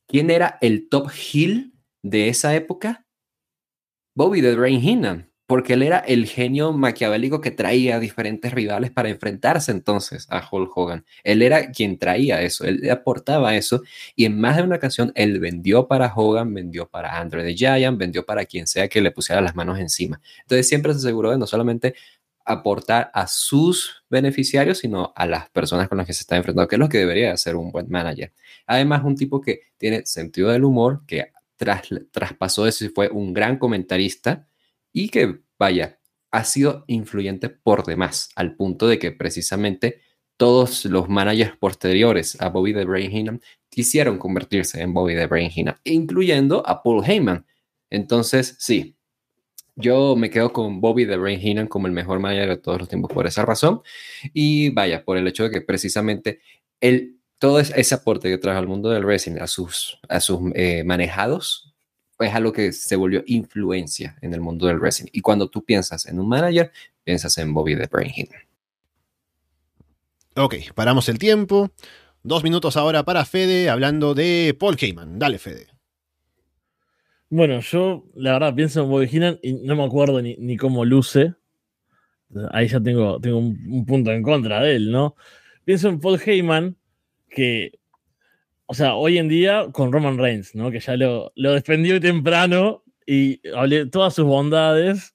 [0.07, 1.74] ¿Quién era el top heel
[2.05, 3.03] de esa época?
[4.13, 9.09] Bobby the Brain Heenan, porque él era el genio maquiavélico que traía diferentes rivales para
[9.09, 11.05] enfrentarse entonces a Hulk Hogan.
[11.23, 13.81] Él era quien traía eso, él aportaba eso
[14.15, 17.97] y en más de una ocasión él vendió para Hogan, vendió para Andre the Giant,
[17.97, 20.21] vendió para quien sea que le pusiera las manos encima.
[20.41, 21.95] Entonces siempre se aseguró de no solamente
[22.45, 26.75] aportar a sus beneficiarios, sino a las personas con las que se está enfrentando, que
[26.75, 28.31] es lo que debería hacer un buen manager.
[28.67, 33.33] Además, un tipo que tiene sentido del humor, que tras, traspasó eso y fue un
[33.33, 34.47] gran comentarista
[34.91, 35.99] y que, vaya,
[36.31, 40.01] ha sido influyente por demás, al punto de que precisamente
[40.37, 45.51] todos los managers posteriores a Bobby the Brain quisieron convertirse en Bobby the Brain
[45.85, 47.45] incluyendo a Paul Heyman.
[47.89, 48.97] Entonces, sí,
[49.75, 52.89] yo me quedo con Bobby the Brain Heenan como el mejor manager de todos los
[52.89, 53.81] tiempos por esa razón.
[54.33, 56.39] Y vaya, por el hecho de que precisamente
[56.79, 60.83] él, todo ese aporte que trajo al mundo del wrestling, a sus, a sus eh,
[60.83, 61.73] manejados,
[62.19, 65.09] es algo que se volvió influencia en el mundo del wrestling.
[65.11, 66.71] Y cuando tú piensas en un manager,
[67.03, 68.41] piensas en Bobby the Brain Heenan.
[70.37, 71.71] Ok, paramos el tiempo.
[72.23, 75.19] Dos minutos ahora para Fede hablando de Paul Heyman.
[75.19, 75.67] Dale, Fede.
[77.29, 80.85] Bueno, yo la verdad pienso en Bobby Heenan y no me acuerdo ni, ni cómo
[80.85, 81.33] luce.
[82.51, 85.15] Ahí ya tengo, tengo un, un, punto en contra de él, ¿no?
[85.63, 86.75] Pienso en Paul Heyman,
[87.35, 87.79] que,
[88.65, 90.71] o sea, hoy en día con Roman Reigns, ¿no?
[90.71, 95.13] Que ya lo, lo defendió temprano y hablé todas sus bondades.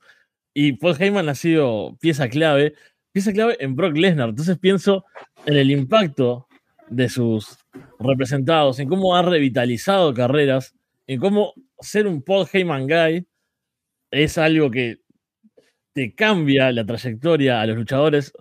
[0.55, 2.75] Y Paul Heyman ha sido pieza clave,
[3.13, 4.29] pieza clave en Brock Lesnar.
[4.29, 5.05] Entonces pienso
[5.47, 6.47] en el impacto
[6.89, 7.59] de sus
[7.99, 10.75] representados, en cómo ha revitalizado carreras,
[11.07, 13.27] en cómo ser un Paul Heyman guy
[14.11, 15.01] es algo que
[15.93, 18.33] te cambia la trayectoria a los luchadores.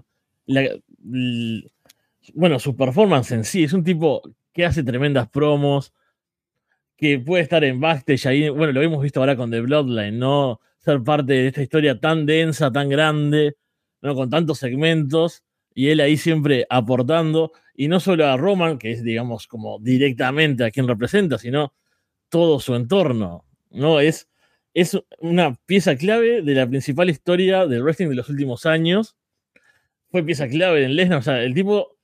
[2.35, 4.21] Bueno, su performance en sí es un tipo
[4.53, 5.93] que hace tremendas promos,
[6.99, 8.49] que puede estar en backstage ahí.
[8.49, 10.59] Bueno, lo hemos visto ahora con The Bloodline, ¿no?
[10.79, 13.55] Ser parte de esta historia tan densa, tan grande,
[14.01, 14.15] ¿no?
[14.15, 15.43] Con tantos segmentos
[15.73, 17.53] y él ahí siempre aportando.
[17.73, 21.73] Y no solo a Roman, que es, digamos, como directamente a quien representa, sino
[22.27, 24.01] todo su entorno, ¿no?
[24.01, 24.27] Es,
[24.73, 29.15] es una pieza clave de la principal historia del wrestling de los últimos años.
[30.11, 31.98] Fue pieza clave en Lesnar, o sea, el tipo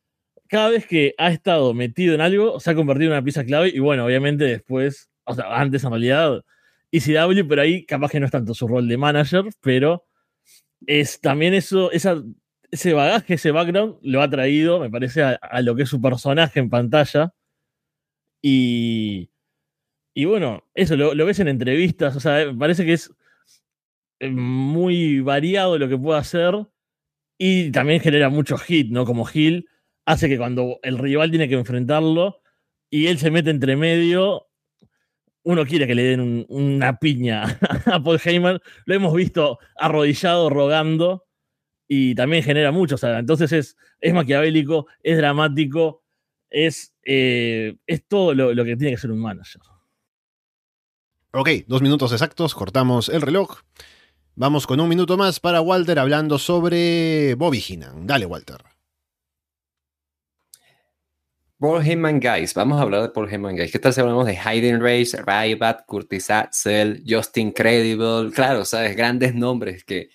[0.48, 3.70] cada vez que ha estado metido en algo se ha convertido en una pieza clave
[3.74, 6.44] y bueno, obviamente después, o sea, antes en realidad
[6.92, 10.06] ECW, pero ahí capaz que no es tanto su rol de manager, pero
[10.88, 12.24] es también eso, esa,
[12.72, 16.60] ese bagaje, ese background lo ha traído, me parece, a, lo que es su personaje
[16.60, 17.34] en pantalla.
[18.42, 19.30] Y,
[20.14, 23.12] y bueno, eso lo, lo, ves en entrevistas, o sea, me parece que es
[24.22, 26.54] muy variado lo que puede hacer
[27.38, 29.06] y también genera mucho hit, ¿no?
[29.06, 29.68] Como Gil
[30.06, 32.42] hace que cuando el rival tiene que enfrentarlo
[32.90, 34.48] y él se mete entre medio,
[35.44, 38.60] uno quiere que le den un, una piña a Paul Heyman.
[38.86, 41.26] Lo hemos visto arrodillado, rogando
[41.88, 46.04] y también genera mucho, entonces es, es maquiavélico, es dramático,
[46.50, 49.62] es, eh, es todo lo, lo que tiene que ser un manager.
[51.32, 53.60] Ok, dos minutos exactos, cortamos el reloj.
[54.36, 58.08] Vamos con un minuto más para Walter hablando sobre Bobby Heenan.
[58.08, 58.75] Dale, Walter.
[61.58, 63.72] Paul Heyman Guys, vamos a hablar de Paul Heyman Guys.
[63.72, 68.30] ¿Qué tal si hablamos de Hayden Race, Rybat, Curtis Axel, Justin Credible?
[68.34, 70.10] Claro, sabes, grandes nombres que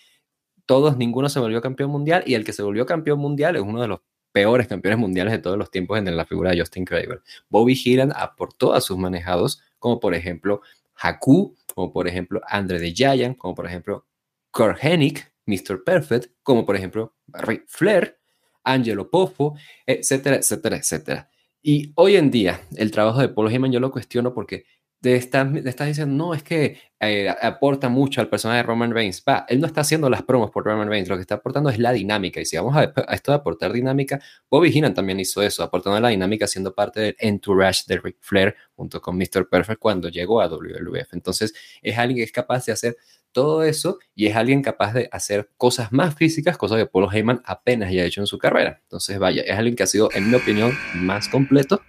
[0.67, 3.81] todos, ninguno se volvió campeón mundial y el que se volvió campeón mundial es uno
[3.81, 4.01] de los
[4.33, 7.21] peores campeones mundiales de todos los tiempos en la figura de Justin Credible.
[7.49, 10.61] Bobby Heenan aportó a sus manejados, como por ejemplo
[10.95, 14.07] Haku, como por ejemplo Andre de Giant, como por ejemplo
[14.51, 15.83] Kurt Hennig, Mr.
[15.85, 18.20] Perfect, como por ejemplo Rick Flair,
[18.65, 19.55] Angelo Poffo,
[19.87, 21.31] etcétera, etcétera, etcétera.
[21.63, 24.65] Y hoy en día, el trabajo de Paul Heyman yo lo cuestiono porque
[25.01, 29.25] te estás, diciendo, no, es que eh, aporta mucho al personaje de Roman Reigns.
[29.27, 31.79] Va, él no está haciendo las promos por Roman Reigns, lo que está aportando es
[31.79, 32.39] la dinámica.
[32.39, 34.21] Y si vamos a, esto de aportar dinámica,
[34.51, 38.55] Bobby Heenan también hizo eso, aportando la dinámica, siendo parte del entourage de Ric Flair
[38.75, 39.49] junto con Mr.
[39.49, 41.15] Perfect cuando llegó a WWF.
[41.15, 42.97] Entonces, es alguien que es capaz de hacer
[43.33, 47.41] todo eso y es alguien capaz de hacer cosas más físicas, cosas que Paul Heyman
[47.47, 48.81] apenas ya ha hecho en su carrera.
[48.83, 51.81] Entonces, vaya, es alguien que ha sido, en mi opinión, más completo.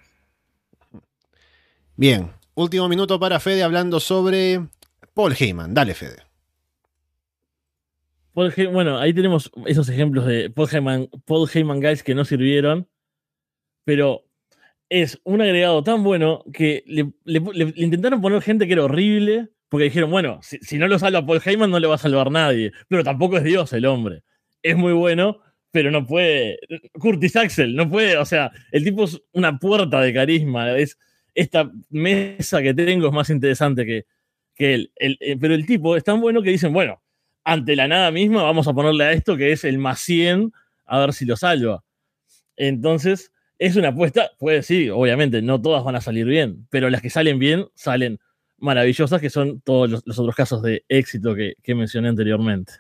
[1.98, 4.68] Bien, último minuto para Fede hablando sobre
[5.14, 5.74] Paul Heyman.
[5.74, 6.24] Dale, Fede.
[8.34, 12.88] bueno, ahí tenemos esos ejemplos de Paul Heyman, Paul Heyman guys que no sirvieron,
[13.84, 14.26] pero
[14.90, 17.12] es un agregado tan bueno que le
[17.76, 21.72] intentaron poner gente que era horrible porque dijeron, bueno, si, no lo salva Paul Heyman,
[21.72, 22.74] no le va a salvar nadie.
[22.90, 24.22] Pero tampoco es Dios el hombre.
[24.62, 25.40] Es muy bueno,
[25.72, 26.60] pero no puede.
[27.00, 28.18] Curtis Axel, no puede.
[28.18, 30.78] O sea, el tipo es una puerta de carisma.
[30.78, 31.00] Es,
[31.34, 34.06] esta mesa que tengo es más interesante que,
[34.56, 34.92] que él.
[34.98, 37.02] Eh, pero el tipo es tan bueno que dicen, bueno,
[37.44, 40.52] ante la nada misma vamos a ponerle a esto que es el más 100,
[40.86, 41.84] a ver si lo salva.
[42.56, 47.02] Entonces, es una apuesta, puede sí, obviamente, no todas van a salir bien, pero las
[47.02, 48.20] que salen bien, salen
[48.58, 52.74] maravillosas que son todos los, otros casos de éxito que, mencioné anteriormente.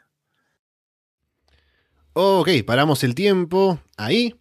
[2.14, 4.36] Ok, paramos el tiempo ahí.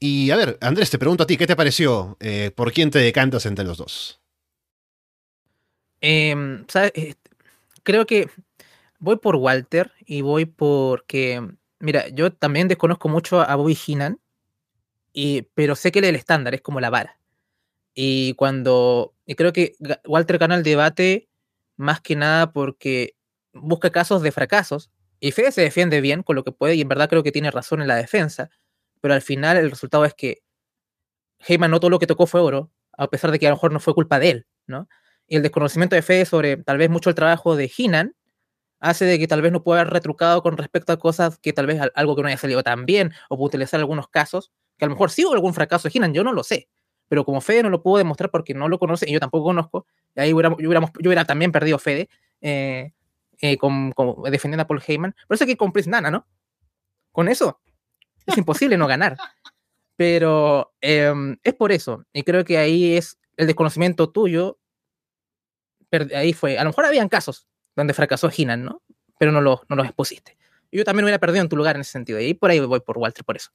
[0.00, 2.16] Y a ver, Andrés, te pregunto a ti, ¿qué te pareció?
[2.20, 4.20] Eh, ¿Por quién te decantas entre los dos?
[6.00, 6.64] Em,
[6.94, 7.14] eh,
[7.82, 8.30] creo que
[8.98, 11.46] voy por Walter y voy porque,
[11.78, 14.18] mira, yo también desconozco mucho a Bobby Heenan,
[15.12, 17.18] y, pero sé que él es el estándar, es como la vara.
[17.94, 19.14] Y cuando.
[19.26, 19.74] Y creo que
[20.06, 21.28] Walter gana el debate
[21.76, 23.16] más que nada porque
[23.52, 24.90] busca casos de fracasos.
[25.18, 27.50] Y Fede se defiende bien con lo que puede, y en verdad creo que tiene
[27.50, 28.50] razón en la defensa.
[29.00, 30.42] Pero al final el resultado es que
[31.46, 33.72] Heyman no todo lo que tocó fue oro, a pesar de que a lo mejor
[33.72, 34.88] no fue culpa de él, ¿no?
[35.26, 38.14] Y el desconocimiento de Fede sobre tal vez mucho el trabajo de Hinan
[38.80, 41.66] hace de que tal vez no pueda haber retrucado con respecto a cosas que tal
[41.66, 44.88] vez algo que no haya salido tan bien, o puede utilizar algunos casos, que a
[44.88, 46.68] lo mejor sí hubo algún fracaso de Hinan, yo no lo sé
[47.10, 49.84] pero como Fede no lo puedo demostrar porque no lo conoce y yo tampoco conozco,
[50.14, 50.68] y ahí hubiéramos, yo,
[51.08, 52.08] hubiera también perdido Fede
[52.40, 52.92] eh,
[53.40, 53.92] eh, con,
[54.30, 55.16] defendiendo a Paul Heyman.
[55.26, 56.24] Por eso que con Nana, ¿no?
[57.10, 57.58] Con eso
[58.26, 59.16] es imposible no ganar.
[59.96, 64.58] Pero em, es por eso, y creo que ahí es el desconocimiento tuyo.
[66.14, 66.58] Ahí fue.
[66.58, 68.82] A lo mejor habían casos donde fracasó Heenan, ¿no?
[69.18, 70.36] Pero no, lo, no los expusiste.
[70.72, 72.20] Yo también hubiera perdido en tu lugar en ese sentido.
[72.20, 73.50] Y por ahí voy por Walter, por eso.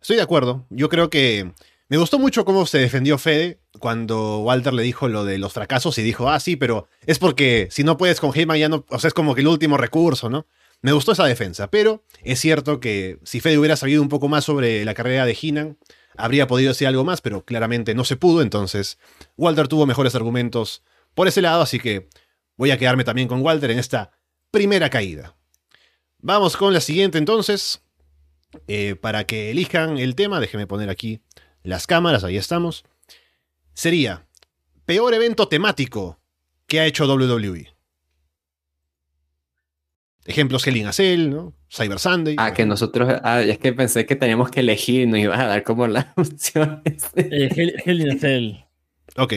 [0.00, 0.66] Estoy de acuerdo.
[0.70, 1.52] Yo creo que
[1.88, 5.98] me gustó mucho cómo se defendió Fede cuando Walter le dijo lo de los fracasos
[5.98, 8.98] y dijo, ah, sí, pero es porque si no puedes con Heyman ya no, o
[8.98, 10.46] sea, es como que el último recurso, ¿no?
[10.84, 14.44] Me gustó esa defensa, pero es cierto que si Fede hubiera sabido un poco más
[14.44, 15.78] sobre la carrera de Heenan,
[16.14, 18.98] habría podido decir algo más, pero claramente no se pudo, entonces
[19.38, 20.82] Walter tuvo mejores argumentos
[21.14, 22.10] por ese lado, así que
[22.58, 24.10] voy a quedarme también con Walter en esta
[24.50, 25.34] primera caída.
[26.18, 27.80] Vamos con la siguiente entonces.
[28.68, 31.22] Eh, para que elijan el tema, déjenme poner aquí
[31.62, 32.84] las cámaras, ahí estamos,
[33.72, 34.26] sería
[34.84, 36.20] peor evento temático
[36.66, 37.73] que ha hecho WWE.
[40.26, 41.52] Ejemplos Hell in a Cell, ¿no?
[41.70, 42.36] Cyber Sunday.
[42.38, 45.46] Ah, que nosotros, ah, es que pensé que teníamos que elegir y nos ibas a
[45.46, 47.10] dar como las opciones.
[47.14, 48.52] Eh, Hell, in a Cell.
[49.16, 49.34] Ok.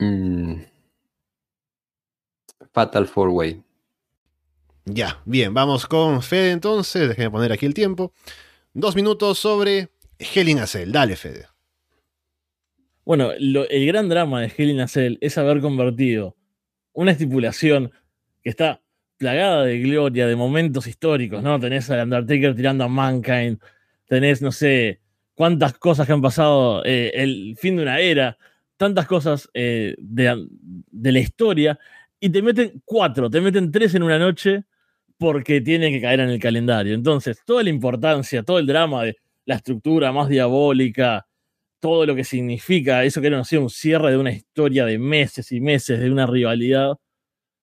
[0.00, 0.62] Mm.
[2.72, 3.62] Fatal Four Way.
[4.86, 7.08] Ya, bien, vamos con Fede entonces.
[7.08, 8.12] Déjenme poner aquí el tiempo.
[8.74, 10.90] Dos minutos sobre Hell a Cell.
[10.90, 11.46] Dale, Fede.
[13.04, 16.36] Bueno, el gran drama de Hell a Cell es haber convertido
[16.92, 17.92] una estipulación
[18.42, 18.82] que está
[19.16, 21.58] plagada de gloria, de momentos históricos, ¿no?
[21.60, 23.58] Tenés al Undertaker tirando a Mankind,
[24.06, 25.00] tenés, no sé,
[25.34, 28.36] cuántas cosas que han pasado, eh, el fin de una era,
[28.76, 31.78] tantas cosas eh, de, la historia,
[32.18, 34.64] y te meten cuatro, te meten tres en una noche
[35.18, 36.94] porque tiene que caer en el calendario.
[36.94, 41.26] Entonces, toda la importancia, todo el drama de la estructura más diabólica,
[41.78, 45.60] todo lo que significa eso que era un cierre de una historia de meses y
[45.60, 46.98] meses, de una rivalidad,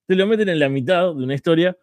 [0.10, 1.78] te lo meten en la mitad de una historia.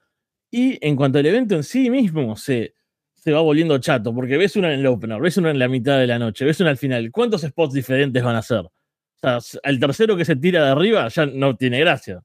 [0.50, 2.74] Y en cuanto al evento en sí mismo, se,
[3.14, 6.00] se va volviendo chato, porque ves una en el opener, ves una en la mitad
[6.00, 7.12] de la noche, ves una al final.
[7.12, 8.62] ¿Cuántos spots diferentes van a ser?
[8.64, 8.72] O
[9.14, 12.20] sea, el tercero que se tira de arriba ya no tiene gracia.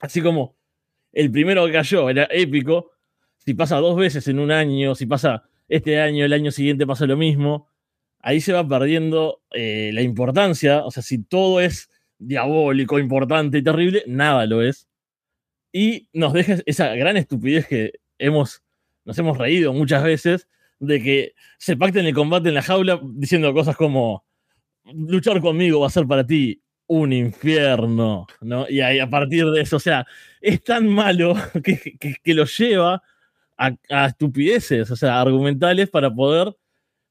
[0.00, 0.56] Así como
[1.12, 2.92] el primero que cayó era épico,
[3.36, 7.04] si pasa dos veces en un año, si pasa este año, el año siguiente pasa
[7.04, 7.68] lo mismo,
[8.20, 10.86] ahí se va perdiendo eh, la importancia.
[10.86, 14.88] O sea, si todo es diabólico, importante y terrible, nada lo es.
[15.72, 18.62] Y nos deja esa gran estupidez que hemos,
[19.04, 23.54] nos hemos reído muchas veces de que se pacten el combate en la jaula diciendo
[23.54, 24.24] cosas como
[24.92, 28.68] luchar conmigo va a ser para ti un infierno, ¿no?
[28.68, 30.06] Y ahí a partir de eso, o sea,
[30.40, 31.34] es tan malo
[31.64, 33.02] que, que, lo lleva
[33.56, 36.54] a, estupideces, o sea, argumentales para poder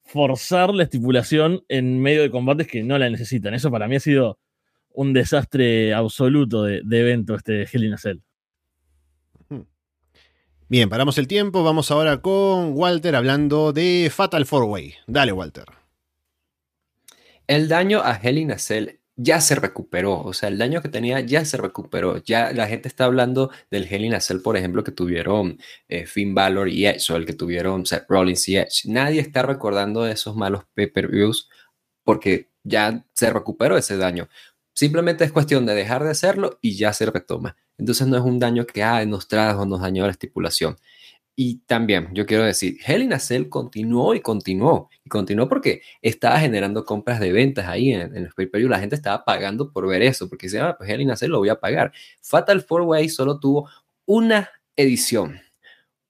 [0.04, 3.54] forzar la estipulación en medio de combates que no la necesitan.
[3.54, 4.40] Eso para mí ha sido
[4.94, 8.22] un desastre absoluto de, evento este Hell.
[10.72, 11.66] Bien, paramos el tiempo.
[11.66, 14.94] Vamos ahora con Walter hablando de Fatal Four Way.
[15.06, 15.66] Dale, Walter.
[17.46, 21.44] El daño a Hell Cell ya se recuperó, o sea, el daño que tenía ya
[21.44, 22.24] se recuperó.
[22.24, 26.86] Ya la gente está hablando del Hell por ejemplo, que tuvieron eh, Finn Balor y
[26.86, 28.84] Edge, o el que tuvieron Seth Rollins y Edge.
[28.86, 31.50] Nadie está recordando esos malos pay-per-views
[32.06, 34.30] porque ya se recuperó ese daño.
[34.74, 37.58] Simplemente es cuestión de dejar de hacerlo y ya se retoma.
[37.82, 40.78] Entonces no es un daño que ah, nos trajo, nos dañó la estipulación.
[41.36, 44.92] Y también, yo quiero decir, Hell Cell continuó y continuó.
[45.04, 48.80] Y continuó porque estaba generando compras de ventas ahí en, en los pay per La
[48.80, 51.60] gente estaba pagando por ver eso, porque decía, ah, pues Hell Cell lo voy a
[51.60, 51.92] pagar.
[52.22, 53.68] Fatal 4-Way solo tuvo
[54.06, 55.42] una edición.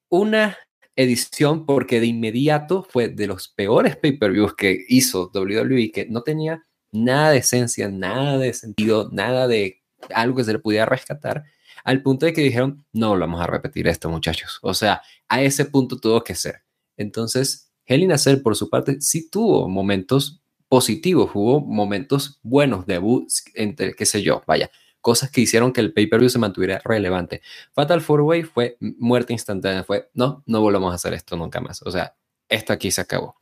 [0.10, 0.57] Una
[0.98, 6.65] edición porque de inmediato fue de los peores pay-per-views que hizo WWE, que no tenía
[6.91, 9.81] nada de esencia, nada de sentido, nada de
[10.14, 11.45] algo que se le pudiera rescatar,
[11.84, 14.60] al punto de que dijeron, no vamos a repetir esto, muchachos.
[14.62, 16.64] O sea, a ese punto tuvo que ser.
[16.98, 18.14] Entonces, Hell in
[18.44, 24.41] por su parte, sí tuvo momentos positivos, hubo momentos buenos, debuts, entre, qué sé yo,
[24.48, 24.72] vaya,
[25.02, 27.41] cosas que hicieron que el pay-per-view se mantuviera relevante.
[27.74, 31.82] Fatal Four Way fue muerte instantánea, fue, no, no volvamos a hacer esto nunca más.
[31.82, 32.16] O sea,
[32.48, 33.36] esto aquí se acabó.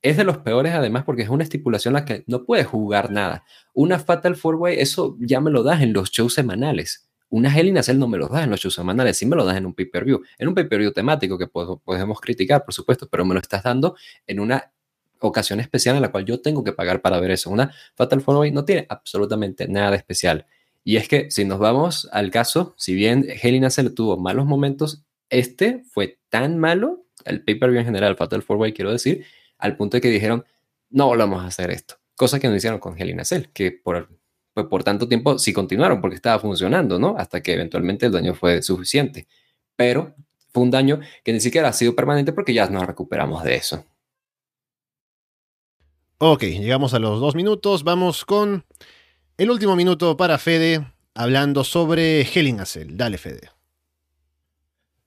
[0.00, 3.44] Es de los peores además porque es una estipulación la que no puedes jugar nada.
[3.72, 7.08] Una Fatal Four Way, eso ya me lo das en los shows semanales.
[7.32, 9.36] Una Hell in a Cell no me lo das en los shows semanales, sí me
[9.36, 10.20] lo das en un pay-per-view.
[10.36, 13.96] En un pay-per-view temático que podemos criticar, por supuesto, pero me lo estás dando
[14.26, 14.70] en una
[15.18, 17.48] ocasión especial en la cual yo tengo que pagar para ver eso.
[17.48, 20.46] Una Fatal Four Way no tiene absolutamente nada de especial.
[20.84, 24.18] Y es que si nos vamos al caso, si bien Hell in a Cell tuvo
[24.18, 29.24] malos momentos, este fue tan malo, el pay-per-view en general, Fatal Four Way quiero decir,
[29.56, 30.44] al punto de que dijeron,
[30.90, 31.94] no volvamos a hacer esto.
[32.14, 34.10] Cosa que no hicieron con Helena Cell, que por,
[34.54, 37.16] pues por tanto tiempo sí continuaron porque estaba funcionando, ¿no?
[37.16, 39.26] Hasta que eventualmente el daño fue suficiente.
[39.76, 40.14] Pero
[40.52, 43.84] fue un daño que ni siquiera ha sido permanente porque ya nos recuperamos de eso.
[46.18, 47.82] Ok, llegamos a los dos minutos.
[47.82, 48.64] Vamos con
[49.38, 52.96] el último minuto para Fede hablando sobre Hell Cell.
[52.96, 53.50] Dale, Fede.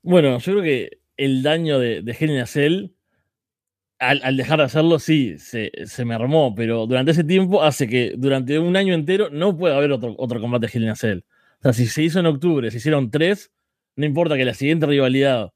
[0.02, 2.95] Bueno, yo creo que el daño de, de Hell
[4.10, 8.14] Al, dejar de hacerlo, sí, se, se, me armó, pero durante ese tiempo hace que
[8.18, 11.88] durante un año entero no pueda haber otro, otro combate Hell in O sea, si
[11.88, 13.52] se hizo en octubre, se hicieron tres,
[13.96, 15.52] no importa que la siguiente rivalidad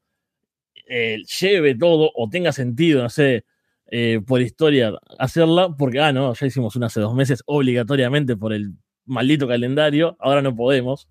[0.88, 3.45] eh, lleve todo o tenga sentido, no sé,
[3.91, 8.53] eh, por historia hacerla, porque, ah, no, ya hicimos una hace dos meses obligatoriamente por
[8.53, 8.73] el
[9.05, 11.07] maldito calendario, ahora no podemos.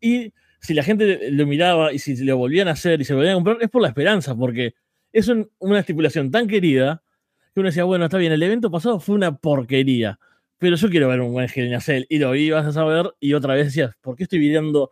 [0.00, 3.18] Y si la gente lo miraba y si lo volvían a hacer y se lo
[3.18, 4.74] volvían a comprar, es por la esperanza, porque
[5.18, 7.02] es una estipulación tan querida
[7.54, 10.18] que uno decía, bueno, está bien, el evento pasado fue una porquería,
[10.58, 13.68] pero yo quiero ver un buen Hell Y lo ibas a saber y otra vez
[13.68, 14.90] decías, ¿por qué estoy viendo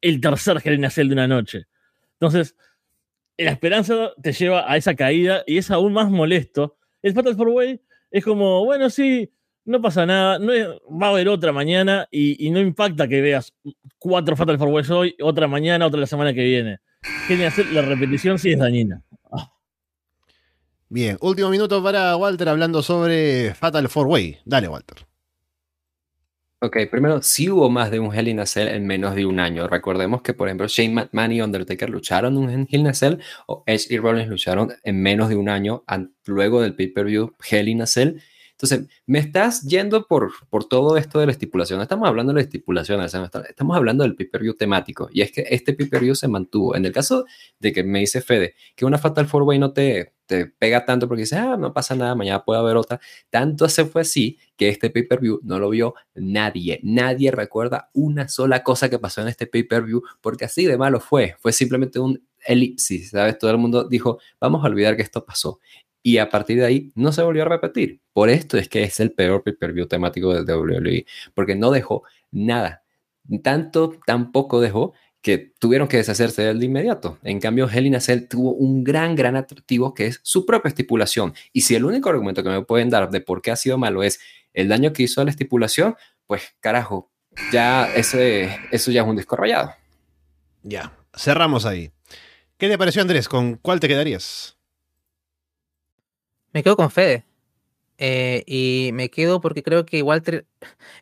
[0.00, 1.66] el tercer Hell de una noche?
[2.14, 2.56] Entonces,
[3.38, 6.76] la esperanza te lleva a esa caída y es aún más molesto.
[7.00, 7.80] El Fatal Four Way
[8.10, 9.30] es como, bueno, sí,
[9.64, 10.52] no pasa nada, no
[11.00, 13.54] va a haber otra mañana y, no impacta que veas
[14.00, 16.80] cuatro Fatal Four Ways hoy, otra mañana, otra la semana que viene.
[17.72, 19.04] la repetición sí es dañina.
[20.92, 24.40] Bien, último minuto para Walter hablando sobre Fatal Four Way.
[24.44, 24.98] Dale, Walter.
[26.60, 29.40] Ok, primero, sí hubo más de un Hell in a Cell en menos de un
[29.40, 29.66] año.
[29.68, 33.16] Recordemos que, por ejemplo, Shane McMahon y Undertaker lucharon un Hell in a Cell
[33.46, 35.82] o Edge y Rollins lucharon en menos de un año
[36.26, 38.18] luego del pay-per-view Hell in a Cell
[38.62, 41.80] entonces, me estás yendo por, por todo esto de la estipulación.
[41.80, 45.08] Estamos hablando de la estipulación, estamos hablando del pay-per-view temático.
[45.12, 46.76] Y es que este pay-per-view se mantuvo.
[46.76, 47.24] En el caso
[47.58, 50.12] de que me dice Fede que una Fatal Four Way no te,
[50.58, 53.00] pega tanto porque dice, ah, no pasa nada, mañana puede haber otra.
[53.30, 56.80] Tanto se fue así que este pay-per-view no lo vio nadie.
[56.82, 61.36] Nadie recuerda una sola cosa que pasó en este pay-per-view porque así de malo fue.
[61.40, 63.38] Fue simplemente un elipsis, ¿sabes?
[63.38, 65.60] Todo el mundo dijo, vamos a olvidar que esto pasó.
[66.02, 68.00] Y a partir de ahí no se volvió a repetir.
[68.12, 72.82] Por esto es que es el peor pay-per-view temático de WWE, porque no dejó nada.
[73.42, 77.18] Tanto, tampoco dejó que tuvieron que deshacerse de él de inmediato.
[77.22, 80.68] En cambio, Hell in a Cell tuvo un gran, gran atractivo que es su propia
[80.68, 81.32] estipulación.
[81.52, 84.02] Y si el único argumento que me pueden dar de por qué ha sido malo
[84.02, 84.20] es
[84.52, 85.94] el daño que hizo a la estipulación,
[86.26, 87.10] pues carajo,
[87.52, 89.72] ya ese, eso ya es un disco rayado.
[90.62, 91.92] Ya, cerramos ahí.
[92.58, 93.28] ¿Qué te pareció, Andrés?
[93.28, 94.56] ¿Con cuál te quedarías?
[96.52, 97.24] Me quedo con Fede.
[97.98, 100.46] Eh, y me quedo porque creo que Walter,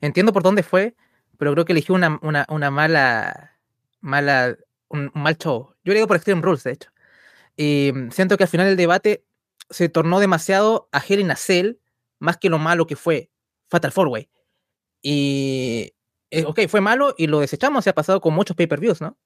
[0.00, 0.94] entiendo por dónde fue,
[1.38, 3.58] pero creo que eligió una, una, una mala,
[4.00, 4.56] mala,
[4.88, 5.74] un, mal show.
[5.84, 6.90] Yo le digo por Extreme Rules, de hecho.
[7.56, 9.24] Y siento que al final el debate
[9.70, 11.78] se tornó demasiado a Hell in a Cell,
[12.18, 13.30] más que lo malo que fue
[13.68, 14.28] Fatal Four Way.
[15.02, 15.92] Y,
[16.30, 19.16] eh, ok, fue malo y lo desechamos, se ha pasado con muchos pay-per-views, ¿no?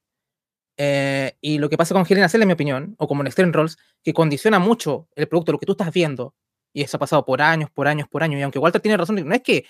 [0.76, 3.22] Eh, y lo que pasa con Hell in a Cell, en mi opinión, o como
[3.22, 6.34] en Extreme Rules, que condiciona mucho el producto, lo que tú estás viendo,
[6.72, 9.16] y eso ha pasado por años, por años, por años, y aunque Walter tiene razón,
[9.26, 9.64] no es que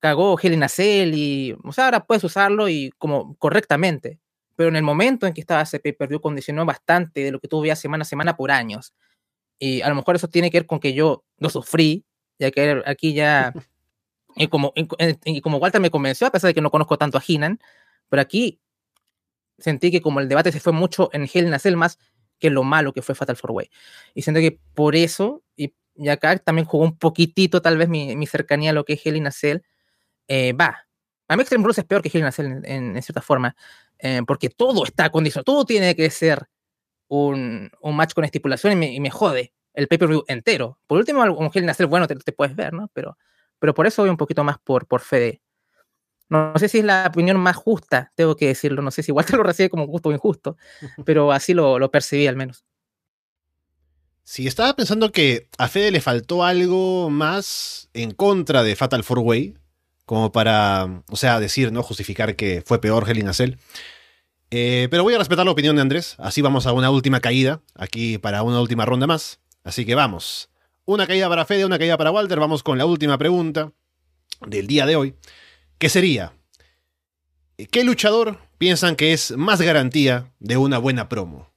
[0.00, 4.18] cagó a Cell y, o sea, ahora puedes usarlo y como correctamente,
[4.56, 7.60] pero en el momento en que estaba ese pay-per-view condicionó bastante de lo que tú
[7.60, 8.94] veías semana a semana por años.
[9.58, 12.04] Y a lo mejor eso tiene que ver con que yo lo sufrí,
[12.38, 13.52] ya que aquí ya,
[14.36, 14.72] y como,
[15.24, 17.60] y como Walter me convenció, a pesar de que no conozco tanto a Hinan,
[18.08, 18.60] pero aquí
[19.58, 21.98] sentí que como el debate se fue mucho en Hell Cell más
[22.38, 23.70] que lo malo que fue Fatal Four Way.
[24.14, 28.16] Y siento que por eso, y, y acá también jugó un poquitito tal vez mi,
[28.16, 29.58] mi cercanía a lo que es Hell Cell,
[30.30, 30.86] eh, va.
[31.26, 33.56] A mí Extreme Rules es peor que Hell Cell en, en, en cierta forma,
[33.98, 36.48] eh, porque todo está condicionado, todo tiene que ser
[37.08, 40.78] un, un match con estipulación y me, y me jode el pay-per-view entero.
[40.86, 42.88] Por último, un Hell Cell bueno te, te, puedes ver, ¿no?
[42.94, 43.18] Pero,
[43.58, 45.42] pero por eso voy un poquito más por, por Fede.
[46.28, 48.82] No, no, sé si es la opinión más justa, tengo que decirlo.
[48.82, 50.56] No sé si igual te lo recibe como justo o injusto,
[51.04, 52.64] pero así lo, lo percibí al menos.
[54.22, 59.18] Sí, estaba pensando que a Fede le faltó algo más en contra de Fatal Four
[59.18, 59.54] Way,
[60.10, 61.84] como para, o sea, decir, ¿no?
[61.84, 63.54] Justificar que fue peor Hell in a Cell.
[64.50, 67.62] Eh, pero voy a respetar la opinión de Andrés, así vamos a una última caída,
[67.76, 69.38] aquí para una última ronda más.
[69.62, 70.50] Así que vamos.
[70.84, 73.72] Una caída para Fede, una caída para Walter, vamos con la última pregunta
[74.44, 75.14] del día de hoy,
[75.78, 76.32] que sería,
[77.70, 81.52] ¿qué luchador piensan que es más garantía de una buena promo?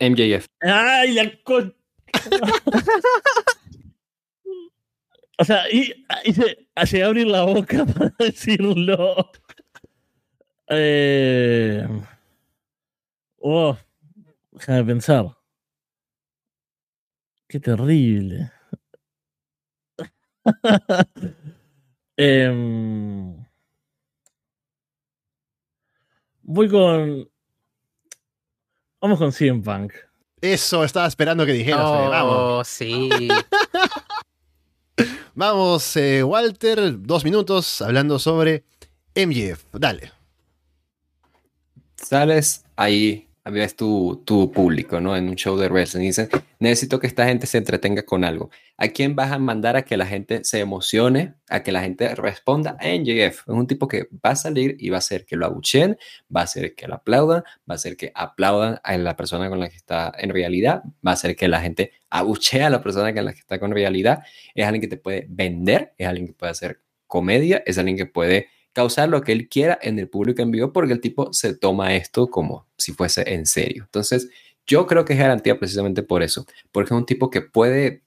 [0.00, 0.46] MJF.
[0.60, 1.76] ¡Ay, la con...
[5.40, 9.30] o sea, y, y se, llegué a abrir la boca para decirlo.
[10.68, 11.88] Eh...
[13.38, 13.74] Oh,
[14.52, 15.34] déjame pensar.
[17.48, 18.52] Qué terrible.
[22.18, 23.36] eh...
[26.42, 27.30] Voy con
[29.00, 29.94] Vamos con CM Punk.
[30.42, 31.86] Eso, estaba esperando que dijeras.
[31.86, 32.68] Oh, eh, vamos.
[32.68, 33.08] sí.
[35.40, 38.62] vamos, eh, Walter, dos minutos hablando sobre
[39.14, 39.64] MJF.
[39.72, 40.12] Dale.
[41.96, 45.16] Sales ahí, ves tu, tu público, ¿no?
[45.16, 46.28] En un show de wrestling dicen,
[46.58, 48.50] necesito que esta gente se entretenga con algo.
[48.76, 52.14] ¿A quién vas a mandar a que la gente se emocione, a que la gente
[52.14, 53.40] responda a NJF?
[53.40, 55.98] Es un tipo que va a salir y va a hacer que lo abuchen,
[56.34, 59.60] va a hacer que lo aplaudan, va a hacer que aplaudan a la persona con
[59.60, 63.12] la que está en realidad, va a hacer que la gente abuchee a la persona
[63.12, 64.24] con la que está con realidad.
[64.54, 68.06] Es alguien que te puede vender, es alguien que puede hacer comedia, es alguien que
[68.06, 71.54] puede causar lo que él quiera en el público en vivo porque el tipo se
[71.54, 73.84] toma esto como si fuese en serio.
[73.84, 74.30] Entonces,
[74.66, 78.04] yo creo que es garantía precisamente por eso, porque es un tipo que puede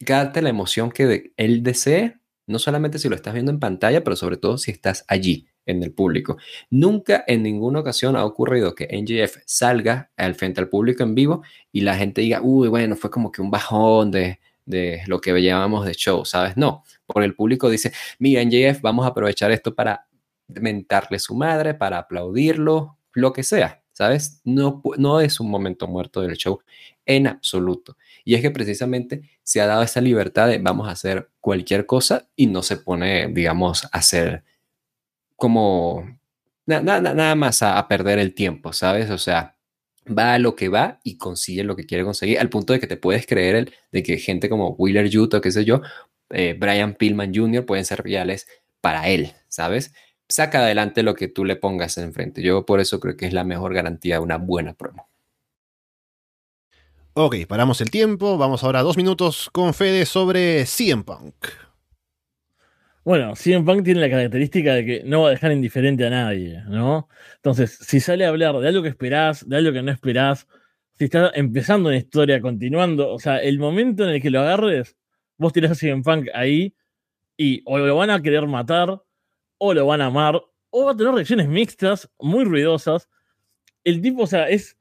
[0.00, 4.02] darte la emoción que de, él desee, no solamente si lo estás viendo en pantalla,
[4.02, 6.38] pero sobre todo si estás allí en el público.
[6.70, 11.42] Nunca en ninguna ocasión ha ocurrido que NGF salga al frente al público en vivo
[11.70, 15.40] y la gente diga, uy, bueno, fue como que un bajón de, de lo que
[15.42, 16.56] llamamos de show, ¿sabes?
[16.56, 20.06] No, porque el público dice, mira, NJF, vamos a aprovechar esto para
[20.48, 24.40] mentarle su madre, para aplaudirlo, lo que sea, ¿sabes?
[24.44, 26.60] No, no es un momento muerto del show
[27.06, 27.96] en absoluto.
[28.24, 32.28] Y es que precisamente se ha dado esa libertad de vamos a hacer cualquier cosa
[32.36, 34.44] y no se pone, digamos, a hacer
[35.36, 36.18] como
[36.66, 39.10] nada, nada, nada más a, a perder el tiempo, ¿sabes?
[39.10, 39.56] O sea,
[40.06, 42.86] va a lo que va y consigue lo que quiere conseguir, al punto de que
[42.86, 45.82] te puedes creer el, de que gente como Wheeler Yuta, qué sé yo,
[46.30, 47.64] eh, Brian Pillman Jr.
[47.64, 48.46] pueden ser reales
[48.80, 49.92] para él, ¿sabes?
[50.28, 52.42] Saca adelante lo que tú le pongas enfrente.
[52.42, 55.08] Yo por eso creo que es la mejor garantía de una buena promo.
[57.14, 58.38] Ok, paramos el tiempo.
[58.38, 61.34] Vamos ahora a dos minutos con Fede sobre CM Punk.
[63.04, 66.62] Bueno, CM Punk tiene la característica de que no va a dejar indiferente a nadie,
[66.68, 67.08] ¿no?
[67.36, 70.46] Entonces, si sale a hablar de algo que esperás, de algo que no esperás,
[70.98, 74.96] si está empezando una historia, continuando, o sea, el momento en el que lo agarres,
[75.36, 76.76] vos tirás a CM Punk ahí
[77.36, 79.02] y o lo van a querer matar,
[79.58, 83.08] o lo van a amar, o va a tener reacciones mixtas, muy ruidosas.
[83.82, 84.78] El tipo, o sea, es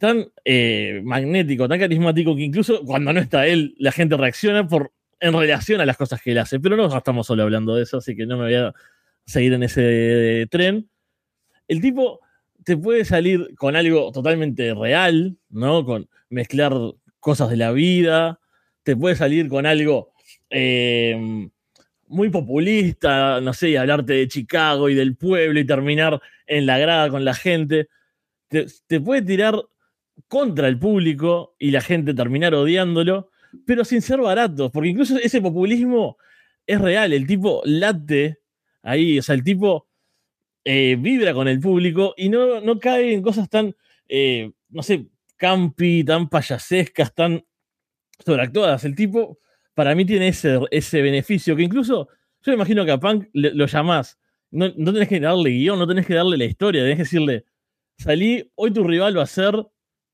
[0.00, 4.92] tan eh, magnético, tan carismático, que incluso cuando no está él, la gente reacciona por,
[5.20, 6.60] en relación a las cosas que él hace.
[6.60, 8.74] Pero no estamos solo hablando de eso, así que no me voy a
[9.26, 10.88] seguir en ese tren.
[11.68, 12.20] El tipo
[12.64, 15.84] te puede salir con algo totalmente real, ¿no?
[15.84, 16.72] Con mezclar
[17.20, 18.40] cosas de la vida.
[18.82, 20.12] Te puede salir con algo
[20.50, 21.48] eh,
[22.06, 26.78] muy populista, no sé, y hablarte de Chicago y del pueblo y terminar en la
[26.78, 27.88] grada con la gente.
[28.48, 29.60] Te, te puede tirar
[30.28, 33.30] contra el público y la gente terminar odiándolo,
[33.66, 36.16] pero sin ser barato, porque incluso ese populismo
[36.66, 38.38] es real, el tipo late
[38.82, 39.88] ahí, o sea, el tipo
[40.64, 43.74] eh, vibra con el público y no, no cae en cosas tan,
[44.08, 47.44] eh, no sé, campi, tan payasescas, tan
[48.24, 48.84] sobreactuadas.
[48.84, 49.38] El tipo,
[49.74, 52.08] para mí, tiene ese, ese beneficio que incluso,
[52.42, 54.18] yo me imagino que a Punk lo llamás,
[54.50, 57.44] no, no tenés que darle guion, no tenés que darle la historia, tenés que decirle,
[57.98, 59.54] salí, hoy tu rival va a ser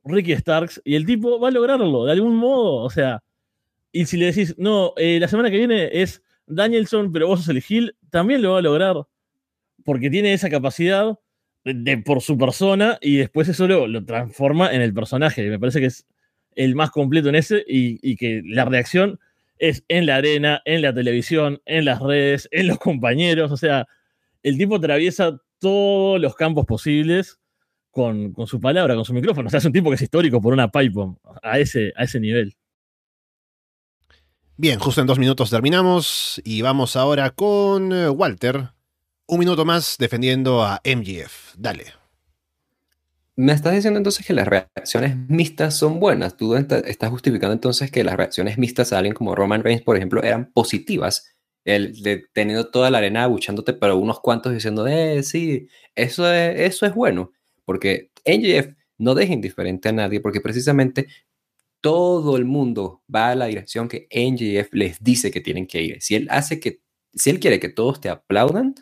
[0.04, 3.22] Ricky Starks y el tipo va a lograrlo de algún modo, o sea,
[3.92, 7.48] y si le decís, no, eh, la semana que viene es Danielson, pero vos sos
[7.48, 8.96] el Hill, también lo va a lograr,
[9.84, 11.18] porque tiene esa capacidad
[11.64, 15.48] de, por su persona y después eso lo, lo transforma en el personaje.
[15.48, 16.06] Me parece que es
[16.54, 19.18] el más completo en ese y, y que la reacción
[19.58, 23.86] es en la arena, en la televisión, en las redes, en los compañeros, o sea,
[24.42, 27.38] el tipo atraviesa todos los campos posibles
[27.90, 29.48] con, con su palabra, con su micrófono.
[29.48, 31.00] O sea, es un tipo que es histórico por una pipe
[31.42, 32.54] a ese, a ese nivel.
[34.62, 38.69] Bien, justo en dos minutos terminamos y vamos ahora con eh, Walter.
[39.27, 41.55] Un minuto más defendiendo a MGF.
[41.57, 41.87] Dale.
[43.37, 46.37] Me estás diciendo entonces que las reacciones mixtas son buenas.
[46.37, 50.23] Tú estás justificando entonces que las reacciones mixtas a alguien como Roman Reigns, por ejemplo,
[50.23, 51.35] eran positivas.
[51.65, 56.61] El de teniendo toda la arena abuchándote, pero unos cuantos diciendo, eh, sí, eso es,
[56.61, 57.32] eso es bueno.
[57.65, 61.07] Porque NGF no deja indiferente a nadie, porque precisamente
[61.81, 66.02] todo el mundo va a la dirección que NGF les dice que tienen que ir.
[66.02, 66.82] Si él hace que,
[67.15, 68.74] si él quiere que todos te aplaudan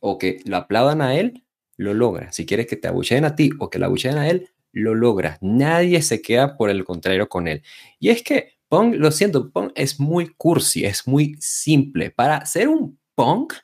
[0.00, 1.44] o que lo aplaudan a él,
[1.76, 2.32] lo logra.
[2.32, 5.38] Si quieres que te abucheen a ti o que lo abucheen a él, lo logra.
[5.40, 7.62] Nadie se queda por el contrario con él.
[7.98, 12.10] Y es que Punk, lo siento, Punk es muy cursi, es muy simple.
[12.10, 13.54] Para ser un Punk,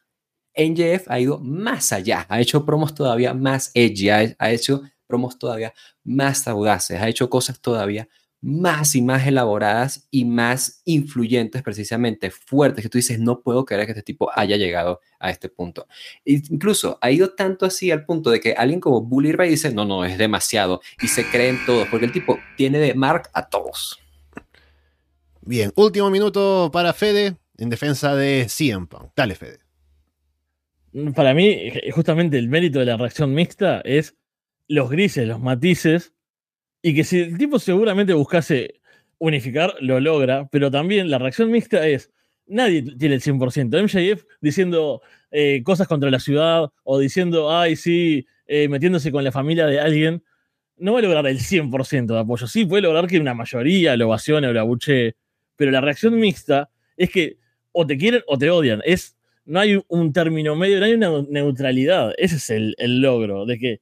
[0.56, 5.38] NJF ha ido más allá, ha hecho promos todavía más edgy, ha, ha hecho promos
[5.38, 5.74] todavía
[6.04, 12.82] más audaces, ha hecho cosas todavía más y más elaboradas y más influyentes, precisamente fuertes,
[12.82, 15.86] que tú dices, no puedo creer que este tipo haya llegado a este punto.
[16.26, 19.72] E incluso ha ido tanto así al punto de que alguien como Bully Ray dice,
[19.72, 23.48] no, no, es demasiado, y se creen todos, porque el tipo tiene de mark a
[23.48, 23.98] todos.
[25.40, 29.12] Bien, último minuto para Fede en defensa de CM Punk.
[29.16, 29.60] Dale, Fede.
[31.14, 34.16] Para mí, justamente el mérito de la reacción mixta es
[34.68, 36.12] los grises, los matices,
[36.86, 38.74] y que si el tipo seguramente buscase
[39.16, 42.10] unificar, lo logra, pero también la reacción mixta es,
[42.46, 43.82] nadie tiene el 100%.
[43.82, 45.00] MJF diciendo
[45.30, 49.80] eh, cosas contra la ciudad o diciendo, ay, sí, eh, metiéndose con la familia de
[49.80, 50.22] alguien,
[50.76, 52.46] no va a lograr el 100% de apoyo.
[52.46, 55.16] Sí, puede lograr que una mayoría lo ovacione o lo abuchee,
[55.56, 57.38] pero la reacción mixta es que
[57.72, 58.82] o te quieren o te odian.
[58.84, 59.16] Es,
[59.46, 62.12] no hay un término medio, no hay una neutralidad.
[62.18, 63.80] Ese es el logro, de que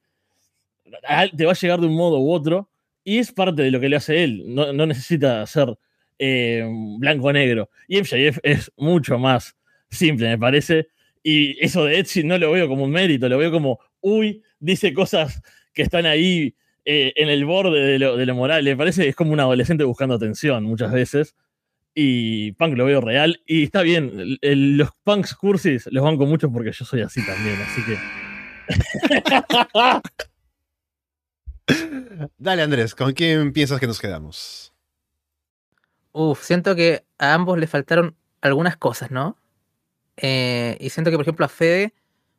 [1.35, 2.69] te va a llegar de un modo u otro
[3.03, 4.43] y es parte de lo que le hace él.
[4.47, 5.77] No, no necesita ser
[6.19, 6.65] eh,
[6.99, 7.69] blanco-negro.
[7.87, 9.55] Y MJF es mucho más
[9.89, 10.87] simple, me parece.
[11.21, 14.93] Y eso de Etsy no lo veo como un mérito, lo veo como, uy, dice
[14.93, 15.41] cosas
[15.73, 16.55] que están ahí
[16.85, 18.63] eh, en el borde de lo, de lo moral.
[18.63, 21.35] Me parece que es como un adolescente buscando atención muchas veces.
[21.95, 23.41] Y Punk lo veo real.
[23.45, 27.55] Y está bien, el, los Punks cursis los banco mucho porque yo soy así también,
[27.61, 27.97] así que.
[32.37, 34.73] Dale, Andrés, ¿con quién piensas que nos quedamos?
[36.11, 39.37] Uf, siento que a ambos le faltaron algunas cosas, ¿no?
[40.17, 41.93] Eh, y siento que, por ejemplo, a Fede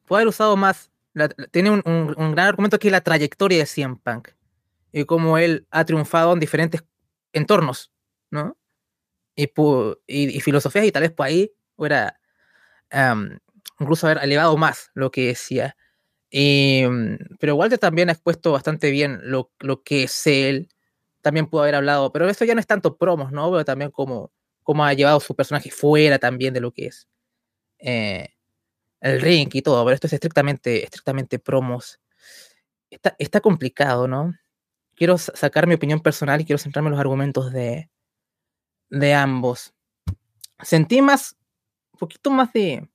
[0.04, 0.90] puede haber usado más.
[1.12, 4.30] La, tiene un, gran argumento que es la trayectoria de CM Punk
[4.92, 6.84] y cómo él ha triunfado en diferentes
[7.32, 7.92] entornos,
[8.30, 8.56] ¿no?
[9.36, 12.20] Y filosofías, y tal vez por ahí hubiera
[12.92, 13.38] um,
[13.80, 15.76] incluso haber elevado más lo que decía.
[16.36, 16.82] Y,
[17.38, 20.68] pero Walter también ha expuesto bastante bien lo, lo que es él.
[21.22, 23.50] También pudo haber hablado, pero eso ya no es tanto promos, ¿no?
[23.52, 24.32] Pero también como,
[24.64, 27.08] como ha llevado su personaje fuera también de lo que es.
[27.80, 28.30] eh,
[29.00, 32.00] el ring y todo, pero esto es estrictamente, estrictamente promos.
[32.90, 34.34] Está, está complicado, ¿no?
[34.96, 37.90] Quiero sacar mi opinión personal y quiero centrarme en los argumentos de,
[38.90, 39.74] de ambos.
[40.62, 41.36] Sentí más,
[41.92, 42.88] un poquito más de,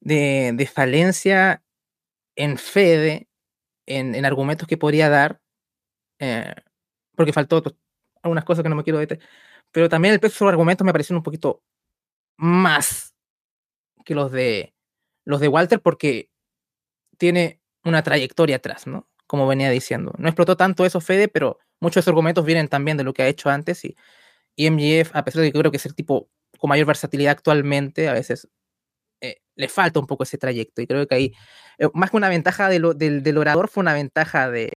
[0.00, 1.62] de, de falencia
[2.36, 3.28] en Fede,
[3.86, 5.40] en, en, argumentos que podría dar,
[6.18, 6.54] eh,
[7.16, 7.62] porque faltó
[8.22, 9.24] algunas cosas que no me quiero detener,
[9.72, 11.62] pero también el peso de los argumentos me parecieron un poquito
[12.36, 13.14] más
[14.04, 14.74] que los de
[15.24, 16.30] los de Walter porque
[17.18, 19.08] tiene una trayectoria atrás, ¿no?
[19.26, 20.12] Como venía diciendo.
[20.18, 23.22] No explotó tanto eso Fede, pero muchos de esos argumentos vienen también de lo que
[23.22, 23.96] ha hecho antes y,
[24.56, 26.28] y MGF, a pesar de que creo que es el tipo
[26.58, 28.48] con mayor versatilidad actualmente, a veces
[29.20, 30.82] eh, le falta un poco ese trayecto.
[30.82, 31.32] Y creo que ahí,
[31.78, 34.70] eh, más que una ventaja de lo, del, del, orador, fue una ventaja de,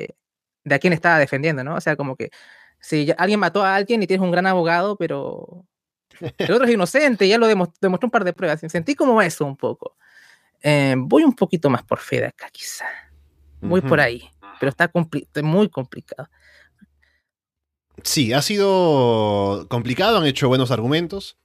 [0.65, 1.77] de a quien estaba defendiendo, ¿no?
[1.77, 2.31] O sea, como que
[2.81, 5.65] si alguien mató a alguien y tienes un gran abogado, pero
[6.39, 8.61] el otro es inocente, ya lo demostró, demostró un par de pruebas.
[8.61, 9.97] Sentí como eso un poco.
[10.63, 12.87] Eh, voy un poquito más por fe de acá, quizá.
[13.61, 13.89] Voy uh -huh.
[13.89, 14.29] por ahí,
[14.59, 16.29] pero está compli muy complicado.
[18.03, 21.37] Sí, ha sido complicado, han hecho buenos argumentos.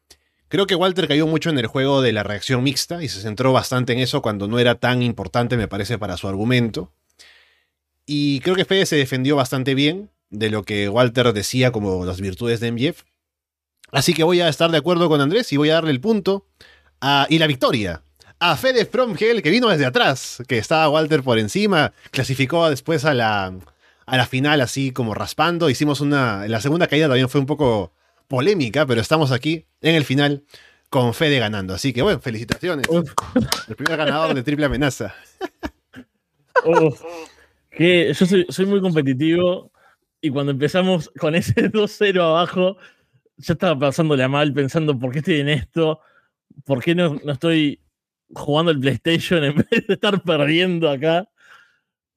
[0.50, 3.52] Creo que Walter cayó mucho en el juego de la reacción mixta y se centró
[3.52, 6.92] bastante en eso cuando no era tan importante, me parece, para su argumento.
[8.06, 12.22] Y creo que Fede se defendió bastante bien de lo que Walter decía como las
[12.22, 13.04] virtudes de MJF.
[13.92, 16.46] Así que voy a estar de acuerdo con Andrés y voy a darle el punto
[17.30, 18.04] y la victoria
[18.40, 23.14] a Fede From que vino desde atrás, que estaba Walter por encima, clasificó después a
[23.14, 23.54] la,
[24.06, 25.70] a la final así como raspando.
[25.70, 26.48] Hicimos una.
[26.48, 27.94] La segunda caída también fue un poco
[28.28, 30.44] polémica, pero estamos aquí en el final
[30.90, 31.74] con Fede ganando.
[31.74, 32.88] Así que bueno, felicitaciones.
[32.90, 33.12] Uf.
[33.68, 35.16] El primer ganador de triple amenaza.
[36.66, 37.02] Uf.
[37.72, 39.72] Que yo soy, soy muy competitivo
[40.22, 42.78] y cuando empezamos con ese 2-0 abajo,
[43.38, 46.00] yo estaba pasándole mal, pensando por qué estoy en esto,
[46.66, 47.80] por qué no, no estoy
[48.34, 51.30] jugando el PlayStation en vez de estar perdiendo acá.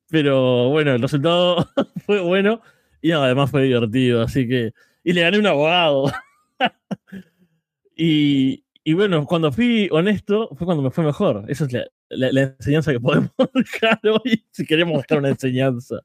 [0.09, 1.69] Pero bueno, el resultado
[2.07, 2.61] fue bueno
[3.01, 4.73] y no, además fue divertido, así que.
[5.11, 6.13] Y le gané un abogado.
[7.97, 11.47] y, y, bueno, cuando fui honesto, fue cuando me fue mejor.
[11.49, 11.73] Esa es
[12.11, 15.97] la, enseñanza que podemos dejar hoy si queremos dejar una enseñanza.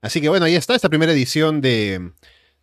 [0.00, 2.12] Así que bueno, ahí está esta primera edición de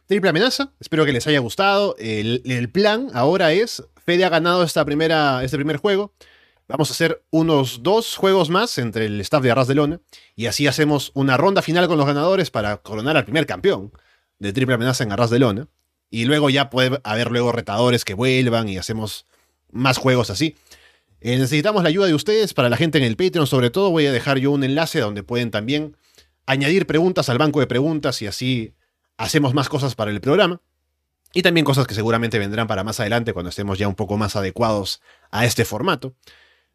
[0.06, 0.72] Triple Amenaza.
[0.80, 1.98] Espero que les haya gustado.
[1.99, 6.14] El, el plan ahora es Fede ha ganado esta primera, este primer juego.
[6.70, 9.99] Vamos a hacer unos dos juegos más entre el staff de Arras de Lona.
[10.38, 13.91] Y así hacemos una ronda final con los ganadores para coronar al primer campeón
[14.40, 15.68] de Triple Amenaza en Arras de Lona.
[16.10, 19.26] Y luego ya puede haber luego retadores que vuelvan y hacemos
[19.72, 20.56] más juegos así.
[21.22, 23.45] Eh, necesitamos la ayuda de ustedes para la gente en el Patreon.
[23.45, 25.95] Sobre todo voy a dejar yo un enlace donde pueden también
[26.45, 28.74] añadir preguntas al banco de preguntas y así
[29.18, 30.61] hacemos más cosas para el programa.
[31.32, 34.36] Y también cosas que seguramente vendrán para más adelante cuando estemos ya un poco más
[34.36, 34.99] adecuados
[35.30, 36.16] a este formato.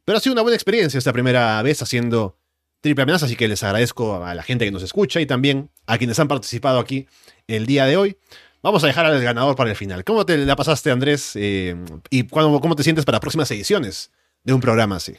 [0.05, 2.39] Pero ha sido una buena experiencia esta primera vez haciendo
[2.81, 5.99] Triple Amenaza, así que les agradezco a la gente que nos escucha y también a
[5.99, 7.09] quienes han participado aquí
[7.47, 8.19] el día de hoy.
[8.63, 10.05] Vamos a dejar al ganador para el final.
[10.05, 11.33] ¿Cómo te la pasaste, Andrés?
[11.37, 11.77] Eh,
[12.09, 14.11] ¿Y cuándo, cómo te sientes para próximas ediciones
[14.43, 15.17] de un programa así?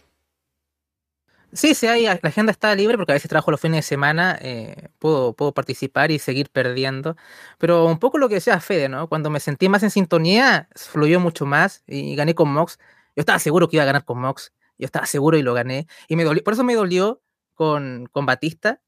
[1.54, 4.38] Sí, sí, ahí la agenda está libre porque a veces trabajo los fines de semana,
[4.42, 7.16] eh, puedo, puedo participar y seguir perdiendo.
[7.60, 9.08] Pero un poco lo que decía Fede, ¿no?
[9.08, 12.78] Cuando me sentí más en sintonía, fluyó mucho más y gané con Mox.
[13.16, 14.54] Yo estaba seguro que iba a ganar con Mox.
[14.78, 15.88] Yo estaba seguro y lo gané.
[16.10, 17.22] Y me dolió, por eso me dolió
[17.54, 18.82] con, con Batista.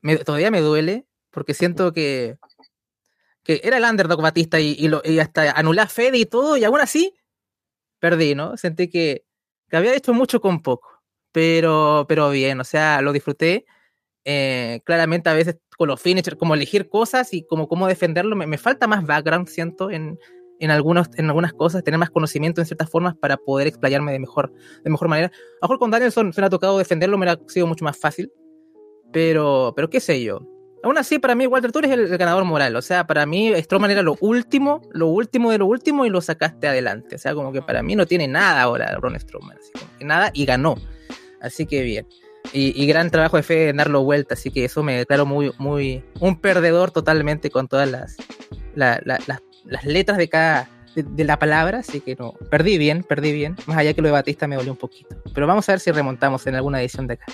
[0.00, 2.38] Me, todavía me duele porque siento que,
[3.48, 6.58] que era el underdog Batista y, y, lo, y hasta anulé a Fede y todo
[6.58, 7.14] y aún así
[7.98, 8.58] perdí, ¿no?
[8.58, 9.24] Sentí que,
[9.70, 10.98] que había hecho mucho con poco
[11.32, 13.64] pero, pero bien, o sea, lo disfruté.
[14.24, 18.46] Eh, claramente a veces con los finishers, como elegir cosas y como cómo defenderlo, me,
[18.46, 20.18] me falta más background, siento, en,
[20.58, 24.18] en, algunos, en algunas cosas, tener más conocimiento en ciertas formas para poder explayarme de
[24.18, 24.52] mejor,
[24.82, 25.28] de mejor manera.
[25.28, 27.96] A lo mejor con Danielson se me ha tocado defenderlo, me ha sido mucho más
[27.96, 28.32] fácil,
[29.12, 30.40] pero, pero qué sé yo.
[30.82, 32.76] Aún así, para mí, Walter, tú eres el, el, ganador moral.
[32.76, 36.20] O sea, para mí, Strowman era lo último, lo último de lo último y lo
[36.20, 37.16] sacaste adelante.
[37.16, 39.56] O sea, como que para mí no tiene nada ahora Ron Strowman.
[39.58, 40.76] Así como que nada y ganó.
[41.40, 42.06] Así que bien.
[42.52, 45.52] Y, y, gran trabajo de fe en darlo vuelta, así que eso me declaro muy,
[45.58, 48.16] muy, un perdedor totalmente con todas las,
[48.74, 52.78] la, la, las, las letras de cada, de, de, la palabra, así que no, perdí
[52.78, 55.68] bien, perdí bien, más allá que lo de Batista me dolió un poquito, pero vamos
[55.68, 57.26] a ver si remontamos en alguna edición de acá.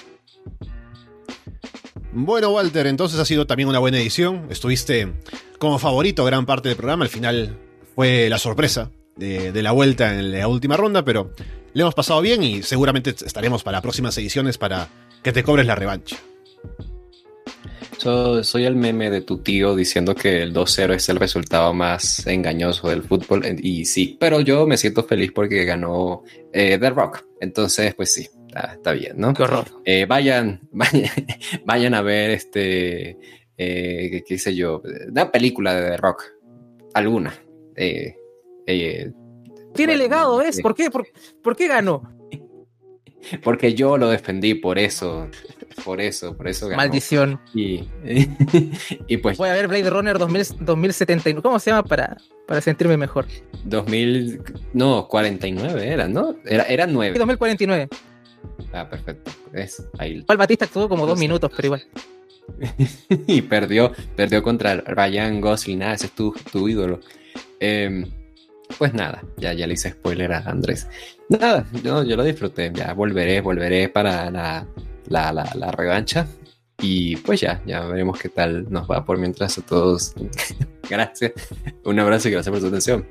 [2.17, 5.13] Bueno, Walter, entonces ha sido también una buena edición, estuviste
[5.59, 7.59] como favorito gran parte del programa, al final
[7.97, 11.33] fue la sorpresa de, la vuelta en la última ronda, pero
[11.73, 14.89] le hemos pasado bien y seguramente estaremos para próximas ediciones para
[15.25, 16.17] que te cobres la revancha.
[17.99, 22.27] So- soy el meme de tu tío diciendo que el 2-0 es el resultado más
[22.27, 23.45] engañoso del fútbol.
[23.61, 26.23] Y sí, pero yo me siento feliz porque ganó
[26.53, 27.25] eh, The Rock.
[27.41, 29.35] Entonces, pues sí, está, está bien, ¿no?
[29.35, 29.65] Qué horror.
[29.85, 31.11] Eh, vayan, vayan,
[31.65, 33.19] vayan a ver este,
[33.59, 36.23] eh, qué, sé yo, una película de Rock.
[36.95, 37.35] Alguna.
[37.77, 38.15] Eh,
[38.67, 39.11] eh,
[39.75, 40.57] Tiene Bueno, legado, ¿ves?
[40.57, 40.63] sí.
[40.63, 40.91] ¿Por qué?
[40.91, 41.07] ¿Por,
[41.43, 42.11] por qué ganó?
[43.43, 45.29] porque yo lo defendí por eso.
[45.83, 46.77] Por eso, por eso ganó.
[46.77, 47.41] Maldición.
[47.53, 47.89] Y,
[49.09, 51.43] y pues Voy a ver Blade Runner 2000, 2079.
[51.43, 52.17] ¿Cómo se llama para,
[52.47, 53.27] para sentirme mejor?
[53.65, 54.41] 2000,
[54.75, 56.37] no, 49 era, ¿no?
[56.45, 57.19] Era, era Sí, 9.
[57.19, 57.89] 2049.
[58.73, 59.31] Ah, perfecto.
[59.53, 60.23] Es ahí.
[60.23, 61.85] Paul Batista actuó como dos minutos, pero igual.
[63.27, 65.83] y perdió, perdió contra Ryan Gosling.
[65.83, 67.01] Ah, ese es tu, tu ídolo.
[67.61, 68.11] Em,
[68.79, 70.89] pues nada, ya, ya le hice spoiler a Andrés.
[71.29, 72.73] Nada, yo, yo lo disfruté.
[72.75, 74.67] Ya volveré, volveré para la,
[75.09, 76.27] la, la, la revancha.
[76.81, 79.05] Y pues ya, ya veremos qué tal nos va.
[79.05, 80.15] Por mientras a todos,
[80.91, 81.33] gracias.
[81.85, 83.07] Un abrazo y gracias por su atención.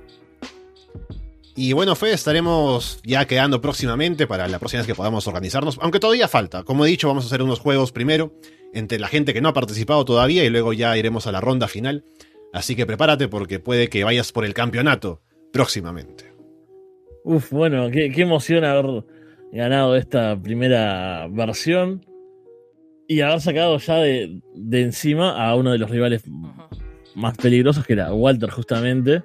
[1.56, 6.00] Y bueno, Fe, estaremos ya quedando próximamente para la próxima vez que podamos organizarnos, aunque
[6.00, 6.64] todavía falta.
[6.64, 8.34] Como he dicho, vamos a hacer unos juegos primero
[8.74, 11.68] entre la gente que no ha participado todavía y luego ya iremos a la ronda
[11.68, 12.06] final.
[12.54, 15.22] Así que prepárate porque puede que vayas por el campeonato
[15.52, 16.34] próximamente.
[17.24, 19.06] Uf, bueno, qué, qué emoción haber
[19.52, 22.04] ganado esta primera versión
[23.08, 26.24] y haber sacado ya de, de encima a uno de los rivales
[27.14, 29.22] más peligrosos, que era Walter, justamente.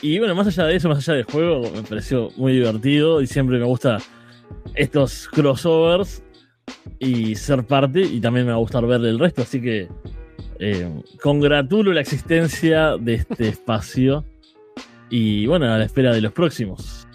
[0.00, 3.26] Y bueno, más allá de eso, más allá del juego, me pareció muy divertido y
[3.26, 3.98] siempre me gusta
[4.74, 6.22] estos crossovers
[6.98, 9.88] y ser parte, y también me va a gustar ver el resto, así que
[10.58, 14.24] eh, congratulo la existencia de este espacio
[15.10, 17.06] y bueno, a la espera de los próximos.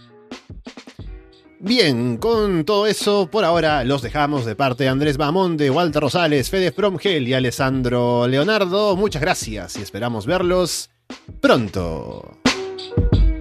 [1.60, 6.50] Bien, con todo eso, por ahora los dejamos de parte de Andrés Bamonde, Walter Rosales,
[6.50, 8.98] Fede Fromgel y Alessandro Leonardo.
[8.98, 10.90] Muchas gracias y esperamos verlos
[11.40, 12.43] pronto.
[12.90, 13.33] Thank you.